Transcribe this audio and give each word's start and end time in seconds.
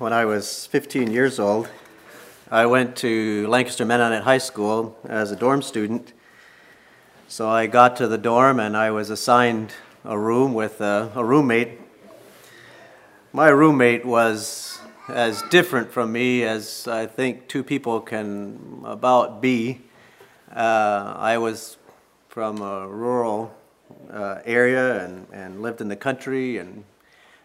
when 0.00 0.14
I 0.14 0.24
was 0.24 0.64
15 0.64 1.10
years 1.10 1.38
old, 1.38 1.68
I 2.50 2.64
went 2.64 2.96
to 2.96 3.46
Lancaster 3.48 3.84
Mennonite 3.84 4.22
High 4.22 4.38
School 4.38 4.98
as 5.04 5.30
a 5.30 5.36
dorm 5.36 5.60
student. 5.60 6.14
So 7.28 7.50
I 7.50 7.66
got 7.66 7.96
to 7.96 8.08
the 8.08 8.16
dorm 8.16 8.60
and 8.60 8.78
I 8.78 8.92
was 8.92 9.10
assigned 9.10 9.74
a 10.06 10.18
room 10.18 10.54
with 10.54 10.80
a, 10.80 11.12
a 11.14 11.22
roommate. 11.22 11.78
My 13.34 13.48
roommate 13.48 14.06
was 14.06 14.80
as 15.10 15.42
different 15.50 15.92
from 15.92 16.12
me 16.12 16.44
as 16.44 16.88
I 16.88 17.04
think 17.04 17.46
two 17.46 17.62
people 17.62 18.00
can 18.00 18.80
about 18.86 19.42
be. 19.42 19.82
Uh, 20.50 21.12
I 21.18 21.36
was 21.36 21.76
from 22.28 22.62
a 22.62 22.88
rural 22.88 23.54
uh, 24.10 24.38
area 24.46 25.04
and, 25.04 25.26
and 25.30 25.60
lived 25.60 25.82
in 25.82 25.88
the 25.88 25.96
country 25.96 26.56
and 26.56 26.84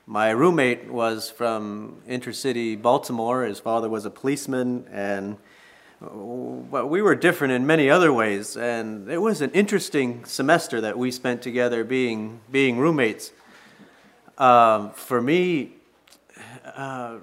my 0.08 0.30
roommate 0.30 0.92
was 0.92 1.32
from 1.32 2.02
intercity 2.08 2.80
Baltimore. 2.80 3.44
His 3.44 3.60
father 3.60 3.90
was 3.90 4.06
a 4.06 4.12
policeman, 4.12 4.86
and 4.92 5.38
we 6.00 7.02
were 7.02 7.16
different 7.16 7.54
in 7.54 7.66
many 7.66 7.90
other 7.90 8.14
ways. 8.14 8.56
And 8.56 9.10
it 9.10 9.18
was 9.18 9.42
an 9.42 9.52
interesting 9.52 10.24
semester 10.26 10.80
that 10.82 10.98
we 10.98 11.10
spent 11.10 11.42
together, 11.42 11.84
being 11.84 12.42
being 12.52 12.78
roommates. 12.78 13.32
Um, 14.38 14.92
for 14.92 15.22
me, 15.22 15.74
uh, 16.76 17.18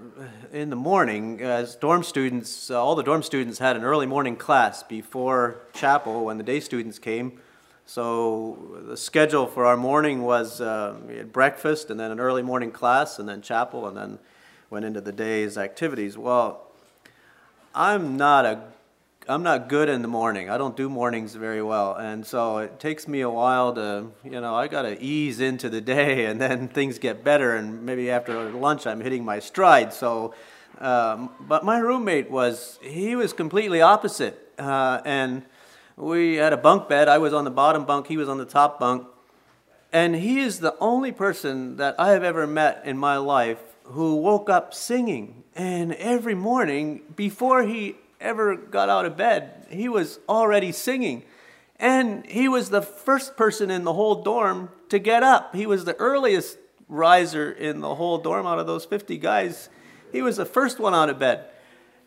in 0.52 0.70
the 0.70 0.77
morning, 0.77 1.41
as 1.41 1.77
dorm 1.77 2.02
students, 2.02 2.70
all 2.70 2.94
the 2.96 3.02
dorm 3.02 3.22
students 3.22 3.58
had 3.58 3.77
an 3.77 3.84
early 3.84 4.06
morning 4.06 4.34
class 4.34 4.83
before 4.83 5.60
chapel 5.74 6.24
when 6.24 6.38
the 6.38 6.44
day 6.44 6.58
students 6.58 6.98
came. 6.98 7.41
So 7.95 8.56
the 8.88 8.96
schedule 8.96 9.46
for 9.46 9.66
our 9.66 9.77
morning 9.77 10.23
was 10.23 10.62
uh, 10.62 10.95
we 11.06 11.19
had 11.19 11.30
breakfast 11.30 11.91
and 11.91 12.00
then 12.00 12.10
an 12.10 12.20
early 12.20 12.41
morning 12.41 12.70
class 12.70 13.19
and 13.19 13.28
then 13.28 13.42
chapel 13.42 13.87
and 13.87 13.95
then 13.95 14.19
went 14.70 14.87
into 14.87 15.02
the 15.02 15.12
day's 15.12 15.59
activities. 15.59 16.16
Well, 16.16 16.73
I'm 17.74 18.16
not 18.16 18.47
a 18.47 18.62
I'm 19.28 19.42
not 19.42 19.69
good 19.69 19.91
in 19.91 20.00
the 20.00 20.08
morning. 20.08 20.48
I 20.48 20.56
don't 20.56 20.75
do 20.75 20.89
mornings 20.89 21.34
very 21.34 21.62
well, 21.62 21.94
and 21.94 22.25
so 22.25 22.56
it 22.56 22.81
takes 22.81 23.06
me 23.06 23.20
a 23.20 23.28
while 23.28 23.75
to 23.75 24.06
you 24.25 24.41
know 24.41 24.55
I 24.55 24.69
got 24.69 24.83
to 24.83 24.98
ease 24.98 25.38
into 25.41 25.69
the 25.69 25.83
day, 25.83 26.25
and 26.25 26.41
then 26.41 26.69
things 26.69 26.98
get 26.98 27.22
better, 27.22 27.55
and 27.56 27.84
maybe 27.84 28.11
after 28.11 28.50
lunch 28.53 28.86
I'm 28.86 29.03
hitting 29.03 29.22
my 29.22 29.38
stride. 29.38 29.92
So, 29.92 30.33
um, 30.81 31.28
but 31.41 31.62
my 31.62 31.77
roommate 31.77 32.31
was 32.31 32.78
he 32.81 33.16
was 33.16 33.34
completely 33.34 33.83
opposite, 33.83 34.50
uh, 34.59 35.03
and 35.05 35.42
we 36.03 36.34
had 36.34 36.53
a 36.53 36.56
bunk 36.56 36.89
bed. 36.89 37.08
I 37.08 37.19
was 37.19 37.33
on 37.33 37.45
the 37.45 37.50
bottom 37.50 37.84
bunk, 37.84 38.08
he 38.08 38.17
was 38.17 38.28
on 38.28 38.39
the 38.39 38.45
top 38.45 38.81
bunk. 38.81 39.06
And 39.92 40.17
he 40.17 40.41
is 40.41 40.61
the 40.61 40.75
only 40.81 41.12
person 41.12 41.77
that 41.77 41.94
I 41.98 42.11
have 42.11 42.25
ever 42.25 42.47
met 42.47 42.83
in 42.84 42.97
my 42.97 43.19
life 43.19 43.61
who 43.84 44.17
woke 44.17 44.48
up 44.50 44.75
singing. 44.75 45.44
And 45.55 45.92
every 45.94 46.34
morning, 46.34 47.03
before 47.14 47.62
he 47.62 47.97
ever 48.20 48.56
got 48.56 48.89
out 48.89 49.05
of 49.05 49.17
bed, 49.17 49.67
he 49.70 49.89
was 49.89 50.19
already 50.28 50.72
singing. 50.72 51.25
And 51.78 52.27
he 52.27 52.48
was 52.48 52.70
the 52.70 52.83
first 52.83 53.37
person 53.37 53.70
in 53.70 53.84
the 53.84 53.92
whole 53.92 54.22
dorm 54.22 54.70
to 54.89 54.98
get 54.98 55.22
up. 55.22 55.55
He 55.55 55.66
was 55.66 55.84
the 55.84 55.97
earliest 55.97 56.56
riser 56.89 57.50
in 57.53 57.81
the 57.81 57.94
whole 57.94 58.19
dorm 58.19 58.47
out 58.47 58.59
of 58.59 58.66
those 58.66 58.84
50 58.84 59.19
guys. 59.19 59.69
He 60.11 60.22
was 60.22 60.37
the 60.37 60.47
first 60.47 60.81
one 60.81 60.94
out 60.94 61.11
of 61.11 61.19
bed. 61.19 61.44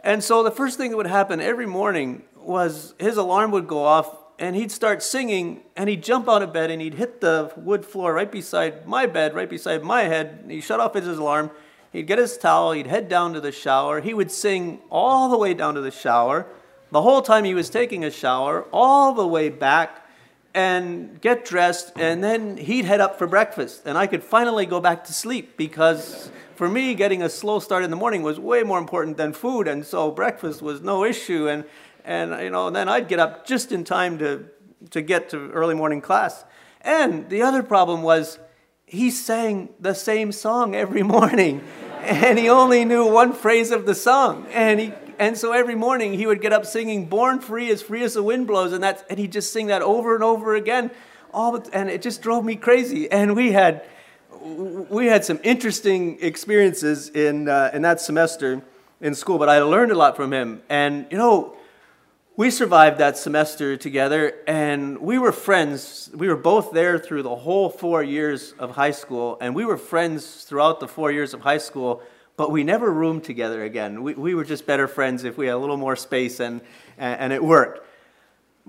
And 0.04 0.24
so 0.24 0.44
the 0.44 0.52
first 0.52 0.78
thing 0.78 0.92
that 0.92 0.98
would 0.98 1.08
happen 1.08 1.40
every 1.42 1.66
morning 1.66 2.24
was 2.46 2.94
his 3.00 3.18
alarm 3.18 3.52
would 3.52 3.68
go 3.68 3.84
off 3.84 4.16
and 4.38 4.56
he'd 4.56 4.72
start 4.72 5.02
singing 5.02 5.62
and 5.76 5.90
he'd 5.90 6.04
jump 6.04 6.28
out 6.28 6.42
of 6.42 6.52
bed 6.52 6.70
and 6.72 6.82
he'd 6.82 6.96
hit 6.96 7.22
the 7.22 7.52
wood 7.56 7.86
floor 7.86 8.14
right 8.14 8.32
beside 8.32 8.86
my 8.88 9.06
bed, 9.06 9.34
right 9.34 9.50
beside 9.50 9.84
my 9.84 10.04
head. 10.04 10.46
He'd 10.48 10.62
shut 10.62 10.80
off 10.80 10.94
his 10.94 11.08
alarm. 11.08 11.52
He'd 11.92 12.08
get 12.08 12.20
his 12.20 12.38
towel, 12.38 12.74
he'd 12.74 12.88
head 12.88 13.08
down 13.08 13.34
to 13.34 13.40
the 13.40 13.54
shower. 13.54 14.02
He 14.02 14.14
would 14.14 14.30
sing 14.30 14.82
all 14.92 15.30
the 15.30 15.38
way 15.38 15.54
down 15.54 15.76
to 15.76 15.82
the 15.82 15.92
shower, 15.92 16.46
the 16.92 17.02
whole 17.02 17.22
time 17.22 17.46
he 17.46 17.54
was 17.54 17.70
taking 17.70 18.04
a 18.04 18.12
shower, 18.12 18.66
all 18.74 19.14
the 19.14 19.26
way 19.26 19.48
back 19.48 20.06
and 20.54 21.20
get 21.22 21.46
dressed, 21.46 21.92
and 21.98 22.24
then 22.24 22.56
he'd 22.56 22.86
head 22.86 23.02
up 23.02 23.18
for 23.18 23.28
breakfast. 23.28 23.84
And 23.86 23.98
I 23.98 24.08
could 24.08 24.24
finally 24.24 24.66
go 24.66 24.80
back 24.80 25.04
to 25.06 25.14
sleep 25.14 25.58
because 25.58 26.32
for 26.56 26.70
me, 26.70 26.96
getting 26.96 27.22
a 27.22 27.30
slow 27.30 27.60
start 27.60 27.84
in 27.84 27.90
the 27.90 27.98
morning 27.98 28.24
was 28.24 28.40
way 28.40 28.64
more 28.64 28.80
important 28.80 29.18
than 29.18 29.34
food, 29.34 29.68
and 29.68 29.86
so 29.86 30.10
breakfast 30.10 30.62
was 30.62 30.82
no 30.82 31.04
issue. 31.04 31.50
And 31.50 31.66
and 32.06 32.42
you 32.42 32.50
know, 32.50 32.70
then 32.70 32.88
I'd 32.88 33.08
get 33.08 33.20
up 33.20 33.46
just 33.46 33.72
in 33.72 33.84
time 33.84 34.20
to 34.20 34.46
to 34.92 35.02
get 35.02 35.30
to 35.30 35.50
early 35.52 35.74
morning 35.74 36.02
class. 36.02 36.46
And 36.82 37.30
the 37.30 37.42
other 37.42 37.64
problem 37.64 38.04
was 38.04 38.40
he 38.86 39.10
sang 39.10 39.70
the 39.80 39.96
same 39.96 40.32
song 40.32 40.76
every 40.76 41.04
morning, 41.18 41.64
and 42.02 42.38
he 42.38 42.48
only 42.48 42.86
knew 42.86 43.12
one 43.12 43.34
phrase 43.34 43.72
of 43.72 43.86
the 43.86 43.96
song, 43.96 44.48
and 44.52 44.80
he 44.80 44.94
and 45.18 45.38
so 45.38 45.54
every 45.54 45.76
morning 45.76 46.14
he 46.14 46.28
would 46.28 46.42
get 46.42 46.54
up 46.54 46.66
singing 46.66 47.06
"Born 47.08 47.40
Free, 47.40 47.72
as 47.72 47.82
free 47.82 48.04
as 48.04 48.14
the 48.14 48.24
wind 48.24 48.48
blows," 48.48 48.72
and 48.72 48.84
that's 48.84 49.04
and 49.10 49.18
he'd 49.18 49.32
just 49.32 49.52
sing 49.52 49.68
that 49.68 49.82
over 49.82 50.14
and 50.14 50.24
over 50.24 50.56
again, 50.56 50.92
all 51.34 51.56
and 51.74 51.90
it 51.90 52.02
just 52.02 52.22
drove 52.22 52.46
me 52.46 52.56
crazy. 52.56 53.12
And 53.12 53.36
we 53.36 53.52
had 53.52 53.84
we 54.42 55.08
had 55.08 55.26
some 55.26 55.40
interesting 55.44 56.20
experiences 56.22 57.10
in 57.10 57.50
uh, 57.50 57.72
in 57.74 57.82
that 57.82 58.00
semester 58.00 58.62
in 59.02 59.16
school, 59.16 59.40
but 59.40 59.50
I 59.50 59.60
learned 59.60 59.92
a 59.92 59.96
lot 59.96 60.16
from 60.16 60.32
him, 60.32 60.62
and 60.70 61.08
you 61.10 61.18
know 61.18 61.56
we 62.38 62.52
survived 62.52 62.98
that 62.98 63.18
semester 63.18 63.78
together 63.78 64.34
and 64.46 64.98
we 64.98 65.18
were 65.18 65.32
friends. 65.32 66.10
We 66.14 66.28
were 66.28 66.36
both 66.36 66.74
there 66.74 67.00
through 67.00 67.24
the 67.24 67.36
whole 67.36 67.70
four 67.70 68.04
years 68.04 68.54
of 68.60 68.72
high 68.72 68.92
school, 68.92 69.38
and 69.40 69.56
we 69.56 69.64
were 69.64 69.78
friends 69.78 70.44
throughout 70.44 70.82
the 70.82 70.88
four 70.88 71.12
years 71.12 71.34
of 71.34 71.42
high 71.42 71.60
school, 71.60 72.02
but 72.36 72.52
we 72.52 72.66
never 72.66 72.92
roomed 72.92 73.24
together 73.24 73.64
again. 73.64 74.04
We, 74.04 74.16
we 74.16 74.36
were 74.36 74.44
just 74.44 74.66
better 74.66 74.88
friends 74.88 75.24
if 75.24 75.38
we 75.38 75.46
had 75.46 75.56
a 75.56 75.58
little 75.58 75.78
more 75.78 75.96
space 75.96 76.42
and, 76.42 76.60
and 76.98 77.32
it 77.32 77.42
worked. 77.42 77.88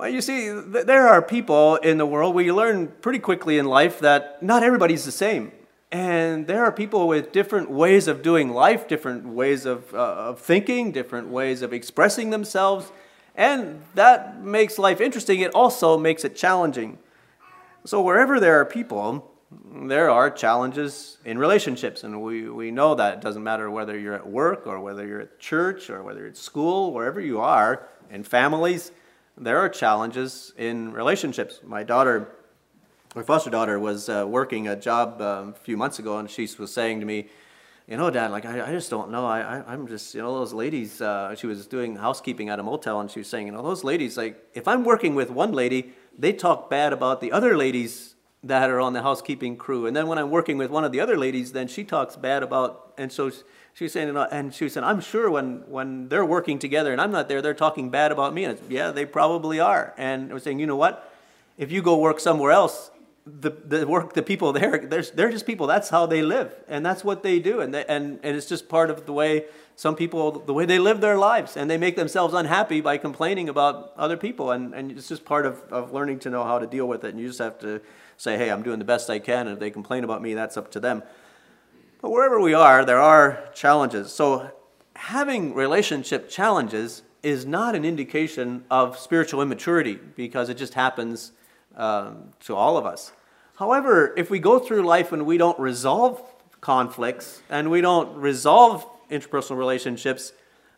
You 0.01 0.21
see, 0.21 0.51
there 0.51 1.09
are 1.09 1.21
people 1.21 1.77
in 1.77 1.99
the 1.99 2.07
world, 2.07 2.35
we 2.35 2.53
learn 2.53 2.89
pretty 3.01 3.19
quickly 3.19 3.59
in 3.59 3.67
life 3.67 3.99
that 4.01 4.43
not 4.43 4.63
everybody's 4.63 5.05
the 5.05 5.13
same. 5.13 5.51
And 5.91 6.47
there 6.47 6.65
are 6.65 6.73
people 6.73 7.09
with 7.09 7.33
different 7.33 7.71
ways 7.71 8.07
of 8.07 8.23
doing 8.23 8.51
life, 8.51 8.87
different 8.87 9.27
ways 9.27 9.65
of, 9.65 9.93
uh, 9.95 9.99
of 9.99 10.41
thinking, 10.41 10.93
different 10.93 11.29
ways 11.29 11.63
of 11.63 11.73
expressing 11.73 12.31
themselves. 12.31 12.93
And 13.37 13.83
that 13.95 14.43
makes 14.43 14.79
life 14.79 15.01
interesting. 15.01 15.41
It 15.41 15.53
also 15.53 15.99
makes 15.99 16.25
it 16.25 16.35
challenging. 16.35 16.99
So, 17.85 18.01
wherever 18.01 18.41
there 18.41 18.59
are 18.61 18.65
people, 18.65 19.31
there 19.83 20.11
are 20.11 20.31
challenges 20.31 21.19
in 21.25 21.39
relationships. 21.39 22.03
And 22.03 22.23
we, 22.23 22.49
we 22.49 22.71
know 22.71 22.95
that. 22.95 23.15
It 23.15 23.21
doesn't 23.21 23.45
matter 23.45 23.71
whether 23.71 23.99
you're 23.99 24.15
at 24.15 24.27
work 24.27 24.67
or 24.67 24.81
whether 24.81 25.07
you're 25.07 25.21
at 25.21 25.39
church 25.39 25.91
or 25.91 26.03
whether 26.03 26.27
it's 26.27 26.41
school, 26.41 26.93
wherever 26.93 27.21
you 27.21 27.41
are, 27.41 27.87
in 28.11 28.25
families, 28.25 28.91
there 29.37 29.59
are 29.59 29.69
challenges 29.69 30.55
in 30.57 30.93
relationships. 30.93 31.61
My 31.63 31.83
daughter, 31.83 32.29
my 33.15 33.23
foster 33.23 33.51
daughter, 33.51 33.79
was 33.79 34.09
uh, 34.09 34.25
working 34.27 34.69
a 34.69 34.77
job 34.77 35.21
um, 35.21 35.51
a 35.51 35.55
few 35.55 35.77
months 35.77 35.99
ago, 35.99 36.19
and 36.19 36.31
she 36.31 36.49
was 36.59 36.73
saying 36.73 37.01
to 37.01 37.07
me, 37.07 37.29
you 37.89 37.97
know, 37.97 38.11
Dad, 38.11 38.33
like, 38.33 38.45
I, 38.45 38.69
I 38.69 38.73
just 38.73 38.91
don't 38.91 39.11
know. 39.13 39.27
I, 39.27 39.61
I, 39.61 39.73
am 39.73 39.87
just, 39.87 40.13
you 40.13 40.21
know, 40.21 40.35
those 40.35 40.53
ladies, 40.53 41.01
uh, 41.01 41.37
she 41.37 41.47
was 41.47 41.69
doing 41.69 41.95
housekeeping 41.95 42.49
at 42.49 42.59
a 42.59 42.63
motel 42.63 43.01
and 43.01 43.09
she 43.09 43.21
was 43.21 43.29
saying, 43.29 43.47
you 43.47 43.53
know, 43.53 43.63
those 43.63 43.85
ladies, 43.85 44.17
like, 44.17 44.45
if 44.55 44.67
I'm 44.67 44.85
working 44.85 45.15
with 45.15 45.31
one 45.31 45.53
lady, 45.53 45.93
they 46.19 46.33
talk 46.33 46.69
bad 46.69 46.93
about 46.93 47.21
the 47.21 47.31
other 47.31 47.57
ladies 47.57 48.17
that 48.43 48.71
are 48.71 48.81
on 48.81 48.93
the 48.93 49.03
housekeeping 49.03 49.57
crew. 49.57 49.87
And 49.87 49.97
then 49.97 50.09
when 50.09 50.19
I'm 50.19 50.31
working 50.31 50.59
with 50.59 50.71
one 50.71 50.85
of 50.85 50.91
the 50.91 51.01
other 51.01 51.17
ladies, 51.17 51.53
then 51.53 51.69
she 51.69 51.85
talks 51.85 52.17
bad 52.17 52.43
about, 52.43 52.93
and 52.99 53.13
so 53.13 53.31
she 53.75 53.85
was 53.85 53.93
saying, 53.93 54.09
you 54.09 54.15
know, 54.15 54.27
and 54.33 54.53
she 54.53 54.65
was 54.65 54.73
saying, 54.73 54.85
I'm 54.85 55.01
sure 55.01 55.31
when, 55.31 55.63
when 55.69 56.09
they're 56.09 56.25
working 56.25 56.59
together 56.59 56.91
and 56.93 57.01
I'm 57.01 57.13
not 57.13 57.29
there, 57.29 57.41
they're 57.41 57.55
talking 57.55 57.91
bad 57.91 58.11
about 58.11 58.35
me. 58.35 58.45
And 58.45 58.59
yeah, 58.69 58.91
they 58.91 59.05
probably 59.05 59.61
are. 59.61 59.95
And 59.97 60.33
I 60.33 60.35
was 60.35 60.43
saying, 60.43 60.59
you 60.59 60.67
know 60.67 60.77
what? 60.77 61.13
If 61.57 61.71
you 61.71 61.83
go 61.83 61.99
work 61.99 62.19
somewhere 62.19 62.51
else, 62.51 62.91
the, 63.27 63.51
the 63.51 63.87
work 63.87 64.15
the 64.15 64.23
people 64.23 64.53
there 64.53 64.79
they're, 64.79 65.03
they're 65.03 65.31
just 65.31 65.47
people. 65.47 65.67
That's 65.67 65.89
how 65.89 66.07
they 66.07 66.23
live 66.23 66.55
and 66.69 66.87
that's 66.87 67.03
what 67.03 67.23
they 67.25 67.41
do 67.41 67.61
and, 67.61 67.75
they, 67.75 67.85
and 67.87 68.21
and 68.23 68.37
it's 68.37 68.47
just 68.47 68.69
part 68.69 68.89
of 68.89 69.05
the 69.05 69.13
way 69.13 69.47
some 69.75 69.97
people 69.97 70.31
the 70.31 70.55
way 70.55 70.65
they 70.65 70.79
live 70.79 71.01
their 71.01 71.19
lives 71.19 71.57
and 71.57 71.69
they 71.69 71.77
make 71.77 71.97
themselves 71.97 72.35
unhappy 72.35 72.81
by 72.81 72.97
complaining 72.97 73.49
about 73.49 73.93
other 73.97 74.17
people 74.17 74.53
and, 74.53 74.73
and 74.75 74.93
it's 74.93 75.09
just 75.09 75.25
part 75.25 75.45
of, 75.45 75.61
of 75.73 75.93
learning 75.93 76.21
to 76.21 76.31
know 76.31 76.45
how 76.45 76.59
to 76.61 76.67
deal 76.69 76.87
with 76.87 77.05
it 77.05 77.11
and 77.11 77.21
you 77.21 77.27
just 77.27 77.41
have 77.41 77.59
to 77.59 77.81
say 78.17 78.39
hey 78.39 78.51
i'm 78.51 78.63
doing 78.63 78.79
the 78.79 78.85
best 78.85 79.11
i 79.11 79.19
can 79.19 79.49
and 79.49 79.55
if 79.55 79.59
they 79.59 79.71
complain 79.71 80.05
about 80.05 80.23
me 80.23 80.35
that's 80.35 80.57
up 80.57 80.71
to 80.71 80.79
them. 80.79 81.03
But 82.01 82.11
wherever 82.11 82.41
we 82.41 82.55
are 82.55 82.85
there 82.85 83.01
are 83.01 83.49
challenges. 83.55 84.13
So 84.13 84.53
having 84.95 85.53
relationship 85.53 86.29
challenges 86.29 87.03
is 87.25 87.45
not 87.45 87.75
an 87.75 87.85
indication 87.85 88.65
of 88.71 88.97
spiritual 88.97 89.43
immaturity 89.43 89.99
because 90.15 90.49
it 90.49 90.57
just 90.57 90.75
happens 90.75 91.33
um, 91.77 92.31
to 92.41 92.55
all 92.55 92.77
of 92.77 92.87
us. 92.87 93.13
However, 93.57 94.13
if 94.17 94.31
we 94.31 94.39
go 94.39 94.59
through 94.59 94.83
life 94.83 95.13
and 95.13 95.25
we 95.25 95.39
don't 95.39 95.59
resolve 95.59 96.23
conflicts 96.61 97.43
and 97.49 97.71
we 97.71 97.81
don't 97.81 98.17
resolve 98.17 98.87
interpersonal 99.11 99.57
relationships, 99.57 100.33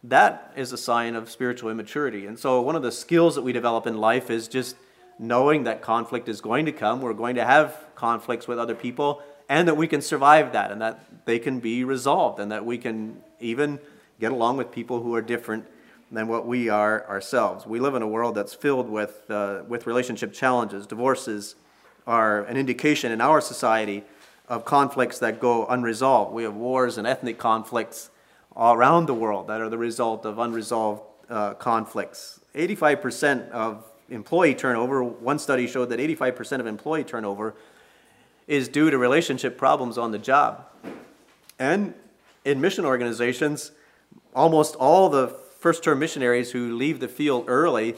that 0.04 0.52
is 0.56 0.72
a 0.72 0.78
sign 0.78 1.16
of 1.16 1.30
spiritual 1.30 1.70
immaturity. 1.70 2.26
And 2.26 2.38
so, 2.38 2.60
one 2.60 2.76
of 2.76 2.82
the 2.82 2.92
skills 2.92 3.34
that 3.34 3.42
we 3.42 3.52
develop 3.52 3.86
in 3.86 3.98
life 3.98 4.30
is 4.30 4.46
just 4.46 4.76
knowing 5.18 5.64
that 5.64 5.82
conflict 5.82 6.28
is 6.28 6.40
going 6.40 6.66
to 6.66 6.72
come. 6.72 7.00
We're 7.00 7.14
going 7.14 7.34
to 7.34 7.44
have 7.44 7.76
conflicts 7.96 8.46
with 8.46 8.58
other 8.58 8.76
people, 8.76 9.22
and 9.48 9.66
that 9.66 9.76
we 9.76 9.88
can 9.88 10.00
survive 10.00 10.52
that, 10.52 10.70
and 10.70 10.80
that 10.80 11.00
they 11.24 11.40
can 11.40 11.58
be 11.58 11.82
resolved, 11.82 12.38
and 12.38 12.52
that 12.52 12.64
we 12.64 12.78
can 12.78 13.20
even 13.40 13.80
get 14.20 14.30
along 14.30 14.56
with 14.56 14.70
people 14.70 15.02
who 15.02 15.14
are 15.14 15.22
different 15.22 15.66
than 16.10 16.28
what 16.28 16.46
we 16.46 16.68
are 16.68 17.06
ourselves. 17.08 17.66
We 17.66 17.80
live 17.80 17.94
in 17.94 18.02
a 18.02 18.06
world 18.06 18.34
that's 18.34 18.54
filled 18.54 18.88
with, 18.88 19.30
uh, 19.30 19.62
with 19.68 19.86
relationship 19.86 20.32
challenges. 20.32 20.86
Divorces 20.86 21.54
are 22.06 22.44
an 22.44 22.56
indication 22.56 23.12
in 23.12 23.20
our 23.20 23.40
society 23.40 24.04
of 24.48 24.64
conflicts 24.64 25.18
that 25.18 25.40
go 25.40 25.66
unresolved. 25.66 26.32
We 26.32 26.44
have 26.44 26.54
wars 26.54 26.96
and 26.96 27.06
ethnic 27.06 27.38
conflicts 27.38 28.10
all 28.56 28.74
around 28.74 29.06
the 29.06 29.14
world 29.14 29.48
that 29.48 29.60
are 29.60 29.68
the 29.68 29.78
result 29.78 30.24
of 30.24 30.38
unresolved 30.38 31.02
uh, 31.28 31.54
conflicts. 31.54 32.40
85% 32.54 33.50
of 33.50 33.84
employee 34.08 34.54
turnover, 34.54 35.04
one 35.04 35.38
study 35.38 35.66
showed 35.66 35.90
that 35.90 36.00
85% 36.00 36.60
of 36.60 36.66
employee 36.66 37.04
turnover 37.04 37.54
is 38.46 38.68
due 38.68 38.90
to 38.90 38.96
relationship 38.96 39.58
problems 39.58 39.98
on 39.98 40.10
the 40.10 40.18
job. 40.18 40.64
And 41.58 41.92
in 42.46 42.60
mission 42.62 42.86
organizations, 42.86 43.72
almost 44.34 44.74
all 44.76 45.10
the 45.10 45.28
first 45.58 45.82
term 45.82 45.98
missionaries 45.98 46.52
who 46.52 46.76
leave 46.76 47.00
the 47.00 47.08
field 47.08 47.44
early 47.48 47.96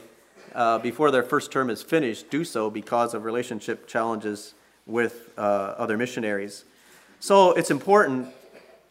uh, 0.53 0.79
before 0.79 1.11
their 1.11 1.23
first 1.23 1.51
term 1.51 1.69
is 1.69 1.81
finished 1.81 2.29
do 2.29 2.43
so 2.43 2.69
because 2.69 3.13
of 3.13 3.23
relationship 3.23 3.87
challenges 3.87 4.53
with 4.85 5.29
uh, 5.37 5.75
other 5.77 5.97
missionaries. 5.97 6.65
So 7.19 7.53
it's 7.53 7.71
important 7.71 8.29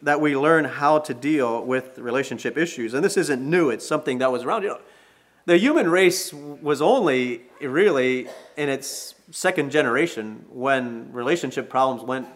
that 0.02 0.20
we 0.20 0.36
learn 0.36 0.64
how 0.64 1.00
to 1.00 1.12
deal 1.12 1.62
with 1.64 1.98
relationship 1.98 2.56
issues. 2.56 2.94
And 2.94 3.04
this 3.04 3.16
isn't 3.16 3.42
new, 3.42 3.70
it's 3.70 3.86
something 3.86 4.18
that 4.18 4.32
was 4.32 4.44
around. 4.44 4.62
You 4.62 4.68
know, 4.68 4.80
the 5.46 5.58
human 5.58 5.90
race 5.90 6.32
was 6.32 6.80
only 6.80 7.42
really 7.60 8.28
in 8.56 8.68
its 8.68 9.14
second 9.30 9.70
generation 9.70 10.46
when 10.48 11.12
relationship 11.12 11.68
problems 11.68 12.02
went 12.02 12.28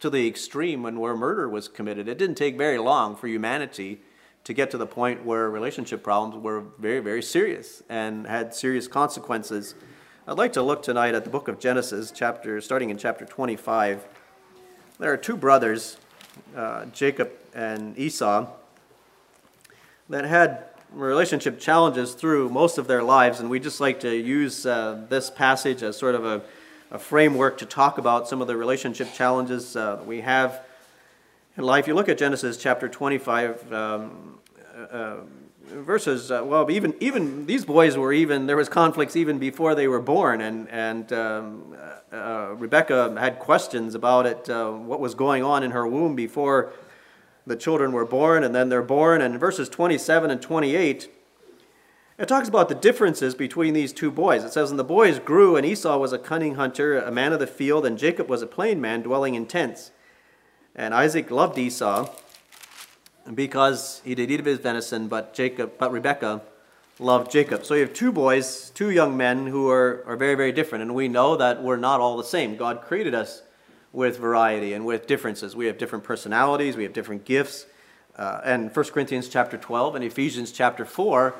to 0.00 0.10
the 0.10 0.28
extreme 0.28 0.82
when 0.82 1.00
where 1.00 1.16
murder 1.16 1.48
was 1.48 1.66
committed. 1.66 2.08
It 2.08 2.18
didn't 2.18 2.36
take 2.36 2.56
very 2.56 2.78
long 2.78 3.16
for 3.16 3.26
humanity 3.26 4.00
to 4.48 4.54
get 4.54 4.70
to 4.70 4.78
the 4.78 4.86
point 4.86 5.26
where 5.26 5.50
relationship 5.50 6.02
problems 6.02 6.42
were 6.42 6.62
very, 6.78 7.00
very 7.00 7.20
serious 7.20 7.82
and 7.90 8.26
had 8.26 8.54
serious 8.54 8.88
consequences. 8.88 9.74
I'd 10.26 10.38
like 10.38 10.54
to 10.54 10.62
look 10.62 10.82
tonight 10.82 11.14
at 11.14 11.24
the 11.24 11.28
book 11.28 11.48
of 11.48 11.60
Genesis, 11.60 12.10
chapter 12.10 12.58
starting 12.62 12.88
in 12.88 12.96
chapter 12.96 13.26
25. 13.26 14.06
There 14.98 15.12
are 15.12 15.18
two 15.18 15.36
brothers, 15.36 15.98
uh, 16.56 16.86
Jacob 16.94 17.30
and 17.54 17.98
Esau, 17.98 18.46
that 20.08 20.24
had 20.24 20.64
relationship 20.94 21.60
challenges 21.60 22.14
through 22.14 22.48
most 22.48 22.78
of 22.78 22.86
their 22.86 23.02
lives, 23.02 23.40
and 23.40 23.50
we 23.50 23.60
just 23.60 23.82
like 23.82 24.00
to 24.00 24.16
use 24.16 24.64
uh, 24.64 25.04
this 25.10 25.28
passage 25.28 25.82
as 25.82 25.98
sort 25.98 26.14
of 26.14 26.24
a, 26.24 26.40
a, 26.90 26.98
framework 26.98 27.58
to 27.58 27.66
talk 27.66 27.98
about 27.98 28.26
some 28.26 28.40
of 28.40 28.46
the 28.46 28.56
relationship 28.56 29.12
challenges 29.12 29.76
uh, 29.76 30.02
we 30.06 30.22
have 30.22 30.64
in 31.58 31.64
life. 31.64 31.88
You 31.88 31.94
look 31.94 32.08
at 32.08 32.16
Genesis 32.16 32.56
chapter 32.56 32.88
25, 32.88 33.72
um, 33.72 34.38
uh, 34.90 35.16
verses. 35.66 36.30
Uh, 36.30 36.42
well, 36.44 36.70
even 36.70 36.94
even 37.00 37.46
these 37.46 37.64
boys 37.64 37.96
were 37.96 38.12
even 38.12 38.46
there 38.46 38.56
was 38.56 38.68
conflicts 38.68 39.16
even 39.16 39.38
before 39.38 39.74
they 39.74 39.88
were 39.88 40.00
born, 40.00 40.40
and 40.40 40.68
and 40.70 41.12
um, 41.12 41.76
uh, 42.12 42.54
Rebekah 42.56 43.16
had 43.18 43.40
questions 43.40 43.96
about 43.96 44.24
it, 44.24 44.48
uh, 44.48 44.70
what 44.70 45.00
was 45.00 45.14
going 45.14 45.42
on 45.42 45.62
in 45.62 45.72
her 45.72 45.86
womb 45.86 46.14
before 46.14 46.72
the 47.46 47.56
children 47.56 47.92
were 47.92 48.06
born 48.06 48.44
and 48.44 48.54
then 48.54 48.68
they're 48.68 48.82
born. 48.82 49.20
And 49.20 49.40
verses 49.40 49.68
27 49.68 50.30
and 50.30 50.40
28, 50.40 51.10
it 52.18 52.28
talks 52.28 52.48
about 52.48 52.68
the 52.68 52.74
differences 52.74 53.34
between 53.34 53.74
these 53.74 53.92
two 53.92 54.10
boys. 54.10 54.44
It 54.44 54.52
says, 54.52 54.70
And 54.70 54.78
the 54.78 54.84
boys 54.84 55.18
grew, 55.18 55.56
and 55.56 55.64
Esau 55.64 55.96
was 55.98 56.12
a 56.12 56.18
cunning 56.18 56.56
hunter, 56.56 56.98
a 56.98 57.10
man 57.10 57.32
of 57.32 57.40
the 57.40 57.46
field, 57.46 57.86
and 57.86 57.98
Jacob 57.98 58.28
was 58.28 58.42
a 58.42 58.46
plain 58.46 58.80
man 58.80 59.02
dwelling 59.02 59.34
in 59.34 59.46
tents. 59.46 59.90
And 60.78 60.94
Isaac 60.94 61.32
loved 61.32 61.58
Esau 61.58 62.08
because 63.34 64.00
he 64.04 64.14
did 64.14 64.30
eat 64.30 64.38
of 64.38 64.46
his 64.46 64.60
venison, 64.60 65.08
but 65.08 65.34
Jacob, 65.34 65.72
but 65.76 65.90
Rebekah 65.90 66.40
loved 67.00 67.32
Jacob. 67.32 67.64
So 67.64 67.74
you 67.74 67.80
have 67.80 67.92
two 67.92 68.12
boys, 68.12 68.70
two 68.70 68.90
young 68.90 69.16
men 69.16 69.48
who 69.48 69.68
are, 69.68 70.04
are 70.06 70.14
very, 70.14 70.36
very 70.36 70.52
different. 70.52 70.82
And 70.82 70.94
we 70.94 71.08
know 71.08 71.34
that 71.34 71.64
we're 71.64 71.78
not 71.78 71.98
all 71.98 72.16
the 72.16 72.22
same. 72.22 72.56
God 72.56 72.82
created 72.82 73.12
us 73.12 73.42
with 73.92 74.18
variety 74.18 74.72
and 74.72 74.86
with 74.86 75.08
differences. 75.08 75.56
We 75.56 75.66
have 75.66 75.78
different 75.78 76.04
personalities, 76.04 76.76
we 76.76 76.84
have 76.84 76.92
different 76.92 77.24
gifts. 77.24 77.66
Uh, 78.16 78.40
and 78.44 78.74
1 78.74 78.84
Corinthians 78.86 79.28
chapter 79.28 79.58
12 79.58 79.96
and 79.96 80.04
Ephesians 80.04 80.52
chapter 80.52 80.84
4 80.84 81.34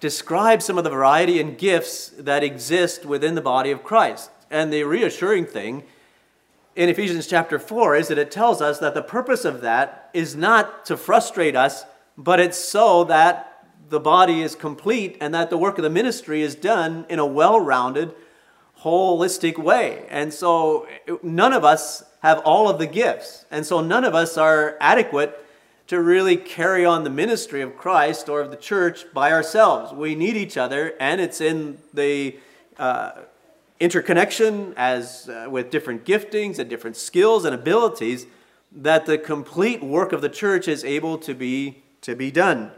describe 0.00 0.62
some 0.62 0.78
of 0.78 0.84
the 0.84 0.90
variety 0.90 1.38
and 1.40 1.58
gifts 1.58 2.08
that 2.16 2.42
exist 2.42 3.04
within 3.04 3.34
the 3.34 3.42
body 3.42 3.70
of 3.70 3.84
Christ. 3.84 4.30
And 4.50 4.72
the 4.72 4.84
reassuring 4.84 5.44
thing 5.44 5.84
in 6.78 6.88
Ephesians 6.88 7.26
chapter 7.26 7.58
4 7.58 7.96
is 7.96 8.06
that 8.06 8.18
it 8.18 8.30
tells 8.30 8.62
us 8.62 8.78
that 8.78 8.94
the 8.94 9.02
purpose 9.02 9.44
of 9.44 9.62
that 9.62 10.10
is 10.14 10.36
not 10.36 10.86
to 10.86 10.96
frustrate 10.96 11.56
us, 11.56 11.84
but 12.16 12.38
it's 12.38 12.56
so 12.56 13.02
that 13.02 13.66
the 13.88 13.98
body 13.98 14.42
is 14.42 14.54
complete 14.54 15.16
and 15.20 15.34
that 15.34 15.50
the 15.50 15.58
work 15.58 15.76
of 15.78 15.82
the 15.82 15.90
ministry 15.90 16.40
is 16.40 16.54
done 16.54 17.04
in 17.08 17.18
a 17.18 17.26
well 17.26 17.58
rounded, 17.58 18.14
holistic 18.82 19.58
way. 19.58 20.06
And 20.08 20.32
so 20.32 20.86
none 21.20 21.52
of 21.52 21.64
us 21.64 22.04
have 22.22 22.38
all 22.44 22.68
of 22.68 22.78
the 22.78 22.86
gifts. 22.86 23.44
And 23.50 23.66
so 23.66 23.80
none 23.80 24.04
of 24.04 24.14
us 24.14 24.38
are 24.38 24.76
adequate 24.80 25.36
to 25.88 26.00
really 26.00 26.36
carry 26.36 26.84
on 26.84 27.02
the 27.02 27.10
ministry 27.10 27.60
of 27.60 27.76
Christ 27.76 28.28
or 28.28 28.40
of 28.40 28.52
the 28.52 28.56
church 28.56 29.04
by 29.12 29.32
ourselves. 29.32 29.92
We 29.92 30.14
need 30.14 30.36
each 30.36 30.56
other, 30.56 30.94
and 31.00 31.20
it's 31.20 31.40
in 31.40 31.78
the 31.92 32.36
uh, 32.78 33.22
interconnection 33.80 34.74
as 34.76 35.28
uh, 35.28 35.48
with 35.48 35.70
different 35.70 36.04
giftings 36.04 36.58
and 36.58 36.68
different 36.68 36.96
skills 36.96 37.44
and 37.44 37.54
abilities 37.54 38.26
that 38.72 39.06
the 39.06 39.16
complete 39.16 39.82
work 39.82 40.12
of 40.12 40.20
the 40.20 40.28
church 40.28 40.68
is 40.68 40.84
able 40.84 41.16
to 41.18 41.34
be 41.34 41.82
to 42.00 42.14
be 42.14 42.30
done. 42.30 42.70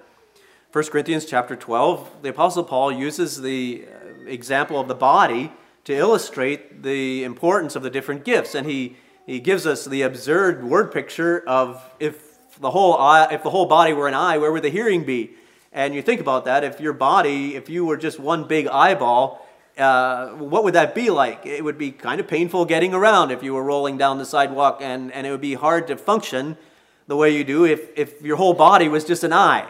1 0.72 0.84
Corinthians 0.86 1.24
chapter 1.24 1.56
12, 1.56 2.22
the 2.22 2.28
apostle 2.28 2.62
Paul 2.62 2.92
uses 2.92 3.42
the 3.42 3.84
uh, 3.86 4.24
example 4.26 4.78
of 4.78 4.86
the 4.86 4.94
body 4.94 5.52
to 5.84 5.92
illustrate 5.92 6.82
the 6.82 7.24
importance 7.24 7.74
of 7.74 7.82
the 7.82 7.90
different 7.90 8.24
gifts. 8.24 8.54
And 8.54 8.66
he, 8.68 8.96
he 9.26 9.40
gives 9.40 9.66
us 9.66 9.84
the 9.84 10.02
absurd 10.02 10.64
word 10.64 10.92
picture 10.92 11.42
of 11.46 11.82
if 11.98 12.38
the 12.60 12.70
whole 12.70 12.96
eye, 12.96 13.32
if 13.32 13.42
the 13.42 13.50
whole 13.50 13.66
body 13.66 13.92
were 13.92 14.06
an 14.06 14.14
eye, 14.14 14.38
where 14.38 14.52
would 14.52 14.62
the 14.62 14.70
hearing 14.70 15.04
be? 15.04 15.32
And 15.72 15.94
you 15.94 16.02
think 16.02 16.20
about 16.20 16.44
that, 16.44 16.62
if 16.62 16.80
your 16.80 16.92
body, 16.92 17.56
if 17.56 17.68
you 17.68 17.84
were 17.84 17.96
just 17.96 18.18
one 18.20 18.46
big 18.46 18.66
eyeball, 18.68 19.46
uh, 19.80 20.28
what 20.34 20.62
would 20.64 20.74
that 20.74 20.94
be 20.94 21.10
like? 21.10 21.46
It 21.46 21.64
would 21.64 21.78
be 21.78 21.90
kind 21.90 22.20
of 22.20 22.28
painful 22.28 22.64
getting 22.66 22.94
around 22.94 23.30
if 23.30 23.42
you 23.42 23.54
were 23.54 23.64
rolling 23.64 23.98
down 23.98 24.18
the 24.18 24.24
sidewalk, 24.24 24.78
and, 24.80 25.12
and 25.12 25.26
it 25.26 25.30
would 25.30 25.40
be 25.40 25.54
hard 25.54 25.86
to 25.88 25.96
function 25.96 26.56
the 27.06 27.16
way 27.16 27.36
you 27.36 27.42
do 27.42 27.64
if, 27.64 27.88
if 27.96 28.22
your 28.22 28.36
whole 28.36 28.54
body 28.54 28.88
was 28.88 29.04
just 29.04 29.24
an 29.24 29.32
eye. 29.32 29.66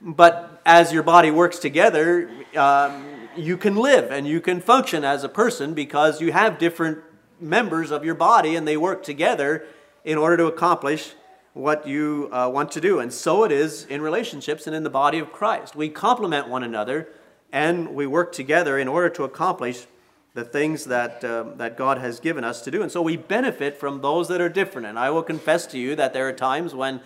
But 0.00 0.60
as 0.64 0.92
your 0.92 1.02
body 1.02 1.30
works 1.30 1.58
together, 1.58 2.30
um, 2.54 3.28
you 3.36 3.56
can 3.56 3.76
live 3.76 4.10
and 4.10 4.26
you 4.26 4.40
can 4.40 4.60
function 4.60 5.04
as 5.04 5.24
a 5.24 5.28
person 5.28 5.74
because 5.74 6.20
you 6.20 6.32
have 6.32 6.58
different 6.58 6.98
members 7.40 7.90
of 7.90 8.04
your 8.04 8.14
body 8.14 8.56
and 8.56 8.68
they 8.68 8.76
work 8.76 9.02
together 9.02 9.66
in 10.04 10.16
order 10.16 10.36
to 10.36 10.46
accomplish 10.46 11.14
what 11.54 11.86
you 11.86 12.28
uh, 12.32 12.48
want 12.52 12.70
to 12.72 12.80
do. 12.80 13.00
And 13.00 13.12
so 13.12 13.44
it 13.44 13.50
is 13.50 13.84
in 13.86 14.02
relationships 14.02 14.66
and 14.66 14.76
in 14.76 14.84
the 14.84 14.90
body 14.90 15.18
of 15.18 15.32
Christ. 15.32 15.74
We 15.74 15.88
complement 15.88 16.48
one 16.48 16.62
another 16.62 17.08
and 17.52 17.94
we 17.94 18.06
work 18.06 18.32
together 18.32 18.78
in 18.78 18.88
order 18.88 19.08
to 19.10 19.24
accomplish 19.24 19.86
the 20.34 20.44
things 20.44 20.84
that, 20.84 21.24
uh, 21.24 21.44
that 21.56 21.76
God 21.76 21.98
has 21.98 22.20
given 22.20 22.44
us 22.44 22.60
to 22.62 22.70
do. 22.70 22.82
And 22.82 22.92
so 22.92 23.00
we 23.00 23.16
benefit 23.16 23.76
from 23.78 24.02
those 24.02 24.28
that 24.28 24.40
are 24.40 24.50
different. 24.50 24.86
And 24.86 24.98
I 24.98 25.08
will 25.10 25.22
confess 25.22 25.66
to 25.68 25.78
you 25.78 25.96
that 25.96 26.12
there 26.12 26.28
are 26.28 26.32
times 26.32 26.74
when 26.74 27.00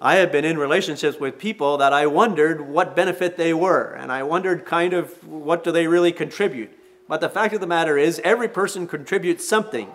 I 0.00 0.16
have 0.16 0.30
been 0.30 0.44
in 0.44 0.58
relationships 0.58 1.18
with 1.18 1.38
people 1.38 1.78
that 1.78 1.94
I 1.94 2.06
wondered 2.06 2.60
what 2.60 2.94
benefit 2.94 3.38
they 3.38 3.54
were, 3.54 3.94
and 3.94 4.12
I 4.12 4.24
wondered 4.24 4.66
kind 4.66 4.92
of 4.92 5.26
what 5.26 5.64
do 5.64 5.72
they 5.72 5.86
really 5.86 6.12
contribute. 6.12 6.70
But 7.08 7.22
the 7.22 7.30
fact 7.30 7.54
of 7.54 7.60
the 7.60 7.66
matter 7.66 7.96
is, 7.96 8.20
every 8.22 8.48
person 8.48 8.86
contributes 8.86 9.48
something. 9.48 9.88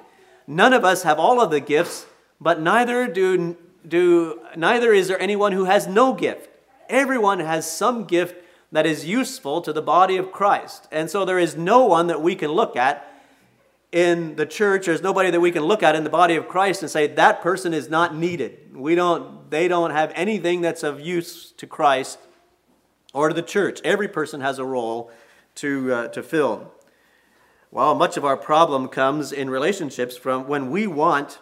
None 0.47 0.73
of 0.73 0.83
us 0.83 1.03
have 1.03 1.19
all 1.19 1.39
of 1.39 1.51
the 1.51 1.59
gifts, 1.59 2.07
but 2.39 2.59
neither 2.59 3.07
do, 3.07 3.55
do 3.87 4.41
neither 4.55 4.91
is 4.91 5.07
there 5.07 5.21
anyone 5.21 5.51
who 5.51 5.65
has 5.65 5.85
no 5.85 6.13
gift. 6.13 6.49
Everyone 6.89 7.39
has 7.39 7.71
some 7.71 8.05
gift 8.05 8.35
that 8.71 8.85
is 8.85 9.05
useful 9.05 9.61
to 9.61 9.73
the 9.73 9.81
body 9.81 10.17
of 10.17 10.31
Christ. 10.31 10.87
And 10.91 11.09
so 11.09 11.25
there 11.25 11.39
is 11.39 11.55
no 11.55 11.85
one 11.85 12.07
that 12.07 12.21
we 12.21 12.35
can 12.35 12.51
look 12.51 12.75
at 12.75 13.07
in 13.91 14.37
the 14.37 14.45
church, 14.45 14.85
there's 14.85 15.01
nobody 15.01 15.29
that 15.31 15.41
we 15.41 15.51
can 15.51 15.63
look 15.63 15.83
at 15.83 15.95
in 15.95 16.03
the 16.05 16.09
body 16.09 16.35
of 16.35 16.47
Christ 16.47 16.81
and 16.81 16.89
say 16.89 17.07
that 17.07 17.41
person 17.41 17.73
is 17.73 17.89
not 17.89 18.15
needed. 18.15 18.73
We 18.73 18.95
don't, 18.95 19.51
they 19.51 19.67
don't 19.67 19.91
have 19.91 20.13
anything 20.15 20.61
that's 20.61 20.83
of 20.83 21.01
use 21.01 21.51
to 21.57 21.67
Christ 21.67 22.17
or 23.13 23.27
to 23.27 23.33
the 23.33 23.41
church. 23.41 23.81
Every 23.83 24.07
person 24.07 24.39
has 24.39 24.59
a 24.59 24.65
role 24.65 25.11
to, 25.55 25.93
uh, 25.93 26.07
to 26.09 26.23
fill. 26.23 26.71
Well, 27.69 27.93
much 27.95 28.15
of 28.15 28.23
our 28.23 28.37
problem 28.37 28.87
comes 28.87 29.33
in 29.33 29.49
relationships 29.49 30.15
from 30.15 30.47
when 30.47 30.71
we 30.71 30.87
want 30.87 31.39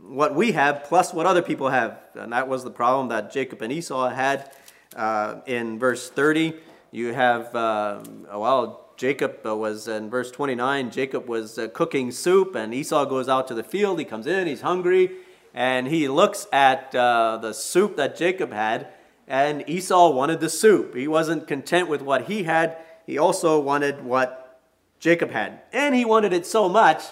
what 0.00 0.36
we 0.36 0.52
have 0.52 0.84
plus 0.84 1.12
what 1.12 1.26
other 1.26 1.42
people 1.42 1.70
have. 1.70 1.98
And 2.14 2.32
that 2.32 2.46
was 2.48 2.62
the 2.62 2.70
problem 2.70 3.08
that 3.08 3.32
Jacob 3.32 3.60
and 3.62 3.72
Esau 3.72 4.08
had 4.08 4.52
uh, 4.94 5.40
in 5.46 5.80
verse 5.80 6.10
30. 6.10 6.54
You 6.90 7.12
have, 7.12 7.54
uh, 7.54 8.00
well, 8.32 8.88
Jacob 8.96 9.44
uh, 9.44 9.54
was 9.54 9.88
in 9.88 10.08
verse 10.08 10.30
29, 10.30 10.90
Jacob 10.90 11.28
was 11.28 11.58
uh, 11.58 11.68
cooking 11.68 12.10
soup, 12.10 12.54
and 12.54 12.72
Esau 12.72 13.04
goes 13.04 13.28
out 13.28 13.46
to 13.48 13.54
the 13.54 13.62
field. 13.62 13.98
He 13.98 14.06
comes 14.06 14.26
in, 14.26 14.46
he's 14.46 14.62
hungry. 14.62 15.10
and 15.52 15.86
he 15.86 16.08
looks 16.08 16.46
at 16.50 16.94
uh, 16.94 17.38
the 17.42 17.52
soup 17.52 17.96
that 17.96 18.16
Jacob 18.16 18.52
had, 18.52 18.88
and 19.26 19.68
Esau 19.68 20.10
wanted 20.10 20.40
the 20.40 20.48
soup. 20.48 20.94
He 20.94 21.06
wasn't 21.06 21.46
content 21.46 21.88
with 21.88 22.00
what 22.00 22.24
he 22.24 22.44
had, 22.44 22.78
he 23.06 23.18
also 23.18 23.60
wanted 23.60 24.02
what 24.02 24.60
Jacob 24.98 25.30
had. 25.30 25.60
And 25.72 25.94
he 25.94 26.06
wanted 26.06 26.32
it 26.32 26.46
so 26.46 26.70
much 26.70 27.02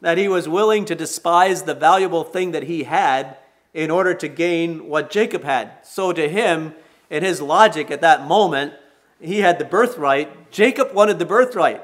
that 0.00 0.16
he 0.16 0.28
was 0.28 0.48
willing 0.48 0.86
to 0.86 0.94
despise 0.94 1.64
the 1.64 1.74
valuable 1.74 2.24
thing 2.24 2.52
that 2.52 2.64
he 2.64 2.84
had 2.84 3.36
in 3.74 3.90
order 3.90 4.14
to 4.14 4.28
gain 4.28 4.88
what 4.88 5.10
Jacob 5.10 5.44
had. 5.44 5.72
So 5.82 6.12
to 6.12 6.26
him, 6.26 6.74
in 7.10 7.22
his 7.22 7.42
logic 7.42 7.90
at 7.90 8.00
that 8.00 8.26
moment, 8.26 8.72
he 9.20 9.40
had 9.40 9.58
the 9.58 9.64
birthright. 9.64 10.50
Jacob 10.50 10.92
wanted 10.94 11.18
the 11.18 11.26
birthright. 11.26 11.82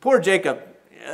Poor 0.00 0.18
Jacob. 0.18 0.62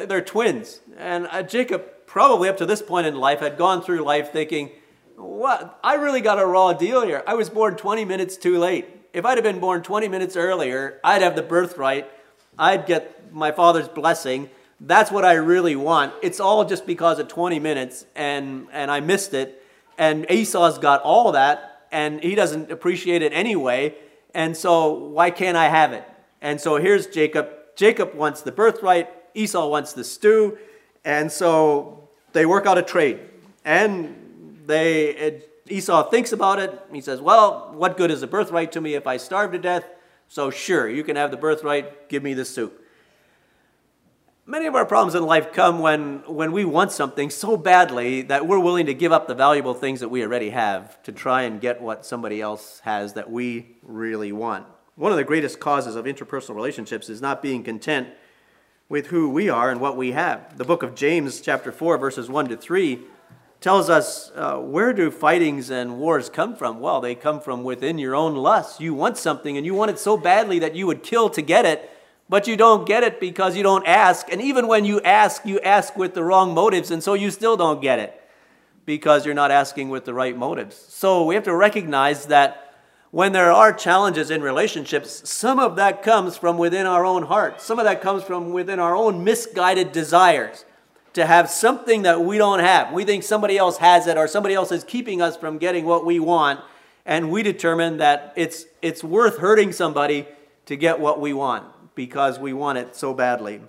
They're 0.07 0.23
twins. 0.23 0.81
And 0.97 1.29
uh, 1.31 1.43
Jacob, 1.43 1.85
probably 2.07 2.49
up 2.49 2.57
to 2.59 2.67
this 2.67 2.83
point 2.83 3.07
in 3.07 3.17
life, 3.17 3.41
had 3.41 3.59
gone 3.59 3.83
through 3.83 4.01
life 4.01 4.33
thinking, 4.33 4.71
what? 5.17 5.79
I 5.83 5.95
really 5.95 6.21
got 6.21 6.39
a 6.39 6.47
raw 6.47 6.73
deal 6.73 7.03
here. 7.03 7.23
I 7.27 7.35
was 7.35 7.51
born 7.51 7.77
20 7.77 8.05
minutes 8.05 8.37
too 8.37 8.59
late. 8.59 8.87
If 9.13 9.25
I'd 9.25 9.39
have 9.39 9.45
been 9.45 9.61
born 9.61 9.83
20 9.83 10.09
minutes 10.09 10.37
earlier, 10.37 11.01
I'd 11.03 11.23
have 11.23 11.37
the 11.37 11.43
birthright. 11.43 12.11
I'd 12.59 12.87
get 12.87 13.33
my 13.33 13.51
father's 13.51 13.89
blessing. 13.89 14.51
That's 14.81 15.11
what 15.11 15.25
I 15.25 15.35
really 15.35 15.75
want. 15.75 16.13
It's 16.23 16.39
all 16.39 16.65
just 16.65 16.87
because 16.87 17.19
of 17.19 17.29
20 17.29 17.59
minutes, 17.59 18.05
and, 18.15 18.67
and 18.73 18.91
I 18.91 19.01
missed 19.01 19.33
it. 19.33 19.63
And 19.97 20.31
Esau's 20.31 20.79
got 20.79 21.01
all 21.03 21.33
that, 21.33 21.87
and 21.91 22.23
he 22.23 22.35
doesn't 22.35 22.71
appreciate 22.71 23.23
it 23.23 23.33
anyway. 23.33 23.95
And 24.37 24.55
so, 24.55 24.93
why 24.93 25.31
can't 25.31 25.57
I 25.57 25.71
have 25.71 25.95
it? 25.95 26.05
And 26.43 26.61
so, 26.61 26.77
here's 26.77 27.07
Jacob. 27.07 27.49
Jacob 27.75 28.15
wants 28.15 28.43
the 28.43 28.53
birthright, 28.53 29.09
Esau 29.33 29.67
wants 29.67 29.95
the 29.95 30.05
stew. 30.05 30.59
And 31.07 31.33
so, 31.33 32.11
they 32.35 32.45
work 32.45 32.67
out 32.67 32.77
a 32.77 32.83
trade. 32.83 33.19
And 33.65 34.61
they, 34.67 35.27
uh, 35.27 35.41
Esau 35.71 36.11
thinks 36.11 36.33
about 36.33 36.59
it. 36.59 36.79
He 36.93 37.01
says, 37.01 37.23
Well, 37.23 37.73
what 37.75 37.97
good 37.97 38.11
is 38.11 38.21
the 38.21 38.27
birthright 38.27 38.73
to 38.73 38.81
me 38.83 38.93
if 38.93 39.07
I 39.07 39.17
starve 39.17 39.53
to 39.53 39.59
death? 39.59 39.87
So, 40.29 40.51
sure, 40.51 40.87
you 40.87 41.03
can 41.03 41.17
have 41.17 41.31
the 41.31 41.39
birthright, 41.39 42.11
give 42.11 42.23
me 42.23 42.35
the 42.35 42.45
soup. 42.45 42.85
Many 44.49 44.67
of 44.67 44.77
our 44.77 44.87
problems 44.87 45.17
in 45.17 45.25
life 45.25 45.53
come 45.53 45.81
when, 45.81 46.19
when 46.25 46.53
we 46.53 46.65
want 46.65 46.93
something 46.93 47.31
so 47.31 47.57
badly 47.57 48.23
that 48.23 48.47
we're 48.47 48.61
willing 48.61 48.87
to 48.87 48.95
give 48.95 49.11
up 49.11 49.27
the 49.27 49.35
valuable 49.35 49.75
things 49.75 49.99
that 49.99 50.09
we 50.09 50.23
already 50.23 50.51
have 50.51 51.03
to 51.03 51.11
try 51.11 51.43
and 51.43 51.61
get 51.61 51.83
what 51.83 52.07
somebody 52.07 52.41
else 52.41 52.81
has 52.85 53.15
that 53.15 53.29
we 53.29 53.75
really 53.83 54.31
want. 54.31 54.65
One 54.95 55.11
of 55.11 55.19
the 55.19 55.25
greatest 55.25 55.59
causes 55.59 55.97
of 55.97 56.05
interpersonal 56.05 56.55
relationships 56.55 57.09
is 57.09 57.21
not 57.21 57.43
being 57.43 57.65
content 57.65 58.07
with 58.89 59.09
who 59.09 59.29
we 59.29 59.49
are 59.49 59.69
and 59.69 59.81
what 59.81 59.97
we 59.97 60.13
have. 60.13 60.57
The 60.57 60.65
book 60.65 60.85
of 60.85 60.95
James, 60.95 61.41
chapter 61.41 61.73
4, 61.73 61.99
verses 61.99 62.31
1 62.31 62.47
to 62.51 62.57
3, 62.57 63.01
tells 63.61 63.91
us 63.91 64.31
uh, 64.37 64.59
where 64.59 64.93
do 64.93 65.11
fightings 65.11 65.71
and 65.71 65.99
wars 65.99 66.31
come 66.31 66.55
from? 66.55 66.79
Well, 66.79 67.01
they 67.01 67.17
come 67.17 67.41
from 67.41 67.65
within 67.65 67.99
your 67.99 68.15
own 68.15 68.37
lust. 68.37 68.81
You 68.81 68.95
want 68.95 69.19
something 69.19 69.57
and 69.57 69.67
you 69.67 69.75
want 69.75 69.91
it 69.91 69.99
so 69.99 70.17
badly 70.17 70.61
that 70.61 70.77
you 70.77 70.87
would 70.87 71.03
kill 71.03 71.31
to 71.31 71.43
get 71.43 71.65
it 71.65 71.91
but 72.29 72.47
you 72.47 72.57
don't 72.57 72.87
get 72.87 73.05
it 73.05 73.21
because 73.21 73.57
you 73.57 73.63
don't 73.63 73.87
ask. 73.87 74.31
And 74.31 74.41
even 74.41 74.67
when 74.67 74.85
you 74.85 75.01
ask, 75.03 75.45
you 75.47 75.61
ask 75.61 75.97
with 75.97 76.15
the 76.15 76.25
wrong 76.25 76.55
motives, 76.55 76.91
and 76.91 77.03
so 77.03 77.15
you 77.15 77.31
still 77.31 77.57
don't 77.57 77.81
get 77.81 77.99
it 77.99 78.21
because 78.85 79.25
you're 79.25 79.35
not 79.35 79.51
asking 79.51 79.91
with 79.91 80.05
the 80.05 80.15
right 80.15 80.37
motives. 80.37 80.77
So 80.77 81.25
we 81.25 81.35
have 81.35 81.45
to 81.45 81.55
recognize 81.55 82.27
that 82.27 82.75
when 83.11 83.33
there 83.33 83.53
are 83.53 83.73
challenges 83.73 84.31
in 84.31 84.43
relationships, 84.43 85.29
some 85.29 85.59
of 85.59 85.77
that 85.77 86.03
comes 86.03 86.37
from 86.37 86.59
within 86.59 86.87
our 86.87 87.05
own 87.05 87.25
heart. 87.25 87.61
Some 87.61 87.79
of 87.79 87.85
that 87.85 88.01
comes 88.01 88.23
from 88.23 88.53
within 88.53 88.79
our 88.79 88.95
own 88.95 89.25
misguided 89.25 89.93
desires 89.93 90.65
to 91.15 91.27
have 91.27 91.49
something 91.49 92.03
that 92.03 92.21
we 92.21 92.37
don't 92.37 92.59
have. 92.59 92.93
We 92.93 93.05
think 93.05 93.23
somebody 93.23 93.57
else 93.57 93.79
has 93.79 94.07
it 94.07 94.19
or 94.19 94.29
somebody 94.29 94.55
else 94.55 94.71
is 94.71 94.85
keeping 94.85 95.23
us 95.23 95.37
from 95.37 95.59
getting 95.59 95.87
what 95.87 96.05
we 96.05 96.21
want, 96.21 96.61
and 97.07 97.31
we 97.31 97.43
determine 97.43 97.99
that 97.99 98.35
it's, 98.37 98.67
it's 98.83 99.03
worth 99.03 99.39
hurting 99.39 99.73
somebody 99.73 100.27
to 100.67 100.77
get 100.77 101.01
what 101.01 101.21
we 101.21 101.33
want 101.33 101.65
because 101.97 102.39
we 102.39 102.53
want 102.53 102.79
it 102.79 102.95
so 102.95 103.13
badly. 103.13 103.61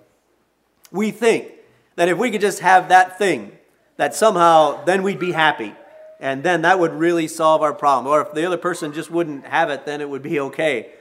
We 0.92 1.10
think 1.10 1.50
that 1.96 2.08
if 2.08 2.16
we 2.16 2.30
could 2.30 2.40
just 2.40 2.60
have 2.60 2.90
that 2.90 3.18
thing, 3.18 3.58
that 3.96 4.14
somehow 4.14 4.84
then 4.84 5.02
we'd 5.02 5.18
be 5.18 5.32
happy. 5.32 5.74
And 6.20 6.44
then 6.44 6.62
that 6.62 6.78
would 6.78 6.92
really 6.92 7.26
solve 7.26 7.62
our 7.62 7.74
problem. 7.74 8.06
Or 8.12 8.20
if 8.20 8.32
the 8.32 8.44
other 8.44 8.56
person 8.56 8.92
just 8.92 9.10
wouldn't 9.10 9.46
have 9.46 9.70
it, 9.70 9.84
then 9.84 10.00
it 10.00 10.08
would 10.08 10.22
be 10.22 10.38
okay. 10.38 10.92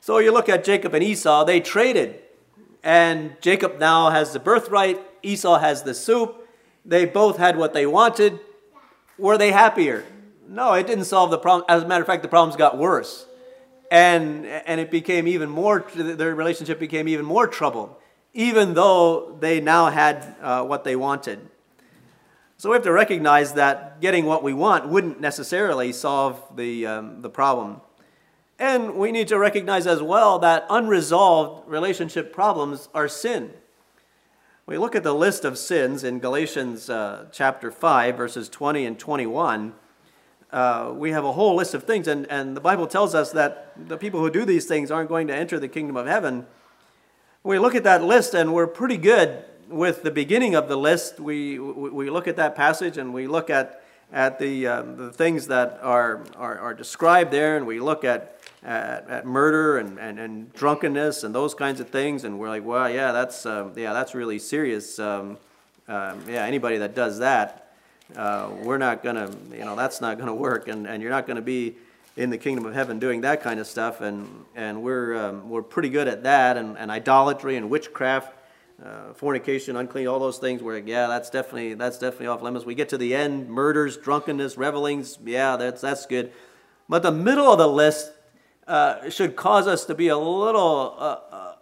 So 0.00 0.18
you 0.18 0.32
look 0.32 0.48
at 0.48 0.64
Jacob 0.64 0.94
and 0.94 1.04
Esau, 1.04 1.44
they 1.44 1.60
traded. 1.60 2.20
And 2.82 3.36
Jacob 3.40 3.78
now 3.78 4.10
has 4.10 4.32
the 4.32 4.40
birthright, 4.40 5.00
Esau 5.22 5.58
has 5.58 5.82
the 5.82 5.94
soup. 5.94 6.48
They 6.84 7.06
both 7.06 7.38
had 7.38 7.56
what 7.56 7.72
they 7.72 7.86
wanted. 7.86 8.40
Were 9.18 9.38
they 9.38 9.52
happier? 9.52 10.04
No, 10.46 10.74
it 10.74 10.86
didn't 10.86 11.06
solve 11.06 11.30
the 11.30 11.38
problem. 11.38 11.64
As 11.68 11.82
a 11.82 11.86
matter 11.86 12.02
of 12.02 12.06
fact, 12.06 12.22
the 12.22 12.28
problems 12.28 12.56
got 12.56 12.76
worse 12.76 13.26
and 13.90 14.46
and 14.46 14.80
it 14.80 14.90
became 14.90 15.28
even 15.28 15.48
more 15.48 15.84
their 15.94 16.34
relationship 16.34 16.78
became 16.78 17.08
even 17.08 17.24
more 17.24 17.46
troubled 17.46 17.96
even 18.34 18.74
though 18.74 19.36
they 19.38 19.60
now 19.60 19.88
had 19.88 20.34
uh, 20.42 20.64
what 20.64 20.84
they 20.84 20.96
wanted. 20.96 21.38
So 22.56 22.70
we 22.70 22.74
have 22.74 22.82
to 22.82 22.92
recognize 22.92 23.54
that 23.54 24.00
getting 24.00 24.26
what 24.26 24.42
we 24.42 24.52
want 24.52 24.88
wouldn't 24.88 25.20
necessarily 25.20 25.92
solve 25.92 26.42
the, 26.54 26.86
um, 26.86 27.22
the 27.22 27.30
problem. 27.30 27.80
And 28.58 28.96
we 28.96 29.12
need 29.12 29.28
to 29.28 29.38
recognize 29.38 29.86
as 29.86 30.02
well 30.02 30.38
that 30.40 30.66
unresolved 30.68 31.68
relationship 31.68 32.32
problems 32.32 32.88
are 32.94 33.08
sin. 33.08 33.52
We 34.66 34.78
look 34.78 34.96
at 34.96 35.02
the 35.02 35.14
list 35.14 35.44
of 35.44 35.58
sins 35.58 36.04
in 36.04 36.20
galatians 36.20 36.88
uh, 36.88 37.26
chapter 37.32 37.70
5 37.70 38.16
verses 38.16 38.48
20 38.48 38.86
and 38.86 38.98
21 38.98 39.74
uh, 40.54 40.92
we 40.94 41.10
have 41.10 41.24
a 41.24 41.32
whole 41.32 41.56
list 41.56 41.74
of 41.74 41.82
things, 41.82 42.06
and, 42.06 42.30
and 42.30 42.56
the 42.56 42.60
Bible 42.60 42.86
tells 42.86 43.12
us 43.12 43.32
that 43.32 43.72
the 43.88 43.96
people 43.96 44.20
who 44.20 44.30
do 44.30 44.44
these 44.44 44.66
things 44.66 44.88
aren't 44.88 45.08
going 45.08 45.26
to 45.26 45.34
enter 45.34 45.58
the 45.58 45.66
kingdom 45.66 45.96
of 45.96 46.06
heaven. 46.06 46.46
We 47.42 47.58
look 47.58 47.74
at 47.74 47.82
that 47.82 48.04
list, 48.04 48.34
and 48.34 48.54
we're 48.54 48.68
pretty 48.68 48.96
good 48.96 49.44
with 49.68 50.04
the 50.04 50.12
beginning 50.12 50.54
of 50.54 50.68
the 50.68 50.76
list. 50.76 51.18
We, 51.18 51.58
we, 51.58 52.08
look 52.08 52.28
at 52.28 52.36
that 52.36 52.54
passage 52.54 52.98
and 52.98 53.12
we 53.12 53.26
look 53.26 53.50
at, 53.50 53.82
at 54.12 54.38
the, 54.38 54.68
uh, 54.68 54.82
the 54.82 55.10
things 55.10 55.48
that 55.48 55.80
are, 55.82 56.22
are, 56.36 56.56
are 56.60 56.72
described 56.72 57.32
there, 57.32 57.56
and 57.56 57.66
we 57.66 57.80
look 57.80 58.04
at, 58.04 58.38
at, 58.62 59.10
at, 59.10 59.26
murder 59.26 59.78
and, 59.78 59.98
and, 59.98 60.20
and 60.20 60.52
drunkenness 60.52 61.24
and 61.24 61.34
those 61.34 61.52
kinds 61.52 61.80
of 61.80 61.90
things, 61.90 62.22
and 62.22 62.38
we're 62.38 62.48
like, 62.48 62.64
well, 62.64 62.88
yeah, 62.88 63.10
that's, 63.10 63.44
uh, 63.44 63.70
yeah, 63.74 63.92
that's 63.92 64.14
really 64.14 64.38
serious. 64.38 65.00
Um, 65.00 65.36
um, 65.88 66.22
yeah, 66.28 66.44
anybody 66.44 66.78
that 66.78 66.94
does 66.94 67.18
that 67.18 67.63
uh, 68.16 68.50
we're 68.62 68.78
not 68.78 69.02
going 69.02 69.16
to, 69.16 69.30
you 69.50 69.64
know, 69.64 69.74
that's 69.76 70.00
not 70.00 70.16
going 70.16 70.28
to 70.28 70.34
work, 70.34 70.68
and, 70.68 70.86
and 70.86 71.02
you're 71.02 71.10
not 71.10 71.26
going 71.26 71.36
to 71.36 71.42
be 71.42 71.74
in 72.16 72.30
the 72.30 72.38
kingdom 72.38 72.64
of 72.64 72.74
heaven 72.74 72.98
doing 72.98 73.22
that 73.22 73.42
kind 73.42 73.58
of 73.58 73.66
stuff, 73.66 74.00
and, 74.00 74.28
and 74.54 74.82
we're, 74.82 75.16
um, 75.16 75.48
we're 75.48 75.62
pretty 75.62 75.88
good 75.88 76.06
at 76.06 76.22
that, 76.22 76.56
and, 76.56 76.78
and 76.78 76.90
idolatry 76.90 77.56
and 77.56 77.68
witchcraft, 77.68 78.32
uh, 78.84 79.12
fornication, 79.14 79.76
unclean, 79.76 80.06
all 80.06 80.18
those 80.18 80.38
things. 80.38 80.62
Where 80.62 80.78
yeah, 80.78 81.06
that's 81.06 81.30
definitely 81.30 81.74
that's 81.74 81.98
definitely 81.98 82.26
off 82.26 82.42
limits. 82.42 82.64
We 82.64 82.74
get 82.74 82.88
to 82.90 82.98
the 82.98 83.14
end, 83.14 83.48
murders, 83.48 83.96
drunkenness, 83.96 84.56
revelings. 84.56 85.16
Yeah, 85.24 85.56
that's 85.56 85.80
that's 85.80 86.06
good. 86.06 86.32
But 86.88 87.02
the 87.02 87.12
middle 87.12 87.50
of 87.50 87.58
the 87.58 87.68
list 87.68 88.12
uh, 88.66 89.08
should 89.10 89.36
cause 89.36 89.68
us 89.68 89.84
to 89.86 89.94
be 89.94 90.08
a 90.08 90.18
little 90.18 90.96
uh, 90.98 91.18
uh 91.30 91.54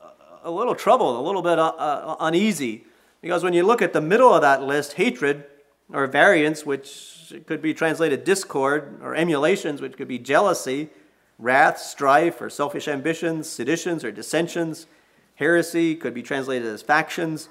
a 0.44 0.50
little 0.50 0.74
troubled, 0.74 1.16
a 1.16 1.20
little 1.20 1.42
bit 1.42 1.58
uh, 1.58 1.66
uh, 1.78 2.16
uneasy, 2.18 2.84
because 3.20 3.44
when 3.44 3.52
you 3.52 3.64
look 3.64 3.80
at 3.80 3.92
the 3.92 4.00
middle 4.00 4.34
of 4.34 4.42
that 4.42 4.62
list, 4.62 4.94
hatred 4.94 5.44
or 5.92 6.06
variance, 6.06 6.64
which 6.64 7.32
could 7.46 7.62
be 7.62 7.74
translated 7.74 8.24
discord, 8.24 8.98
or 9.02 9.14
emulations, 9.14 9.80
which 9.80 9.96
could 9.96 10.08
be 10.08 10.18
jealousy, 10.18 10.90
wrath, 11.38 11.78
strife, 11.78 12.40
or 12.40 12.50
selfish 12.50 12.88
ambitions, 12.88 13.48
seditions, 13.48 14.04
or 14.04 14.10
dissensions. 14.10 14.86
Heresy 15.36 15.94
could 15.96 16.14
be 16.14 16.22
translated 16.22 16.68
as 16.68 16.82
factions, 16.82 17.48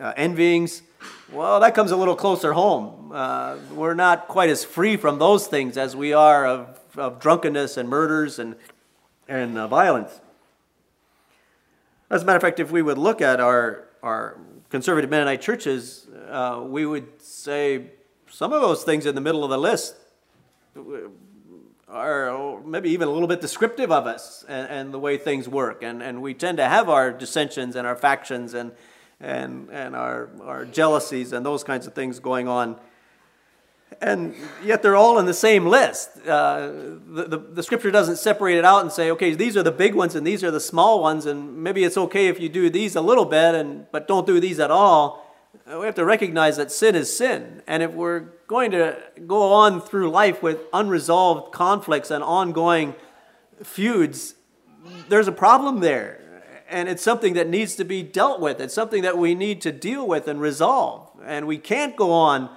uh, 0.00 0.12
envyings. 0.16 0.82
Well, 1.32 1.60
that 1.60 1.74
comes 1.74 1.90
a 1.90 1.96
little 1.96 2.16
closer 2.16 2.52
home. 2.52 3.12
Uh, 3.12 3.56
we're 3.72 3.94
not 3.94 4.28
quite 4.28 4.50
as 4.50 4.64
free 4.64 4.96
from 4.96 5.18
those 5.18 5.46
things 5.46 5.76
as 5.76 5.94
we 5.94 6.12
are 6.12 6.46
of, 6.46 6.80
of 6.96 7.20
drunkenness 7.20 7.76
and 7.76 7.88
murders 7.88 8.38
and, 8.38 8.56
and 9.28 9.58
uh, 9.58 9.68
violence. 9.68 10.20
As 12.10 12.22
a 12.22 12.24
matter 12.24 12.36
of 12.36 12.42
fact, 12.42 12.58
if 12.58 12.70
we 12.70 12.80
would 12.80 12.98
look 12.98 13.20
at 13.20 13.38
our, 13.38 13.84
our 14.02 14.38
conservative 14.70 15.10
Mennonite 15.10 15.40
churches, 15.40 16.06
uh, 16.28 16.62
we 16.64 16.86
would 16.86 17.22
say 17.22 17.90
some 18.30 18.52
of 18.52 18.60
those 18.60 18.84
things 18.84 19.06
in 19.06 19.14
the 19.14 19.20
middle 19.20 19.44
of 19.44 19.50
the 19.50 19.58
list 19.58 19.96
are 21.88 22.60
maybe 22.64 22.90
even 22.90 23.08
a 23.08 23.10
little 23.10 23.28
bit 23.28 23.40
descriptive 23.40 23.90
of 23.90 24.06
us 24.06 24.44
and, 24.46 24.68
and, 24.68 24.94
the 24.94 24.98
way 24.98 25.16
things 25.16 25.48
work. 25.48 25.82
And, 25.82 26.02
and 26.02 26.20
we 26.20 26.34
tend 26.34 26.58
to 26.58 26.64
have 26.64 26.88
our 26.88 27.10
dissensions 27.10 27.76
and 27.76 27.86
our 27.86 27.96
factions 27.96 28.52
and, 28.52 28.72
and, 29.20 29.70
and 29.70 29.96
our, 29.96 30.28
our 30.44 30.64
jealousies 30.66 31.32
and 31.32 31.44
those 31.46 31.64
kinds 31.64 31.86
of 31.86 31.94
things 31.94 32.18
going 32.18 32.46
on. 32.46 32.76
And 34.00 34.34
yet 34.62 34.82
they're 34.82 34.96
all 34.96 35.18
in 35.18 35.26
the 35.26 35.34
same 35.34 35.66
list. 35.66 36.10
Uh, 36.26 36.68
the, 37.08 37.26
the, 37.28 37.38
the, 37.38 37.62
scripture 37.62 37.90
doesn't 37.90 38.16
separate 38.16 38.56
it 38.56 38.64
out 38.64 38.82
and 38.82 38.92
say, 38.92 39.10
okay, 39.10 39.34
these 39.34 39.56
are 39.56 39.62
the 39.62 39.72
big 39.72 39.94
ones 39.94 40.14
and 40.14 40.26
these 40.26 40.44
are 40.44 40.52
the 40.52 40.60
small 40.60 41.02
ones, 41.02 41.26
and 41.26 41.62
maybe 41.64 41.82
it's 41.82 41.96
okay 41.96 42.28
if 42.28 42.38
you 42.38 42.48
do 42.48 42.70
these 42.70 42.94
a 42.94 43.00
little 43.00 43.24
bit, 43.24 43.54
and, 43.56 43.86
but 43.90 44.06
don't 44.06 44.26
do 44.26 44.38
these 44.38 44.60
at 44.60 44.70
all. 44.70 45.26
we 45.66 45.84
have 45.84 45.96
to 45.96 46.04
recognize 46.04 46.58
that 46.58 46.70
sin 46.70 46.94
is 46.94 47.14
sin. 47.14 47.62
And 47.66 47.82
if 47.82 47.92
we're 47.92 48.20
going 48.46 48.70
to 48.70 48.96
go 49.26 49.52
on 49.52 49.80
through 49.80 50.10
life 50.10 50.42
with 50.42 50.60
unresolved 50.72 51.52
conflicts 51.52 52.10
and 52.10 52.22
ongoing 52.22 52.94
feuds, 53.64 54.34
there's 55.08 55.28
a 55.28 55.32
problem 55.32 55.80
there. 55.80 56.20
And 56.68 56.88
it's 56.88 57.02
something 57.02 57.34
that 57.34 57.48
needs 57.48 57.74
to 57.76 57.84
be 57.84 58.02
dealt 58.02 58.40
with. 58.40 58.60
It's 58.60 58.74
something 58.74 59.02
that 59.02 59.16
we 59.16 59.34
need 59.34 59.62
to 59.62 59.72
deal 59.72 60.06
with 60.06 60.28
and 60.28 60.40
resolve. 60.40 61.10
And 61.24 61.46
we 61.46 61.58
can't 61.58 61.96
go 61.96 62.12
on 62.12 62.50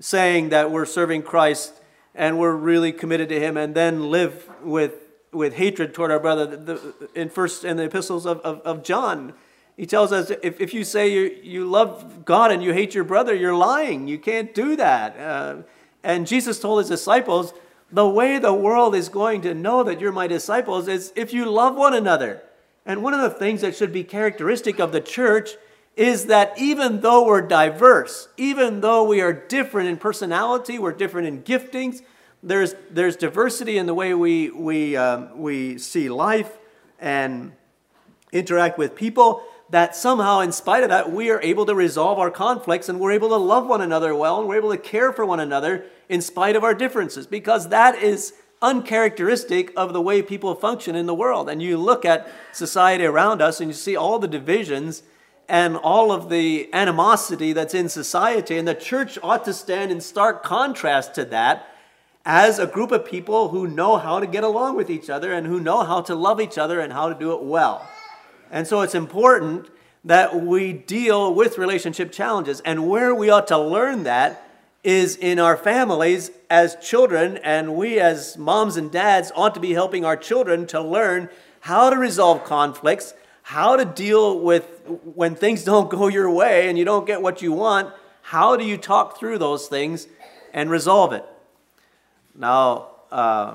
saying 0.00 0.50
that 0.50 0.70
we're 0.70 0.86
serving 0.86 1.22
Christ 1.22 1.74
and 2.14 2.38
we're 2.38 2.54
really 2.54 2.92
committed 2.92 3.28
to 3.30 3.40
Him 3.40 3.56
and 3.56 3.74
then 3.74 4.10
live 4.10 4.48
with, 4.62 4.94
with 5.32 5.54
hatred 5.54 5.94
toward 5.94 6.10
our 6.10 6.20
brother. 6.20 6.78
in 7.14 7.28
first 7.30 7.64
in 7.64 7.76
the 7.76 7.84
epistles 7.84 8.26
of, 8.26 8.40
of, 8.40 8.60
of 8.60 8.82
John, 8.82 9.34
he 9.76 9.86
tells 9.86 10.10
us 10.12 10.30
if, 10.42 10.60
if 10.60 10.74
you 10.74 10.82
say 10.82 11.12
you, 11.12 11.36
you 11.42 11.64
love 11.64 12.24
God 12.24 12.50
and 12.50 12.62
you 12.62 12.72
hate 12.72 12.94
your 12.94 13.04
brother, 13.04 13.32
you're 13.32 13.54
lying. 13.54 14.08
You 14.08 14.18
can't 14.18 14.52
do 14.52 14.74
that. 14.74 15.18
Uh, 15.18 15.62
and 16.02 16.26
Jesus 16.26 16.58
told 16.58 16.80
his 16.80 16.88
disciples, 16.88 17.54
the 17.90 18.08
way 18.08 18.38
the 18.38 18.52
world 18.52 18.94
is 18.94 19.08
going 19.08 19.40
to 19.42 19.54
know 19.54 19.84
that 19.84 20.00
you're 20.00 20.12
my 20.12 20.26
disciples 20.26 20.88
is 20.88 21.12
if 21.14 21.32
you 21.32 21.48
love 21.48 21.76
one 21.76 21.94
another. 21.94 22.42
And 22.84 23.02
one 23.02 23.14
of 23.14 23.20
the 23.20 23.30
things 23.30 23.60
that 23.60 23.76
should 23.76 23.92
be 23.92 24.02
characteristic 24.02 24.80
of 24.80 24.92
the 24.92 25.00
church 25.00 25.50
is 25.98 26.26
that 26.26 26.56
even 26.56 27.00
though 27.00 27.26
we're 27.26 27.42
diverse, 27.42 28.28
even 28.36 28.80
though 28.82 29.02
we 29.02 29.20
are 29.20 29.32
different 29.32 29.88
in 29.88 29.96
personality, 29.96 30.78
we're 30.78 30.92
different 30.92 31.26
in 31.26 31.42
giftings, 31.42 32.02
there's, 32.40 32.76
there's 32.88 33.16
diversity 33.16 33.78
in 33.78 33.86
the 33.86 33.94
way 33.94 34.14
we, 34.14 34.48
we, 34.48 34.96
um, 34.96 35.36
we 35.36 35.76
see 35.76 36.08
life 36.08 36.56
and 37.00 37.50
interact 38.30 38.78
with 38.78 38.94
people 38.94 39.42
that 39.70 39.96
somehow, 39.96 40.38
in 40.38 40.52
spite 40.52 40.84
of 40.84 40.88
that, 40.90 41.10
we 41.10 41.30
are 41.30 41.42
able 41.42 41.66
to 41.66 41.74
resolve 41.74 42.20
our 42.20 42.30
conflicts 42.30 42.88
and 42.88 43.00
we're 43.00 43.10
able 43.10 43.30
to 43.30 43.36
love 43.36 43.66
one 43.66 43.80
another 43.80 44.14
well 44.14 44.38
and 44.38 44.48
we're 44.48 44.56
able 44.56 44.70
to 44.70 44.78
care 44.78 45.12
for 45.12 45.26
one 45.26 45.40
another 45.40 45.84
in 46.08 46.20
spite 46.20 46.54
of 46.54 46.62
our 46.62 46.74
differences 46.74 47.26
because 47.26 47.70
that 47.70 47.96
is 47.96 48.34
uncharacteristic 48.62 49.72
of 49.76 49.92
the 49.92 50.00
way 50.00 50.22
people 50.22 50.54
function 50.54 50.94
in 50.94 51.06
the 51.06 51.14
world. 51.14 51.50
And 51.50 51.60
you 51.60 51.76
look 51.76 52.04
at 52.04 52.30
society 52.52 53.04
around 53.04 53.42
us 53.42 53.60
and 53.60 53.68
you 53.68 53.74
see 53.74 53.96
all 53.96 54.20
the 54.20 54.28
divisions 54.28 55.02
and 55.48 55.76
all 55.76 56.12
of 56.12 56.28
the 56.28 56.68
animosity 56.74 57.52
that's 57.52 57.74
in 57.74 57.88
society, 57.88 58.58
and 58.58 58.68
the 58.68 58.74
church 58.74 59.18
ought 59.22 59.44
to 59.46 59.54
stand 59.54 59.90
in 59.90 60.00
stark 60.00 60.42
contrast 60.42 61.14
to 61.14 61.24
that 61.24 61.66
as 62.24 62.58
a 62.58 62.66
group 62.66 62.92
of 62.92 63.06
people 63.06 63.48
who 63.48 63.66
know 63.66 63.96
how 63.96 64.20
to 64.20 64.26
get 64.26 64.44
along 64.44 64.76
with 64.76 64.90
each 64.90 65.08
other 65.08 65.32
and 65.32 65.46
who 65.46 65.58
know 65.58 65.82
how 65.82 66.02
to 66.02 66.14
love 66.14 66.40
each 66.40 66.58
other 66.58 66.80
and 66.80 66.92
how 66.92 67.08
to 67.08 67.14
do 67.14 67.32
it 67.32 67.42
well. 67.42 67.88
And 68.50 68.66
so 68.66 68.82
it's 68.82 68.94
important 68.94 69.68
that 70.04 70.42
we 70.42 70.72
deal 70.72 71.34
with 71.34 71.58
relationship 71.58 72.12
challenges. 72.12 72.60
And 72.60 72.88
where 72.88 73.14
we 73.14 73.30
ought 73.30 73.46
to 73.48 73.58
learn 73.58 74.02
that 74.02 74.44
is 74.84 75.16
in 75.16 75.38
our 75.38 75.56
families 75.56 76.30
as 76.50 76.76
children, 76.76 77.38
and 77.38 77.74
we 77.74 77.98
as 77.98 78.36
moms 78.36 78.76
and 78.76 78.92
dads 78.92 79.32
ought 79.34 79.54
to 79.54 79.60
be 79.60 79.72
helping 79.72 80.04
our 80.04 80.16
children 80.16 80.66
to 80.66 80.80
learn 80.80 81.28
how 81.60 81.90
to 81.90 81.96
resolve 81.96 82.44
conflicts, 82.44 83.12
how 83.48 83.76
to 83.76 83.86
deal 83.86 84.38
with 84.40 84.82
when 85.14 85.34
things 85.34 85.64
don't 85.72 85.88
go 85.88 86.08
your 86.08 86.30
way 86.30 86.68
and 86.68 86.76
you 86.76 86.84
don't 86.84 87.06
get 87.06 87.22
what 87.22 87.40
you 87.40 87.50
want. 87.50 87.90
How 88.20 88.56
do 88.56 88.64
you 88.64 88.76
talk 88.76 89.18
through 89.18 89.38
those 89.38 89.68
things 89.68 90.06
and 90.52 90.70
resolve 90.70 91.14
it? 91.14 91.24
Now, 92.34 92.88
uh, 93.10 93.54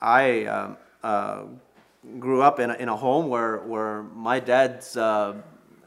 I 0.00 0.44
uh, 0.44 0.74
uh, 1.02 1.42
grew 2.20 2.40
up 2.40 2.60
in 2.60 2.70
a, 2.70 2.74
in 2.74 2.88
a 2.88 2.94
home 2.94 3.28
where, 3.28 3.58
where 3.58 4.04
my 4.04 4.38
dad's 4.38 4.96
uh, 4.96 5.34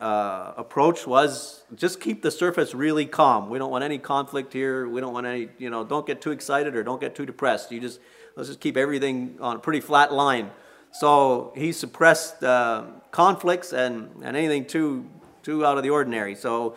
uh, 0.01 0.53
approach 0.57 1.07
was 1.07 1.63
just 1.75 2.01
keep 2.01 2.23
the 2.23 2.31
surface 2.31 2.75
really 2.75 3.05
calm. 3.05 3.49
We 3.49 3.57
don't 3.57 3.71
want 3.71 3.85
any 3.85 3.99
conflict 3.99 4.51
here. 4.51 4.89
We 4.89 4.99
don't 4.99 5.13
want 5.13 5.27
any, 5.27 5.47
you 5.59 5.69
know, 5.69 5.85
don't 5.85 6.05
get 6.05 6.19
too 6.19 6.31
excited 6.31 6.75
or 6.75 6.83
don't 6.83 6.99
get 6.99 7.15
too 7.15 7.25
depressed. 7.25 7.71
You 7.71 7.79
just, 7.79 8.01
let's 8.35 8.49
just 8.49 8.59
keep 8.59 8.75
everything 8.75 9.37
on 9.39 9.55
a 9.55 9.59
pretty 9.59 9.79
flat 9.79 10.11
line. 10.11 10.51
So 10.93 11.51
he 11.55 11.71
suppressed 11.71 12.43
uh, 12.43 12.83
conflicts 13.09 13.73
and, 13.73 14.11
and 14.23 14.37
anything 14.37 14.65
too, 14.65 15.09
too 15.41 15.65
out 15.65 15.77
of 15.77 15.83
the 15.83 15.89
ordinary. 15.89 16.35
So, 16.35 16.75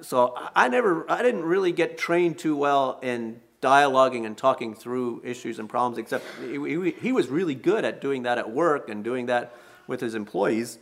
so 0.00 0.34
I 0.56 0.68
never, 0.68 1.08
I 1.10 1.22
didn't 1.22 1.44
really 1.44 1.72
get 1.72 1.98
trained 1.98 2.38
too 2.38 2.56
well 2.56 2.98
in 3.02 3.40
dialoguing 3.60 4.24
and 4.24 4.38
talking 4.38 4.74
through 4.74 5.20
issues 5.22 5.58
and 5.58 5.68
problems, 5.68 5.98
except 5.98 6.24
he, 6.40 6.92
he, 6.98 7.12
was 7.12 7.28
really 7.28 7.54
good 7.54 7.84
at 7.84 8.00
doing 8.00 8.22
that 8.22 8.38
at 8.38 8.50
work 8.50 8.88
and 8.88 9.04
doing 9.04 9.26
that 9.26 9.52
with 9.86 10.00
his 10.00 10.14
employees. 10.14 10.78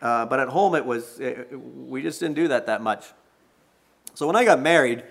Uh, 0.00 0.24
but 0.26 0.38
at 0.38 0.48
home, 0.48 0.76
it 0.76 0.86
was, 0.86 1.18
it, 1.18 1.58
we 1.58 2.02
just 2.02 2.20
didn't 2.20 2.36
do 2.36 2.46
that 2.48 2.66
that 2.66 2.82
much. 2.82 3.06
So 4.14 4.28
when 4.28 4.36
I 4.36 4.44
got 4.44 4.60
married, 4.60 5.02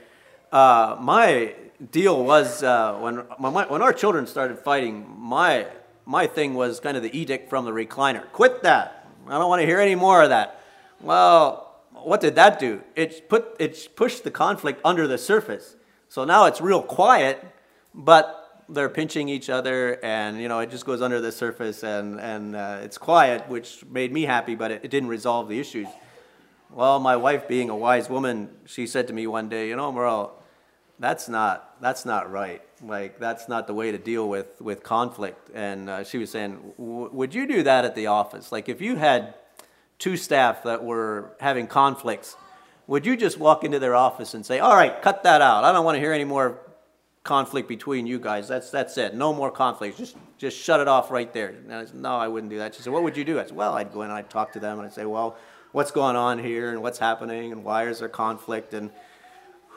uh, 0.53 0.95
my 0.97 1.55
deal 1.91 2.23
was 2.23 2.63
uh, 2.63 2.93
when, 2.93 3.15
when 3.17 3.81
our 3.81 3.91
children 3.91 4.27
started 4.27 4.59
fighting, 4.59 5.05
my, 5.17 5.67
my 6.07 6.25
thing 6.25 6.53
was 6.53 6.79
kind 6.79 6.95
of 6.95 7.03
the 7.03 7.15
edict 7.15 7.49
from 7.49 7.65
the 7.65 7.71
recliner 7.71 8.23
quit 8.31 8.63
that. 8.63 9.07
I 9.27 9.37
don't 9.37 9.49
want 9.49 9.61
to 9.61 9.65
hear 9.65 9.79
any 9.79 9.95
more 9.95 10.23
of 10.23 10.29
that. 10.29 10.61
Well, 11.01 11.75
what 11.91 12.21
did 12.21 12.35
that 12.35 12.59
do? 12.59 12.81
It, 12.95 13.27
put, 13.27 13.57
it 13.59 13.89
pushed 13.95 14.23
the 14.23 14.31
conflict 14.31 14.79
under 14.85 15.05
the 15.05 15.17
surface. 15.17 15.75
So 16.07 16.23
now 16.23 16.45
it's 16.45 16.61
real 16.61 16.81
quiet, 16.81 17.43
but 17.93 18.63
they're 18.69 18.89
pinching 18.89 19.27
each 19.27 19.49
other, 19.49 19.99
and 20.03 20.41
you 20.41 20.47
know 20.47 20.59
it 20.59 20.69
just 20.69 20.85
goes 20.85 21.01
under 21.01 21.19
the 21.21 21.31
surface, 21.31 21.83
and 21.83 22.19
and 22.19 22.55
uh, 22.55 22.79
it's 22.81 22.97
quiet, 22.97 23.47
which 23.47 23.85
made 23.85 24.11
me 24.11 24.23
happy, 24.23 24.55
but 24.55 24.71
it, 24.71 24.81
it 24.83 24.91
didn't 24.91 25.09
resolve 25.09 25.47
the 25.49 25.59
issues. 25.59 25.87
Well, 26.69 26.99
my 26.99 27.15
wife, 27.15 27.47
being 27.47 27.69
a 27.69 27.75
wise 27.75 28.09
woman, 28.09 28.49
she 28.65 28.87
said 28.87 29.07
to 29.07 29.13
me 29.13 29.25
one 29.25 29.47
day, 29.47 29.69
you 29.69 29.75
know, 29.75 29.91
Merle, 29.91 30.41
that's 30.99 31.29
not 31.29 31.79
that's 31.81 32.05
not 32.05 32.31
right. 32.31 32.61
Like 32.81 33.19
that's 33.19 33.47
not 33.47 33.67
the 33.67 33.73
way 33.73 33.91
to 33.91 33.97
deal 33.97 34.27
with 34.27 34.61
with 34.61 34.83
conflict. 34.83 35.49
And 35.53 35.89
uh, 35.89 36.03
she 36.03 36.17
was 36.17 36.31
saying, 36.31 36.73
would 36.77 37.33
you 37.33 37.47
do 37.47 37.63
that 37.63 37.85
at 37.85 37.95
the 37.95 38.07
office? 38.07 38.51
Like 38.51 38.69
if 38.69 38.81
you 38.81 38.95
had 38.95 39.35
two 39.99 40.17
staff 40.17 40.63
that 40.63 40.83
were 40.83 41.35
having 41.39 41.67
conflicts 41.67 42.35
would 42.87 43.05
you 43.05 43.17
just 43.17 43.37
walk 43.37 43.63
into 43.63 43.79
their 43.79 43.95
office 43.95 44.33
and 44.33 44.45
say, 44.45 44.59
all 44.59 44.75
right, 44.75 45.01
cut 45.01 45.23
that 45.23 45.41
out. 45.41 45.65
I 45.65 45.71
don't 45.73 45.85
want 45.85 45.95
to 45.95 45.99
hear 45.99 46.13
any 46.13 46.23
more 46.23 46.59
conflict 47.23 47.67
between 47.67 48.07
you 48.07 48.17
guys. 48.17 48.47
That's, 48.47 48.71
that's 48.71 48.97
it. 48.97 49.13
No 49.13 49.33
more 49.33 49.51
conflict. 49.51 49.97
Just, 49.97 50.15
just 50.37 50.57
shut 50.57 50.79
it 50.79 50.87
off 50.87 51.11
right 51.11 51.31
there. 51.33 51.49
And 51.49 51.73
I 51.73 51.83
said, 51.83 51.95
no, 51.95 52.15
I 52.15 52.29
wouldn't 52.29 52.49
do 52.49 52.57
that. 52.59 52.73
She 52.73 52.81
said, 52.81 52.93
what 52.93 53.03
would 53.03 53.17
you 53.17 53.25
do? 53.25 53.39
I 53.39 53.43
said, 53.43 53.55
well, 53.55 53.73
I'd 53.73 53.93
go 53.93 54.01
in 54.01 54.09
and 54.09 54.17
I'd 54.17 54.29
talk 54.29 54.53
to 54.53 54.59
them 54.61 54.79
and 54.79 54.87
I'd 54.87 54.93
say, 54.93 55.03
well, 55.03 55.35
what's 55.73 55.91
going 55.91 56.15
on 56.15 56.39
here 56.39 56.71
and 56.71 56.81
what's 56.81 56.97
happening 56.97 57.51
and 57.51 57.65
why 57.65 57.87
is 57.87 57.99
there 57.99 58.07
conflict 58.07 58.73
and 58.73 58.89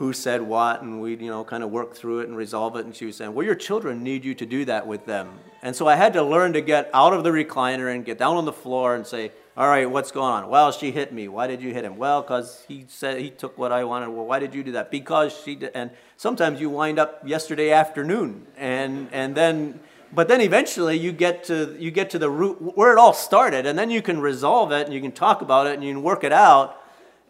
who 0.01 0.15
said 0.15 0.41
what 0.41 0.81
and 0.81 0.99
we'd, 0.99 1.21
you 1.21 1.29
know, 1.29 1.45
kind 1.45 1.63
of 1.63 1.71
work 1.71 1.95
through 1.95 2.21
it 2.21 2.29
and 2.29 2.35
resolve 2.35 2.75
it. 2.75 2.87
And 2.87 2.97
she 2.97 3.05
was 3.05 3.17
saying, 3.17 3.35
well, 3.35 3.45
your 3.45 3.55
children 3.55 4.03
need 4.03 4.25
you 4.25 4.35
to 4.35 4.47
do 4.47 4.65
that 4.65 4.87
with 4.87 5.05
them. 5.05 5.29
And 5.61 5.77
so 5.77 5.87
I 5.87 5.95
had 5.95 6.15
to 6.15 6.23
learn 6.23 6.55
to 6.55 6.63
get 6.63 6.89
out 6.95 7.13
of 7.13 7.23
the 7.23 7.29
recliner 7.29 7.95
and 7.95 8.03
get 8.03 8.19
down 8.19 8.39
on 8.39 8.47
the 8.47 8.53
floor 8.53 8.95
and 8.95 9.07
say, 9.07 9.31
all 9.59 9.69
right, 9.69 9.91
what's 9.91 10.11
going 10.11 10.33
on? 10.33 10.49
Well, 10.49 10.73
she 10.73 10.91
hit 10.91 11.13
me. 11.13 11.29
Why 11.29 11.47
did 11.49 11.61
you 11.61 11.75
hit 11.75 11.85
him? 11.85 11.99
Well, 11.99 12.23
because 12.23 12.65
he 12.67 12.87
said 12.89 13.21
he 13.21 13.29
took 13.29 13.59
what 13.59 13.73
I 13.73 13.85
wanted. 13.85 14.09
Well, 14.09 14.25
why 14.25 14.39
did 14.39 14.55
you 14.55 14.65
do 14.65 14.73
that? 14.73 14.91
Because 14.91 15.39
she 15.45 15.55
did. 15.55 15.73
And 15.75 15.91
sometimes 16.17 16.63
you 16.63 16.71
wind 16.71 16.99
up 16.99 17.21
yesterday 17.29 17.71
afternoon, 17.71 18.47
and 18.57 19.07
and 19.13 19.35
then, 19.35 19.81
but 20.15 20.29
then 20.29 20.41
eventually 20.41 20.97
you 20.97 21.13
get 21.13 21.45
to 21.45 21.77
you 21.79 21.91
get 21.91 22.09
to 22.11 22.19
the 22.19 22.31
root 22.31 22.75
where 22.75 22.91
it 22.91 22.99
all 22.99 23.13
started, 23.13 23.67
and 23.67 23.79
then 23.79 23.91
you 23.91 24.01
can 24.01 24.19
resolve 24.19 24.73
it, 24.73 24.87
and 24.87 24.95
you 24.95 25.01
can 25.03 25.13
talk 25.13 25.43
about 25.43 25.67
it, 25.67 25.75
and 25.75 25.85
you 25.85 25.93
can 25.93 26.03
work 26.03 26.25
it 26.25 26.33
out, 26.33 26.81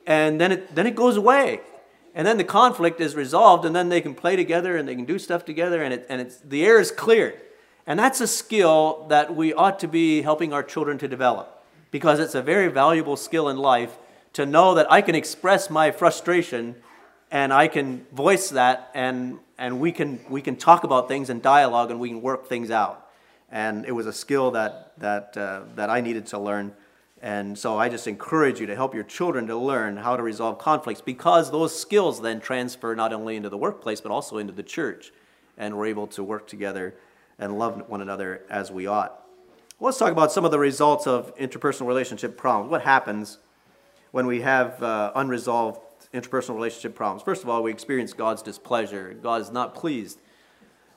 and 0.06 0.40
then 0.40 0.52
it 0.52 0.72
then 0.76 0.86
it 0.86 0.94
goes 0.94 1.16
away, 1.16 1.60
and 2.14 2.26
then 2.26 2.36
the 2.38 2.44
conflict 2.44 3.00
is 3.00 3.14
resolved, 3.14 3.64
and 3.64 3.74
then 3.74 3.88
they 3.88 4.00
can 4.00 4.14
play 4.14 4.36
together 4.36 4.76
and 4.76 4.88
they 4.88 4.94
can 4.94 5.04
do 5.04 5.18
stuff 5.18 5.44
together, 5.44 5.82
and 5.82 5.94
it 5.94 6.06
and 6.08 6.20
it's 6.20 6.36
the 6.38 6.64
air 6.64 6.80
is 6.80 6.90
cleared, 6.90 7.40
and 7.86 7.98
that's 7.98 8.20
a 8.20 8.26
skill 8.26 9.06
that 9.08 9.34
we 9.34 9.52
ought 9.52 9.78
to 9.80 9.88
be 9.88 10.22
helping 10.22 10.52
our 10.52 10.62
children 10.62 10.98
to 10.98 11.08
develop 11.08 11.60
because 11.90 12.20
it's 12.20 12.34
a 12.34 12.42
very 12.42 12.68
valuable 12.68 13.16
skill 13.16 13.48
in 13.48 13.56
life 13.56 13.96
to 14.32 14.46
know 14.46 14.74
that 14.74 14.90
I 14.90 15.02
can 15.02 15.14
express 15.14 15.70
my 15.70 15.90
frustration 15.90 16.76
and 17.30 17.52
I 17.52 17.68
can 17.68 18.06
voice 18.12 18.50
that 18.50 18.90
and, 18.94 19.38
and 19.58 19.80
we, 19.80 19.92
can, 19.92 20.20
we 20.28 20.42
can 20.42 20.56
talk 20.56 20.84
about 20.84 21.08
things 21.08 21.30
in 21.30 21.40
dialogue 21.40 21.90
and 21.90 22.00
we 22.00 22.08
can 22.08 22.22
work 22.22 22.48
things 22.48 22.70
out. 22.70 23.08
And 23.50 23.84
it 23.84 23.92
was 23.92 24.06
a 24.06 24.12
skill 24.12 24.52
that, 24.52 24.92
that, 24.98 25.36
uh, 25.36 25.62
that 25.74 25.90
I 25.90 26.00
needed 26.00 26.26
to 26.26 26.38
learn. 26.38 26.72
And 27.22 27.58
so 27.58 27.78
I 27.78 27.88
just 27.88 28.06
encourage 28.06 28.60
you 28.60 28.66
to 28.66 28.74
help 28.74 28.94
your 28.94 29.04
children 29.04 29.46
to 29.48 29.56
learn 29.56 29.98
how 29.98 30.16
to 30.16 30.22
resolve 30.22 30.58
conflicts 30.58 31.02
because 31.02 31.50
those 31.50 31.78
skills 31.78 32.22
then 32.22 32.40
transfer 32.40 32.94
not 32.94 33.12
only 33.12 33.36
into 33.36 33.50
the 33.50 33.58
workplace 33.58 34.00
but 34.00 34.10
also 34.10 34.38
into 34.38 34.52
the 34.52 34.62
church. 34.62 35.12
And 35.58 35.76
we're 35.76 35.86
able 35.86 36.06
to 36.08 36.24
work 36.24 36.46
together 36.46 36.94
and 37.38 37.58
love 37.58 37.88
one 37.88 38.00
another 38.00 38.42
as 38.48 38.70
we 38.70 38.86
ought. 38.86 39.22
Let's 39.78 39.98
talk 39.98 40.12
about 40.12 40.32
some 40.32 40.44
of 40.44 40.50
the 40.50 40.58
results 40.58 41.06
of 41.06 41.36
interpersonal 41.36 41.86
relationship 41.86 42.36
problems. 42.36 42.70
What 42.70 42.82
happens 42.82 43.38
when 44.12 44.26
we 44.26 44.40
have 44.40 44.82
uh, 44.82 45.12
unresolved 45.14 45.80
interpersonal 46.14 46.54
relationship 46.54 46.94
problems? 46.94 47.22
First 47.22 47.42
of 47.42 47.48
all, 47.48 47.62
we 47.62 47.70
experience 47.70 48.12
God's 48.12 48.42
displeasure. 48.42 49.14
God 49.22 49.40
is 49.42 49.50
not 49.50 49.74
pleased 49.74 50.20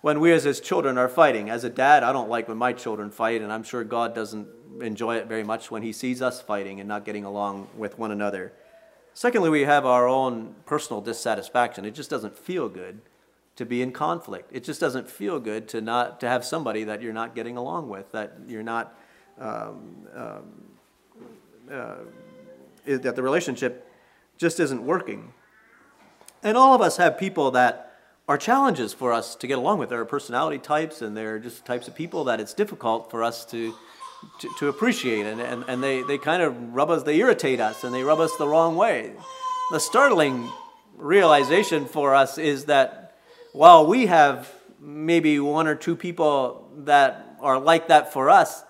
when 0.03 0.19
we 0.19 0.33
as 0.33 0.43
his 0.43 0.59
children 0.59 0.97
are 0.97 1.07
fighting. 1.07 1.49
As 1.49 1.63
a 1.63 1.69
dad, 1.69 2.03
I 2.03 2.11
don't 2.11 2.27
like 2.27 2.49
when 2.49 2.57
my 2.57 2.73
children 2.73 3.09
fight, 3.09 3.41
and 3.41 3.53
I'm 3.53 3.63
sure 3.63 3.85
God 3.85 4.13
doesn't 4.13 4.49
enjoy 4.81 5.15
it 5.15 5.27
very 5.27 5.45
much 5.45 5.71
when 5.71 5.81
he 5.81 5.93
sees 5.93 6.21
us 6.21 6.41
fighting 6.41 6.81
and 6.81 6.89
not 6.89 7.05
getting 7.05 7.23
along 7.23 7.69
with 7.77 7.97
one 7.97 8.11
another. 8.11 8.51
Secondly, 9.13 9.49
we 9.49 9.61
have 9.61 9.85
our 9.85 10.05
own 10.05 10.55
personal 10.65 10.99
dissatisfaction. 10.99 11.85
It 11.85 11.95
just 11.95 12.09
doesn't 12.09 12.37
feel 12.37 12.67
good 12.67 12.99
to 13.55 13.65
be 13.65 13.81
in 13.81 13.93
conflict. 13.93 14.49
It 14.51 14.65
just 14.65 14.81
doesn't 14.81 15.09
feel 15.09 15.39
good 15.39 15.69
to 15.69 15.79
not 15.79 16.19
to 16.19 16.27
have 16.27 16.43
somebody 16.43 16.83
that 16.83 17.01
you're 17.01 17.13
not 17.13 17.33
getting 17.33 17.55
along 17.55 17.87
with, 17.87 18.11
that 18.11 18.33
you're 18.45 18.61
not 18.61 18.99
um, 19.39 20.05
um, 20.13 20.43
uh, 21.71 21.95
that 22.85 23.15
the 23.15 23.23
relationship 23.23 23.89
just 24.37 24.59
isn't 24.59 24.85
working. 24.85 25.31
And 26.43 26.57
all 26.57 26.75
of 26.75 26.81
us 26.81 26.97
have 26.97 27.17
people 27.17 27.51
that 27.51 27.92
are 28.27 28.37
challenges 28.37 28.93
for 28.93 29.11
us 29.11 29.35
to 29.35 29.47
get 29.47 29.57
along 29.57 29.79
with. 29.79 29.89
There 29.89 29.99
are 29.99 30.05
personality 30.05 30.59
types, 30.59 31.01
and 31.01 31.15
there 31.15 31.35
are 31.35 31.39
just 31.39 31.65
types 31.65 31.87
of 31.87 31.95
people 31.95 32.23
that 32.25 32.39
it's 32.39 32.53
difficult 32.53 33.11
for 33.11 33.23
us 33.23 33.45
to 33.47 33.73
to, 34.39 34.49
to 34.59 34.67
appreciate, 34.67 35.25
and, 35.25 35.41
and, 35.41 35.63
and 35.67 35.83
they, 35.83 36.01
they 36.03 36.17
kind 36.17 36.41
of 36.41 36.73
rub 36.73 36.89
us, 36.89 37.03
they 37.03 37.17
irritate 37.17 37.59
us, 37.59 37.83
and 37.83 37.93
they 37.93 38.03
rub 38.03 38.19
us 38.19 38.35
the 38.37 38.47
wrong 38.47 38.75
way. 38.75 39.13
The 39.71 39.79
startling 39.79 40.49
realization 40.97 41.85
for 41.85 42.15
us 42.15 42.37
is 42.37 42.65
that 42.65 43.17
while 43.51 43.85
we 43.85 44.07
have 44.07 44.51
maybe 44.79 45.39
one 45.39 45.67
or 45.67 45.75
two 45.75 45.95
people 45.95 46.69
that 46.79 47.37
are 47.39 47.59
like 47.59 47.87
that 47.87 48.13
for 48.13 48.29
us, 48.29 48.63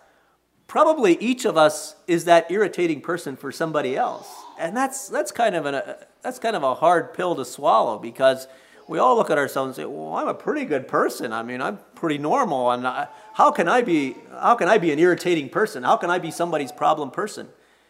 probably 0.67 1.17
each 1.19 1.45
of 1.45 1.57
us 1.57 1.95
is 2.07 2.25
that 2.25 2.51
irritating 2.51 3.01
person 3.01 3.35
for 3.35 3.51
somebody 3.51 3.95
else. 3.95 4.27
And 4.59 4.75
that's, 4.75 5.09
that's, 5.09 5.31
kind 5.31 5.55
of 5.55 5.65
an, 5.65 5.75
a, 5.75 5.97
that's 6.21 6.39
kind 6.39 6.55
of 6.55 6.63
a 6.63 6.75
hard 6.75 7.13
pill 7.13 7.35
to 7.35 7.45
swallow 7.45 7.97
because 7.99 8.47
we 8.93 8.99
all 8.99 9.15
look 9.15 9.31
at 9.31 9.39
ourselves 9.39 9.69
and 9.69 9.75
say, 9.75 9.85
well, 9.85 10.13
I'm 10.13 10.27
a 10.27 10.35
pretty 10.35 10.65
good 10.65 10.87
person. 10.87 11.33
I 11.33 11.41
mean, 11.41 11.63
I'm 11.63 11.79
pretty 11.95 12.19
normal. 12.19 12.69
And 12.69 12.85
I, 12.85 13.07
how, 13.33 13.49
can 13.49 13.67
I 13.67 13.81
be, 13.81 14.15
how 14.39 14.53
can 14.53 14.69
I 14.69 14.77
be 14.77 14.91
an 14.91 14.99
irritating 14.99 15.49
person? 15.49 15.81
How 15.81 15.97
can 15.97 16.11
I 16.11 16.19
be 16.19 16.29
somebody's 16.29 16.71
problem 16.71 17.09
person? 17.09 17.47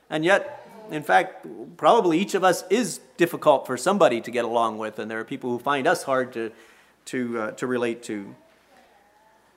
And 0.09 0.23
yet, 0.23 0.65
in 0.89 1.03
fact, 1.03 1.45
probably 1.75 2.19
each 2.19 2.35
of 2.35 2.45
us 2.45 2.63
is 2.69 3.01
difficult 3.17 3.67
for 3.67 3.75
somebody 3.75 4.21
to 4.21 4.31
get 4.31 4.45
along 4.45 4.77
with. 4.77 4.97
And 4.97 5.11
there 5.11 5.19
are 5.19 5.25
people 5.25 5.49
who 5.49 5.59
find 5.59 5.87
us 5.87 6.03
hard 6.03 6.31
to, 6.35 6.53
to, 7.07 7.37
uh, 7.37 7.51
to 7.51 7.67
relate 7.67 8.01
to. 8.03 8.33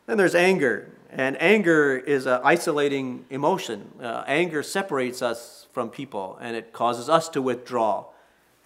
Then 0.06 0.16
there's 0.16 0.35
anger. 0.35 0.90
And 1.11 1.40
anger 1.40 1.96
is 1.96 2.26
an 2.26 2.40
isolating 2.42 3.24
emotion. 3.30 3.92
Uh, 4.02 4.24
anger 4.26 4.64
separates 4.64 5.22
us 5.22 5.68
from 5.72 5.90
people 5.90 6.38
and 6.40 6.56
it 6.56 6.72
causes 6.72 7.09
us 7.09 7.28
to 7.28 7.40
withdraw 7.40 8.06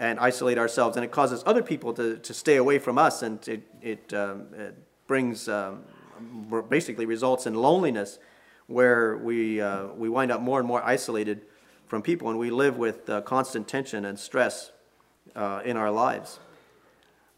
and 0.01 0.19
isolate 0.19 0.57
ourselves. 0.57 0.97
And 0.97 1.05
it 1.05 1.13
causes 1.13 1.45
other 1.45 1.63
people 1.63 1.93
to, 1.93 2.17
to 2.17 2.35
stay 2.35 2.57
away 2.57 2.79
from 2.79 2.99
us 2.99 3.23
and 3.23 3.47
it, 3.47 3.63
it, 3.83 4.15
um, 4.15 4.47
it 4.55 4.75
brings, 5.07 5.47
um, 5.47 5.85
basically 6.71 7.05
results 7.05 7.47
in 7.47 7.55
loneliness 7.55 8.19
where 8.67 9.19
we, 9.19 9.61
uh, 9.61 9.89
we 9.89 10.09
wind 10.09 10.33
up 10.33 10.41
more 10.41 10.59
and 10.59 10.67
more 10.67 10.83
isolated 10.83 11.43
from 11.87 12.01
people 12.01 12.31
and 12.31 12.39
we 12.39 12.51
live 12.51 12.79
with 12.79 13.11
uh, 13.11 13.21
constant 13.21 13.69
tension 13.69 14.07
and 14.07 14.19
stress 14.19 14.73
uh, 15.37 15.61
in 15.67 15.77
our 15.77 15.91
lives. 15.91 16.41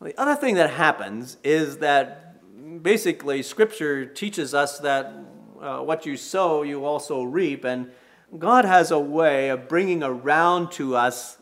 The 0.00 0.18
other 0.18 0.36
thing 0.36 0.54
that 0.54 0.70
happens 0.70 1.38
is 1.42 1.78
that 1.78 2.40
basically, 2.82 3.42
Scripture 3.42 4.06
teaches 4.06 4.54
us 4.54 4.78
that 4.80 5.12
uh, 5.60 5.78
what 5.80 6.06
you 6.06 6.16
sow, 6.16 6.62
you 6.62 6.84
also 6.84 7.24
reap. 7.24 7.64
And 7.64 7.90
God 8.38 8.64
has 8.64 8.92
a 8.92 8.98
way 9.00 9.48
of 9.48 9.68
bringing 9.68 10.02
around 10.02 10.70
to 10.72 10.94
us 10.94 11.38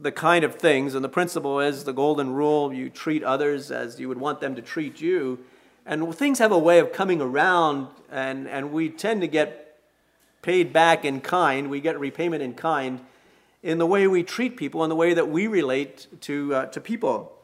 the 0.00 0.12
kind 0.12 0.44
of 0.44 0.54
things, 0.54 0.94
and 0.94 1.04
the 1.04 1.08
principle 1.08 1.60
is 1.60 1.84
the 1.84 1.92
golden 1.92 2.32
rule 2.32 2.72
you 2.72 2.88
treat 2.88 3.22
others 3.22 3.70
as 3.70 4.00
you 4.00 4.08
would 4.08 4.18
want 4.18 4.40
them 4.40 4.54
to 4.54 4.62
treat 4.62 5.00
you. 5.00 5.38
And 5.84 6.14
things 6.14 6.38
have 6.38 6.52
a 6.52 6.58
way 6.58 6.78
of 6.78 6.92
coming 6.92 7.20
around, 7.20 7.88
and, 8.10 8.48
and 8.48 8.72
we 8.72 8.88
tend 8.88 9.20
to 9.20 9.26
get 9.26 9.78
paid 10.42 10.72
back 10.72 11.04
in 11.04 11.20
kind, 11.20 11.68
we 11.68 11.80
get 11.80 12.00
repayment 12.00 12.42
in 12.42 12.54
kind 12.54 13.00
in 13.62 13.78
the 13.78 13.86
way 13.86 14.06
we 14.06 14.22
treat 14.22 14.56
people, 14.56 14.82
in 14.84 14.88
the 14.88 14.96
way 14.96 15.12
that 15.12 15.28
we 15.28 15.46
relate 15.46 16.06
to, 16.22 16.54
uh, 16.54 16.66
to 16.66 16.80
people. 16.80 17.36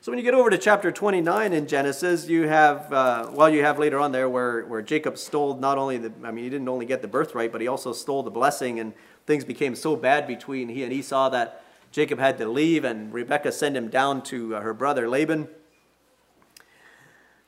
So 0.00 0.10
when 0.10 0.18
you 0.18 0.24
get 0.24 0.34
over 0.34 0.50
to 0.50 0.58
chapter 0.58 0.90
29 0.90 1.52
in 1.52 1.66
Genesis, 1.66 2.28
you 2.28 2.46
have, 2.48 2.92
uh, 2.92 3.30
well, 3.32 3.50
you 3.50 3.62
have 3.62 3.78
later 3.78 3.98
on 3.98 4.12
there 4.12 4.28
where, 4.28 4.64
where 4.64 4.82
Jacob 4.82 5.18
stole 5.18 5.56
not 5.56 5.78
only 5.78 5.98
the, 5.98 6.12
I 6.22 6.30
mean, 6.30 6.44
he 6.44 6.50
didn't 6.50 6.68
only 6.68 6.86
get 6.86 7.02
the 7.02 7.08
birthright, 7.08 7.52
but 7.52 7.60
he 7.60 7.68
also 7.68 7.92
stole 7.92 8.22
the 8.22 8.30
blessing, 8.30 8.80
and 8.80 8.92
things 9.26 9.44
became 9.44 9.74
so 9.74 9.96
bad 9.96 10.26
between 10.26 10.68
he 10.68 10.82
and 10.82 10.92
Esau 10.92 11.30
that 11.30 11.63
Jacob 11.94 12.18
had 12.18 12.38
to 12.38 12.48
leave, 12.48 12.84
and 12.84 13.14
Rebekah 13.14 13.52
sent 13.52 13.76
him 13.76 13.88
down 13.88 14.22
to 14.22 14.56
uh, 14.56 14.60
her 14.62 14.74
brother 14.74 15.08
Laban. 15.08 15.46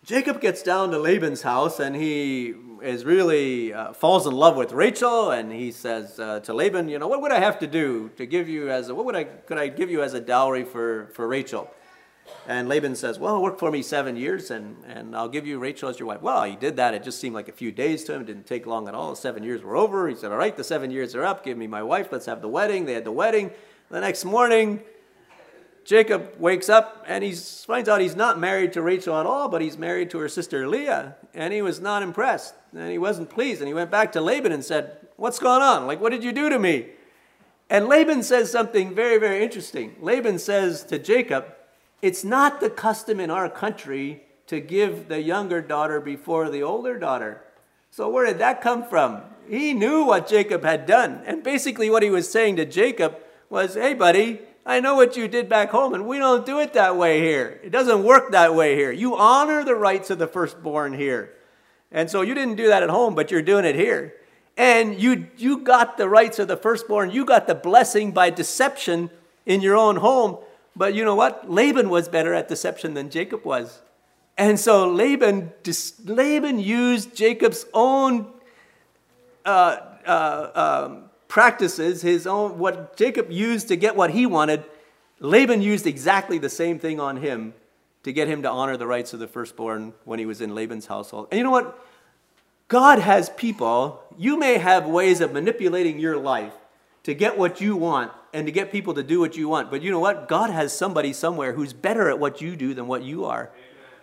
Jacob 0.04 0.40
gets 0.40 0.62
down 0.62 0.92
to 0.92 1.00
Laban's 1.00 1.42
house, 1.42 1.80
and 1.80 1.96
he 1.96 2.54
is 2.80 3.04
really 3.04 3.74
uh, 3.74 3.92
falls 3.92 4.24
in 4.24 4.32
love 4.32 4.54
with 4.54 4.70
Rachel, 4.70 5.32
and 5.32 5.50
he 5.50 5.72
says 5.72 6.20
uh, 6.20 6.38
to 6.44 6.54
Laban, 6.54 6.88
you 6.88 6.96
know, 7.00 7.08
what 7.08 7.22
would 7.22 7.32
I 7.32 7.40
have 7.40 7.58
to 7.58 7.66
do 7.66 8.12
to 8.18 8.24
give 8.24 8.48
you 8.48 8.70
as 8.70 8.88
a, 8.88 8.94
what 8.94 9.04
would 9.06 9.16
I 9.16 9.24
could 9.24 9.58
I 9.58 9.66
give 9.66 9.90
you 9.90 10.00
as 10.04 10.14
a 10.14 10.20
dowry 10.20 10.62
for 10.62 11.08
for 11.12 11.26
Rachel? 11.26 11.68
And 12.46 12.68
Laban 12.68 12.94
says, 12.94 13.18
Well, 13.18 13.42
work 13.42 13.58
for 13.58 13.72
me 13.72 13.82
seven 13.82 14.16
years 14.16 14.52
and, 14.52 14.76
and 14.86 15.16
I'll 15.16 15.28
give 15.28 15.46
you 15.46 15.58
Rachel 15.58 15.88
as 15.88 15.98
your 15.98 16.06
wife. 16.06 16.22
Well, 16.22 16.44
he 16.44 16.54
did 16.54 16.76
that. 16.76 16.94
It 16.94 17.02
just 17.02 17.20
seemed 17.20 17.34
like 17.34 17.48
a 17.48 17.52
few 17.52 17.72
days 17.72 18.04
to 18.04 18.14
him. 18.14 18.20
It 18.20 18.26
didn't 18.26 18.46
take 18.46 18.66
long 18.66 18.86
at 18.86 18.94
all. 18.94 19.16
Seven 19.16 19.42
years 19.42 19.62
were 19.62 19.76
over. 19.76 20.08
He 20.08 20.14
said, 20.14 20.30
All 20.30 20.38
right, 20.38 20.56
the 20.56 20.64
seven 20.64 20.92
years 20.92 21.16
are 21.16 21.24
up. 21.24 21.44
Give 21.44 21.58
me 21.58 21.66
my 21.66 21.82
wife. 21.82 22.08
Let's 22.12 22.26
have 22.26 22.42
the 22.42 22.48
wedding. 22.48 22.84
They 22.84 22.94
had 22.94 23.04
the 23.04 23.12
wedding. 23.12 23.50
The 23.88 24.00
next 24.00 24.24
morning, 24.24 24.80
Jacob 25.84 26.32
wakes 26.40 26.68
up 26.68 27.04
and 27.06 27.22
he 27.22 27.32
finds 27.32 27.88
out 27.88 28.00
he's 28.00 28.16
not 28.16 28.40
married 28.40 28.72
to 28.72 28.82
Rachel 28.82 29.16
at 29.16 29.26
all, 29.26 29.48
but 29.48 29.62
he's 29.62 29.78
married 29.78 30.10
to 30.10 30.18
her 30.18 30.28
sister 30.28 30.66
Leah. 30.66 31.14
And 31.32 31.52
he 31.52 31.62
was 31.62 31.80
not 31.80 32.02
impressed 32.02 32.54
and 32.74 32.90
he 32.90 32.98
wasn't 32.98 33.30
pleased. 33.30 33.60
And 33.60 33.68
he 33.68 33.74
went 33.74 33.90
back 33.90 34.10
to 34.12 34.20
Laban 34.20 34.50
and 34.50 34.64
said, 34.64 34.98
What's 35.16 35.38
going 35.38 35.62
on? 35.62 35.86
Like, 35.86 36.00
what 36.00 36.10
did 36.10 36.24
you 36.24 36.32
do 36.32 36.48
to 36.50 36.58
me? 36.58 36.88
And 37.70 37.86
Laban 37.86 38.22
says 38.22 38.50
something 38.50 38.94
very, 38.94 39.18
very 39.18 39.42
interesting. 39.42 39.96
Laban 40.00 40.38
says 40.38 40.84
to 40.84 40.98
Jacob, 40.98 41.46
it's 42.02 42.22
not 42.22 42.60
the 42.60 42.70
custom 42.70 43.18
in 43.18 43.30
our 43.30 43.48
country 43.48 44.24
to 44.48 44.60
give 44.60 45.08
the 45.08 45.22
younger 45.22 45.62
daughter 45.62 46.00
before 46.00 46.50
the 46.50 46.62
older 46.62 46.98
daughter. 46.98 47.42
So, 47.90 48.08
where 48.08 48.26
did 48.26 48.38
that 48.38 48.60
come 48.60 48.84
from? 48.84 49.22
He 49.48 49.72
knew 49.72 50.04
what 50.04 50.28
Jacob 50.28 50.64
had 50.64 50.86
done. 50.86 51.22
And 51.24 51.42
basically, 51.42 51.88
what 51.88 52.02
he 52.02 52.10
was 52.10 52.30
saying 52.30 52.56
to 52.56 52.64
Jacob 52.64 53.16
was, 53.48 53.74
Hey, 53.74 53.94
buddy, 53.94 54.40
I 54.64 54.80
know 54.80 54.96
what 54.96 55.16
you 55.16 55.28
did 55.28 55.48
back 55.48 55.70
home, 55.70 55.94
and 55.94 56.06
we 56.06 56.18
don't 56.18 56.44
do 56.44 56.58
it 56.58 56.72
that 56.72 56.96
way 56.96 57.20
here. 57.20 57.60
It 57.62 57.70
doesn't 57.70 58.02
work 58.02 58.32
that 58.32 58.54
way 58.54 58.74
here. 58.74 58.90
You 58.90 59.16
honor 59.16 59.64
the 59.64 59.76
rights 59.76 60.10
of 60.10 60.18
the 60.18 60.26
firstborn 60.26 60.92
here. 60.92 61.32
And 61.92 62.10
so 62.10 62.22
you 62.22 62.34
didn't 62.34 62.56
do 62.56 62.66
that 62.66 62.82
at 62.82 62.90
home, 62.90 63.14
but 63.14 63.30
you're 63.30 63.42
doing 63.42 63.64
it 63.64 63.76
here. 63.76 64.14
And 64.56 65.00
you, 65.00 65.28
you 65.36 65.58
got 65.58 65.96
the 65.96 66.08
rights 66.08 66.38
of 66.38 66.48
the 66.48 66.56
firstborn, 66.56 67.10
you 67.10 67.24
got 67.24 67.46
the 67.46 67.54
blessing 67.54 68.12
by 68.12 68.30
deception 68.30 69.10
in 69.44 69.60
your 69.60 69.76
own 69.76 69.96
home. 69.96 70.38
But 70.74 70.94
you 70.94 71.04
know 71.04 71.14
what? 71.14 71.50
Laban 71.50 71.88
was 71.88 72.08
better 72.08 72.34
at 72.34 72.48
deception 72.48 72.94
than 72.94 73.08
Jacob 73.08 73.44
was. 73.44 73.80
And 74.36 74.60
so 74.60 74.90
Laban, 74.90 75.52
Laban 76.04 76.58
used 76.58 77.14
Jacob's 77.14 77.64
own 77.72 78.26
uh, 79.44 79.78
uh, 80.04 80.86
um, 80.86 81.05
practices, 81.28 82.02
his 82.02 82.26
own, 82.26 82.58
what 82.58 82.96
Jacob 82.96 83.30
used 83.30 83.68
to 83.68 83.76
get 83.76 83.96
what 83.96 84.10
he 84.10 84.26
wanted. 84.26 84.64
Laban 85.18 85.62
used 85.62 85.86
exactly 85.86 86.38
the 86.38 86.48
same 86.48 86.78
thing 86.78 87.00
on 87.00 87.16
him 87.16 87.54
to 88.02 88.12
get 88.12 88.28
him 88.28 88.42
to 88.42 88.50
honor 88.50 88.76
the 88.76 88.86
rights 88.86 89.12
of 89.12 89.18
the 89.18 89.26
firstborn 89.26 89.92
when 90.04 90.18
he 90.18 90.26
was 90.26 90.40
in 90.40 90.54
Laban's 90.54 90.86
household. 90.86 91.28
And 91.30 91.38
you 91.38 91.44
know 91.44 91.50
what? 91.50 91.84
God 92.68 92.98
has 92.98 93.30
people, 93.30 94.02
you 94.18 94.38
may 94.38 94.58
have 94.58 94.86
ways 94.86 95.20
of 95.20 95.32
manipulating 95.32 95.98
your 95.98 96.16
life 96.16 96.54
to 97.04 97.14
get 97.14 97.38
what 97.38 97.60
you 97.60 97.76
want 97.76 98.12
and 98.32 98.46
to 98.46 98.52
get 98.52 98.72
people 98.72 98.94
to 98.94 99.02
do 99.02 99.20
what 99.20 99.36
you 99.36 99.48
want. 99.48 99.70
But 99.70 99.82
you 99.82 99.90
know 99.90 100.00
what? 100.00 100.28
God 100.28 100.50
has 100.50 100.76
somebody 100.76 101.12
somewhere 101.12 101.52
who's 101.52 101.72
better 101.72 102.10
at 102.10 102.18
what 102.18 102.40
you 102.40 102.56
do 102.56 102.74
than 102.74 102.86
what 102.86 103.02
you 103.02 103.24
are. 103.24 103.50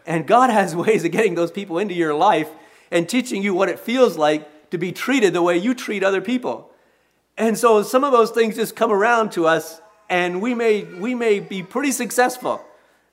And 0.05 0.25
God 0.25 0.49
has 0.49 0.75
ways 0.75 1.03
of 1.03 1.11
getting 1.11 1.35
those 1.35 1.51
people 1.51 1.77
into 1.77 1.93
your 1.93 2.13
life 2.13 2.49
and 2.91 3.07
teaching 3.07 3.43
you 3.43 3.53
what 3.53 3.69
it 3.69 3.79
feels 3.79 4.17
like 4.17 4.69
to 4.71 4.77
be 4.77 4.91
treated 4.91 5.33
the 5.33 5.41
way 5.41 5.57
you 5.57 5.73
treat 5.73 6.03
other 6.03 6.21
people. 6.21 6.72
And 7.37 7.57
so 7.57 7.81
some 7.81 8.03
of 8.03 8.11
those 8.11 8.31
things 8.31 8.55
just 8.55 8.75
come 8.75 8.91
around 8.91 9.31
to 9.33 9.47
us, 9.47 9.81
and 10.09 10.41
we 10.41 10.53
may, 10.53 10.83
we 10.83 11.15
may 11.15 11.39
be 11.39 11.63
pretty 11.63 11.91
successful 11.91 12.63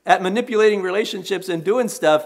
at 0.05 0.21
manipulating 0.21 0.81
relationships 0.81 1.49
and 1.49 1.63
doing 1.63 1.87
stuff, 1.87 2.25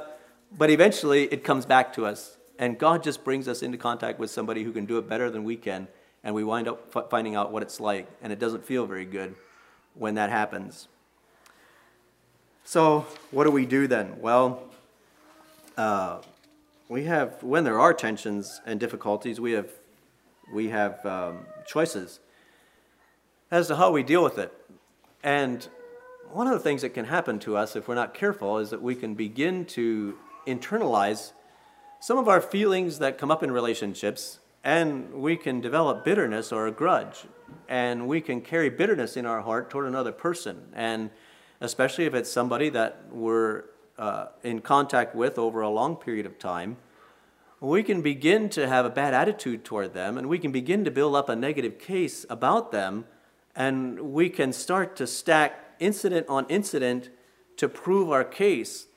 but 0.58 0.70
eventually 0.70 1.24
it 1.26 1.44
comes 1.44 1.66
back 1.66 1.94
to 1.94 2.06
us. 2.06 2.38
And 2.58 2.78
God 2.78 3.04
just 3.04 3.24
brings 3.24 3.48
us 3.48 3.62
into 3.62 3.78
contact 3.78 4.20
with 4.20 4.32
somebody 4.32 4.64
who 4.64 4.72
can 4.72 4.86
do 4.86 4.98
it 4.98 5.10
better 5.10 5.30
than 5.30 5.44
we 5.44 5.56
can 5.56 5.88
and 6.26 6.34
we 6.34 6.44
wind 6.44 6.68
up 6.68 6.92
f- 6.94 7.06
finding 7.10 7.36
out 7.36 7.52
what 7.52 7.62
it's 7.62 7.80
like, 7.80 8.08
and 8.22 8.34
it 8.34 8.40
doesn't 8.40 8.66
feel 8.66 8.86
very 8.88 9.06
good 9.06 9.36
when 9.94 10.16
that 10.16 10.32
happens. 10.32 10.88
So, 12.66 13.06
what 13.30 13.44
do 13.44 13.52
we 13.52 13.68
do 13.68 13.86
then? 13.88 14.20
Well, 14.20 14.64
uh, 15.78 16.22
we 16.90 17.04
have 17.04 17.42
when 17.44 17.64
there 17.64 17.80
are 17.80 17.94
tensions 17.94 18.60
and 18.66 18.80
difficulties, 18.80 19.40
we 19.40 19.52
have 19.52 19.70
we 20.52 20.70
have 20.70 21.06
um, 21.06 21.46
choices 21.66 22.20
as 23.52 23.68
to 23.68 23.76
how 23.76 23.92
we 23.92 24.04
deal 24.04 24.24
with 24.24 24.38
it. 24.38 24.54
And 25.24 25.68
one 26.32 26.48
of 26.48 26.54
the 26.54 26.60
things 26.60 26.82
that 26.82 26.90
can 26.90 27.06
happen 27.06 27.40
to 27.40 27.56
us 27.58 27.76
if 27.76 27.88
we're 27.88 27.96
not 27.96 28.14
careful 28.14 28.58
is 28.58 28.70
that 28.70 28.82
we 28.82 28.96
can 28.96 29.16
begin 29.16 29.66
to 29.66 30.18
internalize 30.46 31.32
some 32.00 32.18
of 32.18 32.28
our 32.28 32.42
feelings 32.42 33.00
that 33.00 33.18
come 33.18 33.32
up 33.32 33.42
in 33.42 33.52
relationships 33.52 34.40
and 34.64 35.14
we 35.14 35.38
can 35.38 35.62
develop 35.62 36.04
bitterness 36.04 36.52
or 36.52 36.68
a 36.68 36.72
grudge. 36.72 37.26
And 37.70 38.08
we 38.08 38.20
can 38.20 38.42
carry 38.42 38.70
bitterness 38.70 39.16
in 39.16 39.26
our 39.26 39.42
heart 39.42 39.70
toward 39.70 39.86
another 39.86 40.12
person. 40.12 40.70
And 40.74 41.12
especially 41.62 42.06
if 42.06 42.14
it's 42.16 42.32
somebody 42.32 42.70
that 42.70 43.06
we're 43.12 43.66
uh, 43.98 44.28
in 44.44 44.62
contact 44.62 45.16
with 45.16 45.38
over 45.38 45.62
a 45.62 45.70
long 45.70 45.96
period 45.96 46.26
of 46.26 46.40
time, 46.40 46.78
we 47.62 47.84
can 47.84 48.02
begin 48.02 48.50
to 48.50 48.68
have 48.68 48.86
a 48.86 48.90
bad 48.90 49.14
attitude 49.14 49.64
toward 49.64 49.94
them 49.94 50.18
and 50.18 50.28
we 50.28 50.40
can 50.40 50.52
begin 50.52 50.84
to 50.86 50.92
build 50.92 51.16
up 51.16 51.30
a 51.30 51.36
negative 51.36 51.80
case 51.80 52.26
about 52.30 52.72
them 52.72 53.06
and 53.56 54.00
we 54.14 54.30
can 54.30 54.52
start 54.52 54.96
to 54.98 55.08
stack 55.08 55.76
incident 55.80 56.28
on 56.28 56.46
incident 56.50 57.10
to 57.58 57.70
prove 57.70 58.12
our 58.12 58.24
case. 58.24 58.88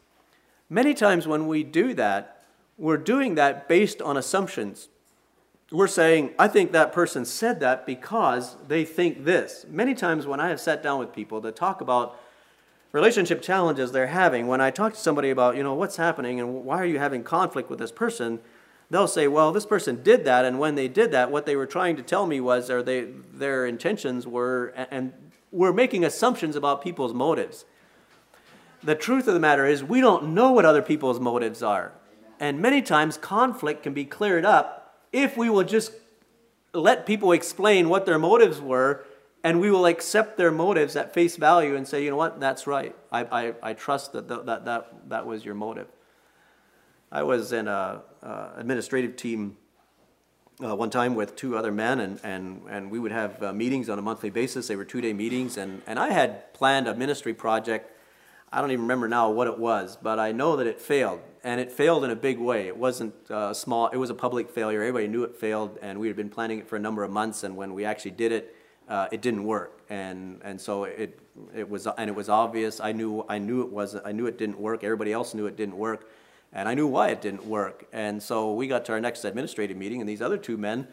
Many 0.69 0.95
times 0.95 1.27
when 1.27 1.47
we 1.47 1.63
do 1.63 1.95
that, 1.95 2.43
we're 2.77 2.97
doing 2.97 3.37
that 3.37 3.69
based 3.69 4.03
on 4.03 4.17
assumptions. 4.17 4.89
We're 5.71 5.87
saying, 5.87 6.35
I 6.39 6.49
think 6.49 6.73
that 6.73 6.93
person 6.93 7.25
said 7.25 7.61
that 7.61 7.87
because 7.87 8.57
they 8.67 8.85
think 8.85 9.25
this. 9.25 9.67
Many 9.69 9.95
times 9.95 10.27
when 10.27 10.41
I 10.41 10.49
have 10.49 10.61
sat 10.61 10.83
down 10.83 10.99
with 10.99 11.13
people 11.13 11.41
to 11.43 11.53
talk 11.53 11.81
about 11.81 12.19
relationship 12.93 13.43
challenges 13.43 13.93
they're 13.93 14.07
having, 14.07 14.47
when 14.47 14.61
I 14.61 14.71
talk 14.71 14.95
to 14.95 14.99
somebody 14.99 15.31
about, 15.31 15.57
you 15.57 15.63
know, 15.63 15.75
what's 15.75 15.97
happening 15.97 16.41
and 16.41 16.65
why 16.65 16.79
are 16.79 16.87
you 16.87 16.99
having 16.99 17.23
conflict 17.23 17.69
with 17.69 17.79
this 17.79 17.93
person, 17.93 18.41
they'll 18.91 19.07
say, 19.07 19.29
well, 19.29 19.53
this 19.53 19.67
person 19.67 20.03
did 20.03 20.25
that, 20.25 20.45
and 20.45 20.59
when 20.59 20.75
they 20.75 20.89
did 20.89 21.11
that, 21.13 21.31
what 21.31 21.45
they 21.45 21.57
were 21.57 21.67
trying 21.67 21.97
to 21.97 22.03
tell 22.03 22.27
me 22.27 22.41
was, 22.41 22.71
or 22.71 22.83
they, 22.83 23.03
their 23.33 23.67
intentions 23.67 24.27
were, 24.27 24.73
and 24.91 25.13
we're 25.53 25.73
making 25.73 26.05
assumptions 26.05 26.57
about 26.57 26.83
people's 26.83 27.13
motives. 27.13 27.65
The 28.83 28.95
truth 28.95 29.29
of 29.29 29.35
the 29.35 29.41
matter 29.41 29.67
is, 29.67 29.85
we 29.85 30.01
don't 30.01 30.35
know 30.35 30.53
what 30.53 30.65
other 30.65 30.83
people's 30.83 31.21
motives 31.21 31.63
are. 31.63 31.93
And 32.41 32.61
many 32.61 32.81
times, 32.81 33.19
conflict 33.19 33.83
can 33.83 33.93
be 33.93 34.05
cleared 34.05 34.45
up 34.45 34.97
if 35.13 35.37
we 35.37 35.51
will 35.51 35.65
just 35.65 35.93
let 36.73 37.05
people 37.05 37.33
explain 37.33 37.89
what 37.89 38.07
their 38.07 38.19
motives 38.19 38.61
were 38.61 39.05
and 39.49 39.61
we 39.61 39.71
will 39.71 39.87
accept 39.87 40.37
their 40.37 40.51
motives 40.51 40.95
at 40.95 41.15
face 41.15 41.37
value 41.37 41.75
and 41.75 41.89
say, 41.89 42.05
you 42.05 42.11
know 42.11 42.19
what, 42.19 42.39
that's 42.39 42.67
right. 42.67 42.95
I, 43.11 43.21
I, 43.25 43.55
I 43.63 43.73
trust 43.73 44.13
that, 44.13 44.29
that, 44.29 44.67
that 44.67 45.09
that 45.09 45.27
was 45.27 45.43
your 45.43 45.55
motive. 45.55 45.89
I 47.11 47.23
was 47.23 47.51
in 47.51 47.67
an 47.67 48.01
administrative 48.59 49.17
team 49.17 49.57
uh, 50.63 50.77
one 50.77 50.91
time 50.91 51.15
with 51.15 51.35
two 51.35 51.57
other 51.57 51.73
men, 51.73 51.99
and, 51.99 52.21
and, 52.23 52.61
and 52.69 52.91
we 52.91 52.99
would 52.99 53.11
have 53.11 53.43
uh, 53.43 53.55
meetings 53.55 53.89
on 53.89 53.99
a 53.99 54.03
monthly 54.03 54.29
basis. 54.29 54.69
They 54.69 54.77
were 54.77 54.85
two 54.85 55.01
day 55.01 55.15
meetings, 55.15 55.57
and, 55.57 55.81
and 55.87 55.99
I 55.99 56.11
had 56.11 56.53
planned 56.53 56.87
a 56.87 56.95
ministry 56.95 57.33
project. 57.33 57.91
I 58.53 58.61
don't 58.61 58.71
even 58.71 58.83
remember 58.83 59.09
now 59.09 59.31
what 59.31 59.47
it 59.47 59.59
was, 59.59 59.97
but 59.97 60.19
I 60.19 60.31
know 60.31 60.57
that 60.57 60.67
it 60.67 60.79
failed, 60.79 61.23
and 61.43 61.59
it 61.59 61.73
failed 61.73 62.05
in 62.05 62.11
a 62.11 62.17
big 62.17 62.39
way. 62.39 62.67
It 62.67 62.77
wasn't 62.77 63.15
uh, 63.31 63.55
small, 63.55 63.89
it 63.89 63.97
was 63.97 64.11
a 64.11 64.15
public 64.15 64.51
failure. 64.51 64.83
Everybody 64.83 65.09
knew 65.09 65.25
it 65.25 65.37
failed, 65.37 65.79
and 65.81 65.99
we 65.99 66.07
had 66.07 66.17
been 66.17 66.29
planning 66.29 66.59
it 66.59 66.69
for 66.69 66.77
a 66.77 66.81
number 66.81 67.03
of 67.03 67.11
months, 67.11 67.45
and 67.45 67.57
when 67.57 67.73
we 67.73 67.87
actually 67.87 68.11
did 68.11 68.31
it, 68.31 68.55
uh, 68.89 69.09
it 69.13 69.21
didn't 69.23 69.45
work, 69.45 69.81
and 69.89 70.41
and 70.43 70.61
so 70.61 70.85
it 70.85 71.19
it 71.55 71.69
was 71.69 71.87
and 71.87 72.09
it 72.09 72.15
was 72.15 72.29
obvious. 72.29 72.81
I 72.81 72.93
knew 72.93 73.25
I 73.29 73.39
knew 73.39 73.63
it 73.63 73.71
was 73.71 73.97
I 74.05 74.13
knew 74.13 74.27
it 74.27 74.39
didn't 74.39 74.59
work. 74.59 74.85
Everybody 74.85 75.13
else 75.13 75.35
knew 75.35 75.47
it 75.47 75.57
didn't 75.57 75.77
work, 75.77 76.09
and 76.53 76.69
I 76.69 76.75
knew 76.75 76.87
why 76.87 77.09
it 77.09 77.21
didn't 77.21 77.47
work. 77.47 77.87
And 77.93 78.23
so 78.23 78.53
we 78.55 78.67
got 78.67 78.85
to 78.87 78.93
our 78.93 79.01
next 79.01 79.25
administrative 79.25 79.77
meeting, 79.77 80.01
and 80.01 80.09
these 80.09 80.23
other 80.23 80.39
two 80.39 80.57
men 80.57 80.89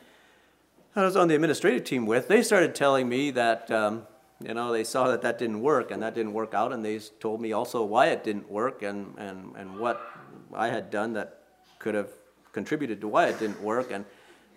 I 0.98 1.04
was 1.04 1.18
on 1.18 1.28
the 1.28 1.36
administrative 1.36 1.84
team 1.84 2.06
with, 2.06 2.30
they 2.30 2.42
started 2.42 2.74
telling 2.74 3.10
me 3.10 3.30
that 3.32 3.70
um, 3.70 4.08
you 4.42 4.54
know 4.54 4.72
they 4.72 4.86
saw 4.86 5.10
that 5.10 5.22
that 5.24 5.38
didn't 5.38 5.62
work, 5.62 5.92
and 5.92 6.02
that 6.02 6.16
didn't 6.16 6.32
work 6.32 6.54
out, 6.54 6.72
and 6.72 6.86
they 6.86 7.00
told 7.20 7.42
me 7.42 7.52
also 7.52 7.84
why 7.84 8.08
it 8.08 8.24
didn't 8.24 8.50
work 8.50 8.82
and 8.82 9.14
and 9.18 9.56
and 9.58 9.78
what 9.78 10.02
I 10.54 10.70
had 10.70 10.90
done 10.90 11.12
that 11.14 11.42
could 11.80 11.96
have 11.96 12.10
contributed 12.54 13.02
to 13.02 13.10
why 13.10 13.28
it 13.28 13.38
didn't 13.40 13.62
work 13.62 13.92
and 13.92 14.06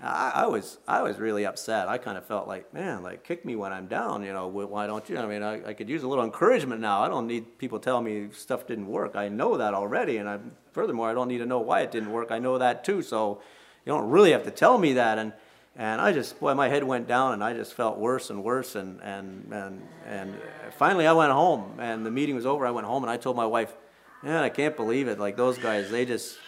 I, 0.01 0.31
I, 0.35 0.47
was 0.47 0.79
I 0.87 1.03
was 1.03 1.19
really 1.19 1.45
upset. 1.45 1.89
I 1.89 1.99
kind 1.99 2.17
of 2.17 2.25
felt 2.25 2.47
like, 2.47 2.73
man, 2.73 3.03
like 3.03 3.25
kick 3.25 3.45
me 3.45 3.57
when 3.57 3.73
I'm 3.73 3.89
down. 3.89 4.23
You 4.23 4.33
know, 4.33 4.47
why 4.47 4.87
don't 4.87 5.09
you? 5.09 5.19
I 5.19 5.27
mean, 5.27 5.43
I, 5.43 5.71
I 5.71 5.73
could 5.75 5.89
use 5.89 6.05
a 6.05 6.09
little 6.09 6.25
encouragement 6.25 6.81
now. 6.81 7.03
I 7.03 7.09
don't 7.09 7.27
need 7.27 7.59
people 7.59 7.81
telling 7.81 8.05
me 8.05 8.29
stuff 8.33 8.67
didn't 8.67 8.87
work. 8.87 9.17
I 9.17 9.29
know 9.29 9.57
that 9.57 9.75
already, 9.75 10.19
and 10.19 10.29
I 10.29 10.39
furthermore, 10.73 11.11
I 11.11 11.15
don't 11.15 11.29
need 11.29 11.39
to 11.39 11.47
know 11.47 11.59
why 11.59 11.81
it 11.81 11.91
didn't 11.91 12.13
work. 12.13 12.31
I 12.31 12.39
know 12.39 12.59
that 12.59 12.85
too. 12.85 13.03
So 13.03 13.41
you 13.85 13.93
don't 13.93 14.09
really 14.09 14.31
have 14.31 14.45
to 14.45 14.53
tell 14.53 14.79
me 14.79 14.93
that. 14.95 15.19
And 15.19 15.33
and 15.75 16.01
I 16.01 16.13
just 16.13 16.39
boy, 16.39 16.55
my 16.55 16.69
head 16.69 16.85
went 16.85 17.09
down, 17.09 17.33
and 17.33 17.43
I 17.43 17.53
just 17.53 17.75
felt 17.75 17.99
worse 17.99 18.31
and 18.31 18.45
worse. 18.45 18.77
And 18.77 19.01
and 19.03 19.53
and 19.53 19.83
and 20.07 20.35
finally, 20.77 21.09
I 21.09 21.13
went 21.13 21.33
home, 21.33 21.81
and 21.81 22.07
the 22.07 22.11
meeting 22.11 22.37
was 22.37 22.47
over. 22.47 22.67
I 22.67 22.71
went 22.71 22.87
home, 22.87 23.03
and 23.03 23.11
I 23.11 23.17
told 23.17 23.37
my 23.37 23.47
wife, 23.47 23.75
man, 24.23 24.45
I 24.45 24.49
can't 24.49 24.77
believe 24.77 25.09
it. 25.09 25.19
Like 25.19 25.37
those 25.37 25.59
guys, 25.59 25.91
they 25.91 26.05
just 26.05 26.39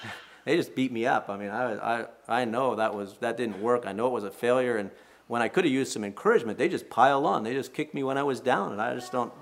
they 0.44 0.56
just 0.56 0.74
beat 0.74 0.92
me 0.92 1.06
up. 1.06 1.28
I 1.28 1.36
mean, 1.36 1.50
I, 1.50 2.00
I, 2.00 2.06
I 2.28 2.44
know 2.44 2.74
that 2.76 2.94
was 2.94 3.16
that 3.20 3.36
didn't 3.36 3.60
work. 3.60 3.84
I 3.86 3.92
know 3.92 4.06
it 4.06 4.12
was 4.12 4.24
a 4.24 4.30
failure, 4.30 4.76
and 4.76 4.90
when 5.30 5.42
I 5.42 5.48
could 5.48 5.64
have 5.64 5.72
used 5.72 5.92
some 5.92 6.02
encouragement, 6.02 6.58
they 6.58 6.68
just 6.68 6.90
pile 6.90 7.24
on. 7.24 7.44
They 7.44 7.54
just 7.54 7.72
kicked 7.72 7.94
me 7.94 8.02
when 8.02 8.18
I 8.18 8.24
was 8.24 8.40
down, 8.40 8.72
and 8.72 8.82
I 8.82 8.94
just 8.96 9.12
don't, 9.12 9.32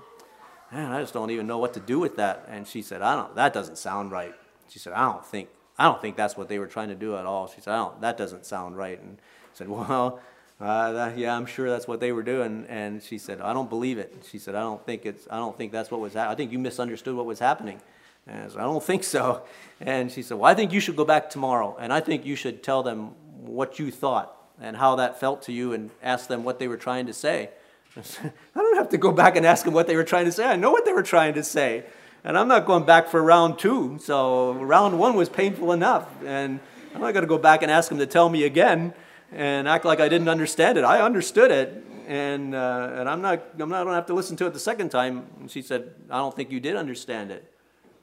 man, 0.71 0.91
I 0.91 1.01
just 1.01 1.15
don't 1.15 1.31
even 1.31 1.47
know 1.47 1.57
what 1.57 1.73
to 1.73 1.79
do 1.79 1.97
with 1.97 2.17
that. 2.17 2.45
And 2.47 2.67
she 2.67 2.83
said, 2.83 3.01
I 3.01 3.15
don't, 3.15 3.35
that 3.35 3.53
doesn't 3.53 3.79
sound 3.79 4.11
right. 4.11 4.35
She 4.67 4.77
said, 4.77 4.93
I 4.93 5.11
don't 5.11 5.25
think, 5.25 5.49
I 5.79 5.85
don't 5.85 5.99
think 5.99 6.15
that's 6.15 6.37
what 6.37 6.47
they 6.47 6.59
were 6.59 6.67
trying 6.67 6.89
to 6.89 6.95
do 6.95 7.17
at 7.17 7.25
all. 7.25 7.47
She 7.47 7.59
said, 7.59 7.73
I 7.73 7.77
don't, 7.77 8.01
that 8.01 8.17
doesn't 8.17 8.45
sound 8.45 8.77
right. 8.77 9.01
And 9.01 9.17
I 9.19 9.55
said, 9.55 9.67
well, 9.67 10.19
uh, 10.61 10.91
that, 10.91 11.17
yeah, 11.17 11.35
I'm 11.35 11.47
sure 11.47 11.69
that's 11.69 11.87
what 11.87 11.99
they 11.99 12.11
were 12.11 12.21
doing. 12.21 12.67
And 12.69 13.01
she 13.01 13.17
said, 13.17 13.41
I 13.41 13.53
don't 13.53 13.67
believe 13.67 13.97
it. 13.97 14.27
She 14.29 14.37
said, 14.37 14.53
I 14.53 14.61
don't 14.61 14.85
think 14.85 15.07
it's, 15.07 15.27
I 15.31 15.37
don't 15.37 15.57
think 15.57 15.71
that's 15.71 15.89
what 15.89 16.01
was 16.01 16.13
happening. 16.13 16.31
I 16.31 16.35
think 16.35 16.51
you 16.51 16.59
misunderstood 16.59 17.15
what 17.15 17.25
was 17.25 17.39
happening. 17.39 17.81
And 18.29 18.43
I 18.43 18.47
said, 18.47 18.57
I 18.57 18.63
don't 18.63 18.83
think 18.83 19.03
so. 19.03 19.41
And 19.81 20.11
she 20.11 20.21
said, 20.21 20.37
Well, 20.37 20.49
I 20.49 20.53
think 20.53 20.71
you 20.71 20.79
should 20.79 20.95
go 20.95 21.05
back 21.05 21.29
tomorrow, 21.29 21.75
and 21.79 21.91
I 21.91 21.99
think 21.99 22.25
you 22.25 22.35
should 22.35 22.61
tell 22.61 22.83
them 22.83 23.15
what 23.41 23.79
you 23.79 23.91
thought 23.91 24.35
and 24.61 24.75
how 24.75 24.95
that 24.97 25.19
felt 25.19 25.43
to 25.43 25.53
you 25.53 25.73
and 25.73 25.89
ask 26.03 26.27
them 26.27 26.43
what 26.43 26.59
they 26.59 26.67
were 26.67 26.77
trying 26.77 27.07
to 27.07 27.13
say. 27.13 27.49
I, 27.97 28.01
said, 28.01 28.33
I 28.55 28.59
don't 28.59 28.77
have 28.77 28.89
to 28.89 28.97
go 28.97 29.11
back 29.11 29.35
and 29.35 29.45
ask 29.45 29.65
them 29.65 29.73
what 29.73 29.87
they 29.87 29.95
were 29.95 30.03
trying 30.03 30.25
to 30.25 30.31
say. 30.31 30.45
I 30.45 30.55
know 30.57 30.71
what 30.71 30.85
they 30.85 30.93
were 30.93 31.03
trying 31.03 31.33
to 31.35 31.43
say. 31.43 31.85
And 32.23 32.37
I'm 32.37 32.49
not 32.49 32.65
going 32.65 32.85
back 32.85 33.07
for 33.07 33.23
round 33.23 33.57
two. 33.57 33.97
So 33.99 34.53
round 34.53 34.99
one 34.99 35.15
was 35.15 35.29
painful 35.29 35.71
enough. 35.71 36.07
And 36.23 36.59
I'm 36.93 37.01
not 37.01 37.13
going 37.13 37.23
to 37.23 37.27
go 37.27 37.37
back 37.37 37.63
and 37.63 37.71
ask 37.71 37.87
them 37.89 37.97
to 37.99 38.05
tell 38.05 38.27
me 38.27 38.43
again 38.43 38.93
and 39.31 39.67
act 39.67 39.85
like 39.85 40.01
I 40.01 40.09
didn't 40.09 40.27
understand 40.27 40.77
it. 40.77 40.83
I 40.83 41.01
understood 41.01 41.51
it. 41.51 41.85
And, 42.07 42.53
uh, 42.53 42.91
and 42.95 43.09
I'm 43.09 43.21
not, 43.21 43.43
I'm 43.59 43.69
not 43.69 43.85
to 43.85 43.91
have 43.91 44.07
to 44.07 44.13
listen 44.13 44.35
to 44.37 44.45
it 44.47 44.53
the 44.53 44.59
second 44.59 44.89
time. 44.89 45.27
And 45.39 45.49
she 45.49 45.61
said, 45.61 45.93
I 46.09 46.17
don't 46.17 46.35
think 46.35 46.51
you 46.51 46.59
did 46.59 46.75
understand 46.75 47.31
it 47.31 47.49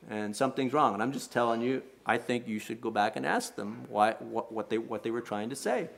and 0.09 0.35
something's 0.35 0.73
wrong. 0.73 0.95
And 0.95 1.03
I'm 1.03 1.13
just 1.13 1.33
telling 1.33 1.61
you, 1.61 1.83
I 2.05 2.19
think 2.19 2.47
you 2.47 2.59
should 2.59 2.81
go 2.81 2.91
back 2.91 3.17
and 3.17 3.27
ask 3.27 3.57
them 3.57 3.87
why, 3.89 4.13
what, 4.21 4.53
what, 4.53 4.71
they, 4.71 4.79
what 4.79 5.03
they 5.03 5.11
were 5.11 5.21
trying 5.21 5.51
to 5.51 5.57
say. 5.57 5.91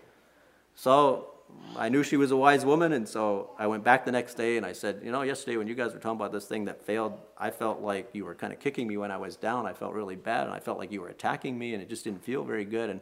So 0.74 1.30
I 1.76 1.88
knew 1.88 2.02
she 2.02 2.16
was 2.16 2.30
a 2.30 2.36
wise 2.36 2.64
woman, 2.64 2.92
and 2.92 3.08
so 3.08 3.50
I 3.58 3.66
went 3.66 3.84
back 3.84 4.04
the 4.04 4.12
next 4.12 4.34
day 4.34 4.56
and 4.56 4.64
I 4.64 4.72
said, 4.72 5.00
You 5.04 5.10
know, 5.10 5.22
yesterday 5.22 5.56
when 5.56 5.66
you 5.66 5.74
guys 5.74 5.92
were 5.92 5.98
talking 5.98 6.16
about 6.16 6.32
this 6.32 6.46
thing 6.46 6.64
that 6.66 6.82
failed, 6.82 7.18
I 7.36 7.50
felt 7.50 7.80
like 7.80 8.10
you 8.12 8.24
were 8.24 8.34
kind 8.34 8.52
of 8.52 8.60
kicking 8.60 8.86
me 8.86 8.96
when 8.96 9.10
I 9.10 9.16
was 9.16 9.36
down. 9.36 9.66
I 9.66 9.72
felt 9.72 9.92
really 9.92 10.16
bad, 10.16 10.46
and 10.46 10.54
I 10.54 10.60
felt 10.60 10.78
like 10.78 10.92
you 10.92 11.00
were 11.00 11.08
attacking 11.08 11.58
me, 11.58 11.74
and 11.74 11.82
it 11.82 11.88
just 11.88 12.04
didn't 12.04 12.22
feel 12.24 12.44
very 12.44 12.64
good. 12.64 12.90
And 12.90 13.00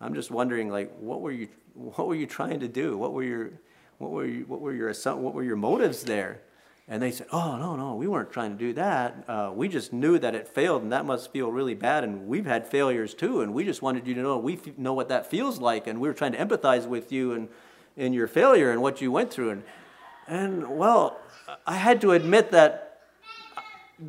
I'm 0.00 0.14
just 0.14 0.30
wondering, 0.30 0.70
like, 0.70 0.94
what 0.98 1.20
were 1.20 1.32
you, 1.32 1.48
what 1.74 2.06
were 2.06 2.14
you 2.14 2.26
trying 2.26 2.60
to 2.60 2.68
do? 2.68 2.96
What 2.96 3.12
were 3.12 3.22
your, 3.22 3.50
what 3.98 4.10
were 4.10 4.26
you, 4.26 4.44
what 4.46 4.60
were 4.60 4.72
your, 4.72 4.92
what 4.92 5.34
were 5.34 5.44
your 5.44 5.56
motives 5.56 6.04
there? 6.04 6.40
And 6.88 7.02
they 7.02 7.10
said, 7.10 7.26
Oh, 7.32 7.56
no, 7.56 7.74
no, 7.74 7.94
we 7.96 8.06
weren't 8.06 8.30
trying 8.30 8.52
to 8.52 8.58
do 8.58 8.72
that. 8.74 9.24
Uh, 9.26 9.50
we 9.54 9.68
just 9.68 9.92
knew 9.92 10.18
that 10.18 10.34
it 10.34 10.46
failed, 10.46 10.82
and 10.82 10.92
that 10.92 11.04
must 11.04 11.32
feel 11.32 11.50
really 11.50 11.74
bad. 11.74 12.04
And 12.04 12.28
we've 12.28 12.46
had 12.46 12.66
failures 12.66 13.12
too, 13.12 13.40
and 13.40 13.52
we 13.52 13.64
just 13.64 13.82
wanted 13.82 14.06
you 14.06 14.14
to 14.14 14.22
know 14.22 14.38
we 14.38 14.60
know 14.76 14.94
what 14.94 15.08
that 15.08 15.28
feels 15.28 15.58
like, 15.58 15.86
and 15.86 16.00
we 16.00 16.08
were 16.08 16.14
trying 16.14 16.32
to 16.32 16.38
empathize 16.38 16.86
with 16.86 17.10
you 17.10 17.32
and 17.32 17.48
in 17.96 18.12
your 18.12 18.28
failure 18.28 18.70
and 18.70 18.82
what 18.82 19.00
you 19.00 19.10
went 19.10 19.32
through. 19.32 19.50
And, 19.50 19.62
and 20.28 20.78
well, 20.78 21.18
I 21.66 21.74
had 21.74 22.00
to 22.02 22.12
admit 22.12 22.52
that 22.52 23.00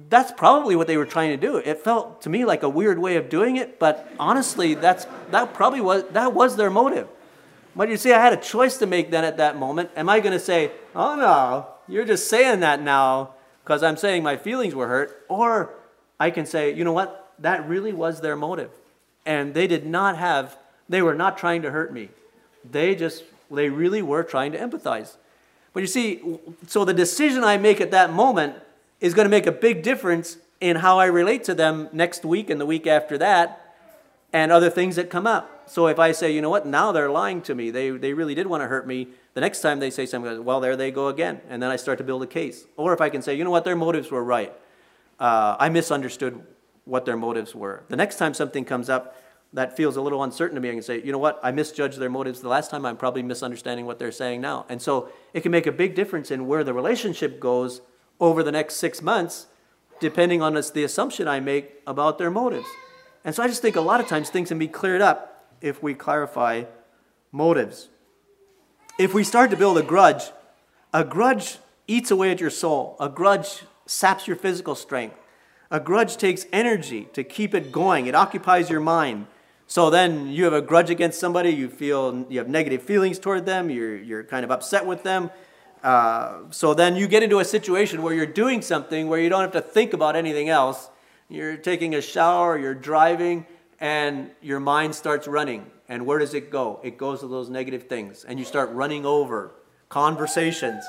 that's 0.09 0.31
probably 0.33 0.75
what 0.75 0.87
they 0.87 0.97
were 0.97 1.05
trying 1.05 1.29
to 1.29 1.37
do. 1.37 1.57
It 1.57 1.79
felt 1.79 2.21
to 2.23 2.29
me 2.29 2.43
like 2.45 2.63
a 2.63 2.69
weird 2.69 2.99
way 2.99 3.15
of 3.15 3.29
doing 3.29 3.55
it, 3.55 3.79
but 3.79 4.11
honestly, 4.19 4.73
that's, 4.73 5.07
that 5.31 5.53
probably 5.53 5.81
was, 5.81 6.03
that 6.11 6.33
was 6.33 6.57
their 6.57 6.69
motive. 6.69 7.07
But 7.75 7.89
you 7.89 7.97
see, 7.97 8.11
I 8.11 8.21
had 8.21 8.33
a 8.33 8.37
choice 8.37 8.77
to 8.77 8.85
make 8.85 9.11
then 9.11 9.23
at 9.23 9.37
that 9.37 9.57
moment. 9.57 9.91
Am 9.95 10.09
I 10.09 10.19
going 10.19 10.33
to 10.33 10.39
say, 10.39 10.71
oh 10.95 11.15
no, 11.15 11.67
you're 11.87 12.05
just 12.05 12.29
saying 12.29 12.61
that 12.61 12.81
now 12.81 13.31
because 13.67 13.83
I'm 13.83 13.97
saying 13.97 14.23
my 14.23 14.37
feelings 14.37 14.73
were 14.73 14.87
hurt. 14.87 15.25
Or 15.27 15.73
I 16.19 16.31
can 16.31 16.45
say, 16.45 16.73
you 16.73 16.85
know 16.85 16.93
what? 16.93 17.33
That 17.39 17.67
really 17.67 17.91
was 17.91 18.21
their 18.21 18.37
motive. 18.37 18.71
And 19.25 19.53
they 19.53 19.67
did 19.67 19.85
not 19.85 20.17
have, 20.17 20.57
they 20.87 21.01
were 21.01 21.13
not 21.13 21.37
trying 21.37 21.63
to 21.63 21.71
hurt 21.71 21.91
me. 21.91 22.07
They 22.63 22.95
just, 22.95 23.25
they 23.51 23.67
really 23.67 24.01
were 24.01 24.23
trying 24.23 24.53
to 24.53 24.57
empathize. 24.57 25.17
But 25.73 25.81
you 25.81 25.87
see, 25.87 26.39
so 26.65 26.85
the 26.85 26.93
decision 26.93 27.43
I 27.43 27.57
make 27.57 27.81
at 27.81 27.91
that 27.91 28.13
moment 28.13 28.55
is 29.01 29.13
going 29.13 29.25
to 29.25 29.29
make 29.29 29.45
a 29.45 29.51
big 29.51 29.83
difference 29.83 30.37
in 30.61 30.77
how 30.77 30.97
I 30.97 31.07
relate 31.07 31.43
to 31.43 31.53
them 31.53 31.89
next 31.91 32.23
week 32.23 32.49
and 32.49 32.61
the 32.61 32.65
week 32.65 32.87
after 32.87 33.17
that 33.17 33.75
and 34.31 34.49
other 34.49 34.69
things 34.69 34.95
that 34.95 35.09
come 35.09 35.27
up. 35.27 35.56
So 35.67 35.87
if 35.87 35.99
I 35.99 36.11
say, 36.11 36.31
you 36.31 36.41
know 36.41 36.49
what, 36.49 36.65
now 36.65 36.91
they're 36.91 37.09
lying 37.09 37.41
to 37.43 37.55
me, 37.55 37.71
they, 37.71 37.89
they 37.91 38.13
really 38.13 38.35
did 38.35 38.47
want 38.47 38.63
to 38.63 38.67
hurt 38.67 38.87
me, 38.87 39.07
the 39.33 39.41
next 39.41 39.61
time 39.61 39.79
they 39.79 39.89
say 39.89 40.05
something, 40.05 40.43
well, 40.43 40.59
there 40.59 40.75
they 40.75 40.91
go 40.91 41.07
again. 41.07 41.41
And 41.49 41.61
then 41.61 41.69
I 41.69 41.75
start 41.75 41.97
to 41.97 42.03
build 42.03 42.23
a 42.23 42.27
case. 42.27 42.65
Or 42.77 42.93
if 42.93 43.01
I 43.01 43.09
can 43.09 43.21
say, 43.21 43.35
you 43.35 43.43
know 43.43 43.51
what, 43.51 43.65
their 43.65 43.75
motives 43.75 44.09
were 44.09 44.23
right. 44.23 44.53
Uh, 45.19 45.55
I 45.59 45.69
misunderstood 45.69 46.41
what 46.85 47.05
their 47.05 47.17
motives 47.17 47.53
were. 47.53 47.83
The 47.89 47.95
next 47.95 48.17
time 48.17 48.33
something 48.33 48.65
comes 48.65 48.89
up, 48.89 49.15
that 49.53 49.77
feels 49.77 49.95
a 49.95 50.01
little 50.01 50.23
uncertain 50.23 50.55
to 50.55 50.61
me, 50.61 50.69
I 50.69 50.73
can 50.73 50.81
say, 50.81 51.01
you 51.01 51.11
know 51.11 51.17
what, 51.17 51.39
I 51.41 51.51
misjudged 51.51 51.97
their 51.99 52.09
motives 52.09 52.41
the 52.41 52.49
last 52.49 52.69
time, 52.69 52.85
I'm 52.85 52.97
probably 52.97 53.23
misunderstanding 53.23 53.85
what 53.85 53.97
they're 53.97 54.11
saying 54.11 54.41
now. 54.41 54.65
And 54.69 54.81
so 54.81 55.09
it 55.33 55.41
can 55.41 55.51
make 55.51 55.65
a 55.65 55.71
big 55.71 55.95
difference 55.95 56.31
in 56.31 56.47
where 56.47 56.63
the 56.63 56.73
relationship 56.73 57.39
goes 57.39 57.81
over 58.19 58.43
the 58.43 58.51
next 58.51 58.75
six 58.75 59.01
months, 59.01 59.47
depending 59.99 60.41
on 60.41 60.53
the 60.53 60.83
assumption 60.83 61.27
I 61.27 61.39
make 61.39 61.81
about 61.87 62.17
their 62.17 62.29
motives. 62.29 62.67
And 63.23 63.33
so 63.33 63.41
I 63.41 63.47
just 63.47 63.61
think 63.61 63.75
a 63.75 63.81
lot 63.81 63.99
of 63.99 64.07
times 64.07 64.29
things 64.29 64.49
can 64.49 64.59
be 64.59 64.67
cleared 64.67 65.01
up 65.01 65.36
if 65.61 65.81
we 65.81 65.93
clarify 65.93 66.63
motives. 67.31 67.89
If 68.97 69.13
we 69.13 69.23
start 69.23 69.51
to 69.51 69.57
build 69.57 69.77
a 69.77 69.83
grudge, 69.83 70.31
a 70.93 71.03
grudge 71.03 71.57
eats 71.87 72.11
away 72.11 72.31
at 72.31 72.39
your 72.39 72.49
soul, 72.49 72.95
a 72.99 73.09
grudge 73.09 73.63
saps 73.85 74.27
your 74.27 74.35
physical 74.35 74.75
strength. 74.75 75.15
A 75.69 75.79
grudge 75.79 76.17
takes 76.17 76.45
energy 76.53 77.09
to 77.13 77.23
keep 77.23 77.53
it 77.53 77.71
going. 77.71 78.07
It 78.07 78.15
occupies 78.15 78.69
your 78.69 78.79
mind. 78.79 79.27
So 79.67 79.89
then 79.89 80.29
you 80.29 80.45
have 80.45 80.53
a 80.53 80.61
grudge 80.61 80.89
against 80.89 81.19
somebody, 81.19 81.49
you 81.49 81.67
feel 81.67 82.25
you 82.29 82.39
have 82.39 82.47
negative 82.47 82.81
feelings 82.81 83.19
toward 83.19 83.45
them, 83.45 83.69
you're, 83.69 83.97
you're 83.97 84.23
kind 84.23 84.45
of 84.45 84.51
upset 84.51 84.85
with 84.85 85.03
them. 85.03 85.29
Uh, 85.83 86.43
so 86.51 86.73
then 86.73 86.95
you 86.95 87.07
get 87.07 87.21
into 87.21 87.39
a 87.39 87.45
situation 87.45 88.01
where 88.01 88.13
you're 88.13 88.25
doing 88.25 88.61
something 88.61 89.09
where 89.09 89.19
you 89.19 89.29
don't 89.29 89.41
have 89.41 89.51
to 89.51 89.61
think 89.61 89.93
about 89.93 90.15
anything 90.15 90.47
else. 90.47 90.89
You're 91.29 91.57
taking 91.57 91.95
a 91.95 92.01
shower, 92.01 92.57
you're 92.57 92.73
driving, 92.73 93.45
and 93.79 94.31
your 94.41 94.59
mind 94.59 94.95
starts 94.95 95.27
running. 95.27 95.69
And 95.89 96.05
where 96.05 96.19
does 96.19 96.33
it 96.33 96.51
go? 96.51 96.79
It 96.83 96.97
goes 96.97 97.21
to 97.21 97.27
those 97.27 97.49
negative 97.49 97.87
things. 97.87 98.23
And 98.23 98.39
you 98.39 98.45
start 98.45 98.71
running 98.71 99.05
over 99.05 99.51
conversations. 99.89 100.83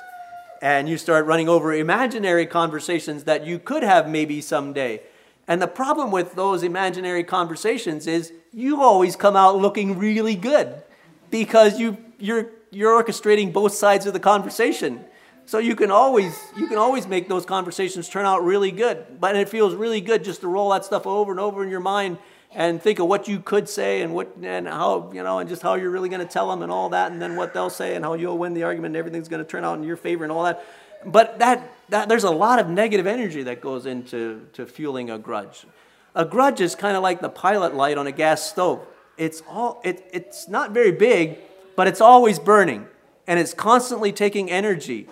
And 0.60 0.88
you 0.88 0.98
start 0.98 1.26
running 1.26 1.48
over 1.48 1.72
imaginary 1.72 2.46
conversations 2.46 3.24
that 3.24 3.46
you 3.46 3.58
could 3.58 3.82
have 3.82 4.08
maybe 4.08 4.40
someday. 4.40 5.02
And 5.46 5.62
the 5.62 5.68
problem 5.68 6.10
with 6.10 6.34
those 6.34 6.62
imaginary 6.62 7.24
conversations 7.24 8.06
is 8.06 8.32
you 8.52 8.82
always 8.82 9.14
come 9.16 9.36
out 9.36 9.56
looking 9.56 9.98
really 9.98 10.34
good 10.34 10.82
because 11.30 11.78
you, 11.78 11.96
you're, 12.18 12.50
you're 12.70 13.02
orchestrating 13.02 13.52
both 13.52 13.72
sides 13.72 14.04
of 14.06 14.14
the 14.14 14.20
conversation. 14.20 15.04
So 15.46 15.58
you 15.58 15.76
can 15.76 15.90
always 15.90 16.38
you 16.58 16.66
can 16.66 16.76
always 16.76 17.06
make 17.06 17.26
those 17.26 17.46
conversations 17.46 18.06
turn 18.10 18.26
out 18.26 18.44
really 18.44 18.70
good. 18.70 19.18
But 19.18 19.34
it 19.34 19.48
feels 19.48 19.74
really 19.74 20.02
good 20.02 20.22
just 20.22 20.42
to 20.42 20.48
roll 20.48 20.70
that 20.70 20.84
stuff 20.84 21.06
over 21.06 21.30
and 21.30 21.40
over 21.40 21.62
in 21.62 21.70
your 21.70 21.80
mind 21.80 22.18
and 22.54 22.82
think 22.82 22.98
of 22.98 23.06
what 23.06 23.28
you 23.28 23.40
could 23.40 23.68
say 23.68 24.00
and 24.02 24.14
what 24.14 24.34
and 24.42 24.66
how 24.66 25.10
you 25.12 25.22
know 25.22 25.38
and 25.38 25.48
just 25.48 25.62
how 25.62 25.74
you're 25.74 25.90
really 25.90 26.08
going 26.08 26.26
to 26.26 26.32
tell 26.32 26.48
them 26.48 26.62
and 26.62 26.72
all 26.72 26.88
that 26.90 27.12
and 27.12 27.20
then 27.20 27.36
what 27.36 27.52
they'll 27.52 27.70
say 27.70 27.94
and 27.94 28.04
how 28.04 28.14
you'll 28.14 28.38
win 28.38 28.54
the 28.54 28.62
argument 28.62 28.92
and 28.92 28.96
everything's 28.96 29.28
going 29.28 29.44
to 29.44 29.48
turn 29.48 29.64
out 29.64 29.78
in 29.78 29.84
your 29.84 29.96
favor 29.96 30.24
and 30.24 30.32
all 30.32 30.44
that. 30.44 30.64
But 31.04 31.38
that, 31.38 31.70
that 31.90 32.08
there's 32.08 32.24
a 32.24 32.30
lot 32.30 32.58
of 32.58 32.68
negative 32.68 33.06
energy 33.06 33.42
that 33.44 33.60
goes 33.60 33.86
into 33.86 34.46
to 34.54 34.66
fueling 34.66 35.10
a 35.10 35.18
grudge. 35.18 35.66
A 36.14 36.24
grudge 36.24 36.60
is 36.60 36.74
kind 36.74 36.96
of 36.96 37.02
like 37.02 37.20
the 37.20 37.28
pilot 37.28 37.74
light 37.74 37.98
on 37.98 38.06
a 38.06 38.12
gas 38.12 38.42
stove. 38.42 38.84
It's 39.16 39.42
all 39.48 39.80
it, 39.84 40.08
it's 40.12 40.48
not 40.48 40.72
very 40.72 40.92
big, 40.92 41.38
but 41.76 41.86
it's 41.86 42.00
always 42.00 42.38
burning 42.38 42.88
and 43.26 43.38
it's 43.38 43.54
constantly 43.54 44.10
taking 44.10 44.50
energy. 44.50 45.06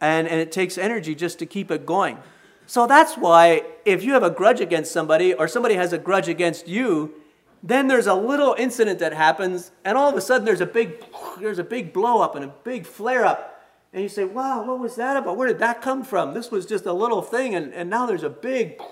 And, 0.00 0.28
and 0.28 0.38
it 0.38 0.52
takes 0.52 0.76
energy 0.76 1.14
just 1.14 1.38
to 1.38 1.46
keep 1.46 1.70
it 1.70 1.86
going. 1.86 2.18
So 2.66 2.86
that's 2.86 3.14
why 3.16 3.62
if 3.84 4.02
you 4.02 4.12
have 4.14 4.22
a 4.22 4.30
grudge 4.30 4.60
against 4.60 4.92
somebody 4.92 5.34
or 5.34 5.48
somebody 5.48 5.74
has 5.74 5.92
a 5.92 5.98
grudge 5.98 6.28
against 6.28 6.66
you, 6.66 7.14
then 7.62 7.88
there's 7.88 8.06
a 8.06 8.14
little 8.14 8.54
incident 8.58 8.98
that 8.98 9.12
happens 9.12 9.70
and 9.84 9.96
all 9.96 10.08
of 10.08 10.16
a 10.16 10.20
sudden 10.20 10.44
there's 10.44 10.60
a 10.60 10.66
big 10.66 11.02
there's 11.40 11.58
a 11.58 11.64
big 11.64 11.92
blow 11.92 12.20
up 12.20 12.34
and 12.34 12.44
a 12.44 12.52
big 12.62 12.86
flare 12.86 13.24
up 13.24 13.54
and 13.94 14.02
you 14.02 14.08
say, 14.08 14.24
wow, 14.24 14.64
what 14.64 14.80
was 14.80 14.96
that 14.96 15.16
about? 15.16 15.36
Where 15.36 15.46
did 15.46 15.60
that 15.60 15.80
come 15.80 16.02
from? 16.02 16.34
This 16.34 16.50
was 16.50 16.66
just 16.66 16.84
a 16.84 16.92
little 16.92 17.22
thing, 17.22 17.54
and, 17.54 17.72
and 17.72 17.88
now 17.88 18.06
there's 18.06 18.24
a 18.24 18.28
big. 18.28 18.82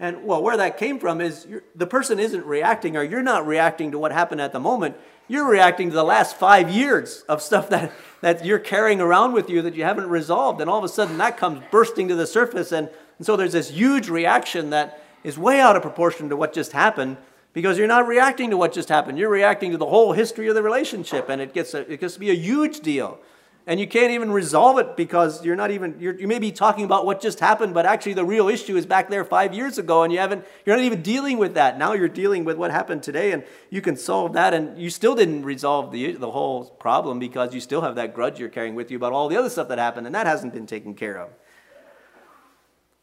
And 0.00 0.24
well, 0.24 0.42
where 0.42 0.56
that 0.56 0.78
came 0.78 0.98
from 0.98 1.20
is 1.20 1.46
the 1.76 1.86
person 1.86 2.18
isn't 2.18 2.44
reacting, 2.44 2.96
or 2.96 3.04
you're 3.04 3.22
not 3.22 3.46
reacting 3.46 3.92
to 3.92 4.00
what 4.00 4.10
happened 4.10 4.40
at 4.40 4.52
the 4.52 4.58
moment. 4.58 4.96
You're 5.28 5.48
reacting 5.48 5.90
to 5.90 5.94
the 5.94 6.02
last 6.02 6.36
five 6.36 6.68
years 6.68 7.22
of 7.28 7.40
stuff 7.40 7.68
that, 7.70 7.92
that 8.20 8.44
you're 8.44 8.58
carrying 8.58 9.00
around 9.00 9.32
with 9.32 9.48
you 9.48 9.62
that 9.62 9.76
you 9.76 9.84
haven't 9.84 10.08
resolved. 10.08 10.60
And 10.60 10.68
all 10.68 10.78
of 10.78 10.84
a 10.84 10.88
sudden, 10.88 11.18
that 11.18 11.36
comes 11.36 11.62
bursting 11.70 12.08
to 12.08 12.16
the 12.16 12.26
surface. 12.26 12.72
And, 12.72 12.90
and 13.22 13.26
so 13.28 13.36
there's 13.36 13.52
this 13.52 13.70
huge 13.70 14.08
reaction 14.08 14.70
that 14.70 15.00
is 15.22 15.38
way 15.38 15.60
out 15.60 15.76
of 15.76 15.82
proportion 15.82 16.28
to 16.30 16.36
what 16.36 16.52
just 16.52 16.72
happened 16.72 17.18
because 17.52 17.78
you're 17.78 17.86
not 17.86 18.08
reacting 18.08 18.50
to 18.50 18.56
what 18.56 18.72
just 18.72 18.88
happened. 18.88 19.16
You're 19.16 19.30
reacting 19.30 19.70
to 19.70 19.78
the 19.78 19.86
whole 19.86 20.12
history 20.12 20.48
of 20.48 20.56
the 20.56 20.62
relationship, 20.64 21.28
and 21.28 21.40
it 21.40 21.54
gets, 21.54 21.72
a, 21.72 21.88
it 21.88 22.00
gets 22.00 22.14
to 22.14 22.18
be 22.18 22.30
a 22.30 22.34
huge 22.34 22.80
deal. 22.80 23.20
And 23.64 23.78
you 23.78 23.86
can't 23.86 24.10
even 24.10 24.32
resolve 24.32 24.80
it 24.80 24.96
because 24.96 25.44
you're 25.44 25.54
not 25.54 25.70
even 25.70 25.94
you're, 26.00 26.18
you 26.18 26.26
may 26.26 26.40
be 26.40 26.50
talking 26.50 26.84
about 26.84 27.06
what 27.06 27.22
just 27.22 27.38
happened 27.38 27.74
but 27.74 27.86
actually 27.86 28.14
the 28.14 28.24
real 28.24 28.48
issue 28.48 28.76
is 28.76 28.86
back 28.86 29.08
there 29.08 29.24
five 29.24 29.54
years 29.54 29.78
ago 29.78 30.02
and 30.02 30.12
you 30.12 30.18
haven't 30.18 30.44
you're 30.66 30.74
not 30.74 30.84
even 30.84 31.00
dealing 31.00 31.38
with 31.38 31.54
that. 31.54 31.78
Now 31.78 31.92
you're 31.92 32.08
dealing 32.08 32.42
with 32.42 32.56
what 32.56 32.72
happened 32.72 33.04
today 33.04 33.30
and 33.30 33.44
you 33.70 33.80
can 33.80 33.94
solve 33.94 34.32
that 34.32 34.52
and 34.52 34.76
you 34.82 34.90
still 34.90 35.14
didn't 35.14 35.44
resolve 35.44 35.92
the, 35.92 36.10
the 36.14 36.32
whole 36.32 36.64
problem 36.64 37.20
because 37.20 37.54
you 37.54 37.60
still 37.60 37.82
have 37.82 37.94
that 37.94 38.16
grudge 38.16 38.40
you're 38.40 38.48
carrying 38.48 38.74
with 38.74 38.90
you 38.90 38.96
about 38.96 39.12
all 39.12 39.28
the 39.28 39.36
other 39.36 39.48
stuff 39.48 39.68
that 39.68 39.78
happened 39.78 40.08
and 40.08 40.14
that 40.16 40.26
hasn't 40.26 40.52
been 40.52 40.66
taken 40.66 40.92
care 40.92 41.20
of 41.20 41.30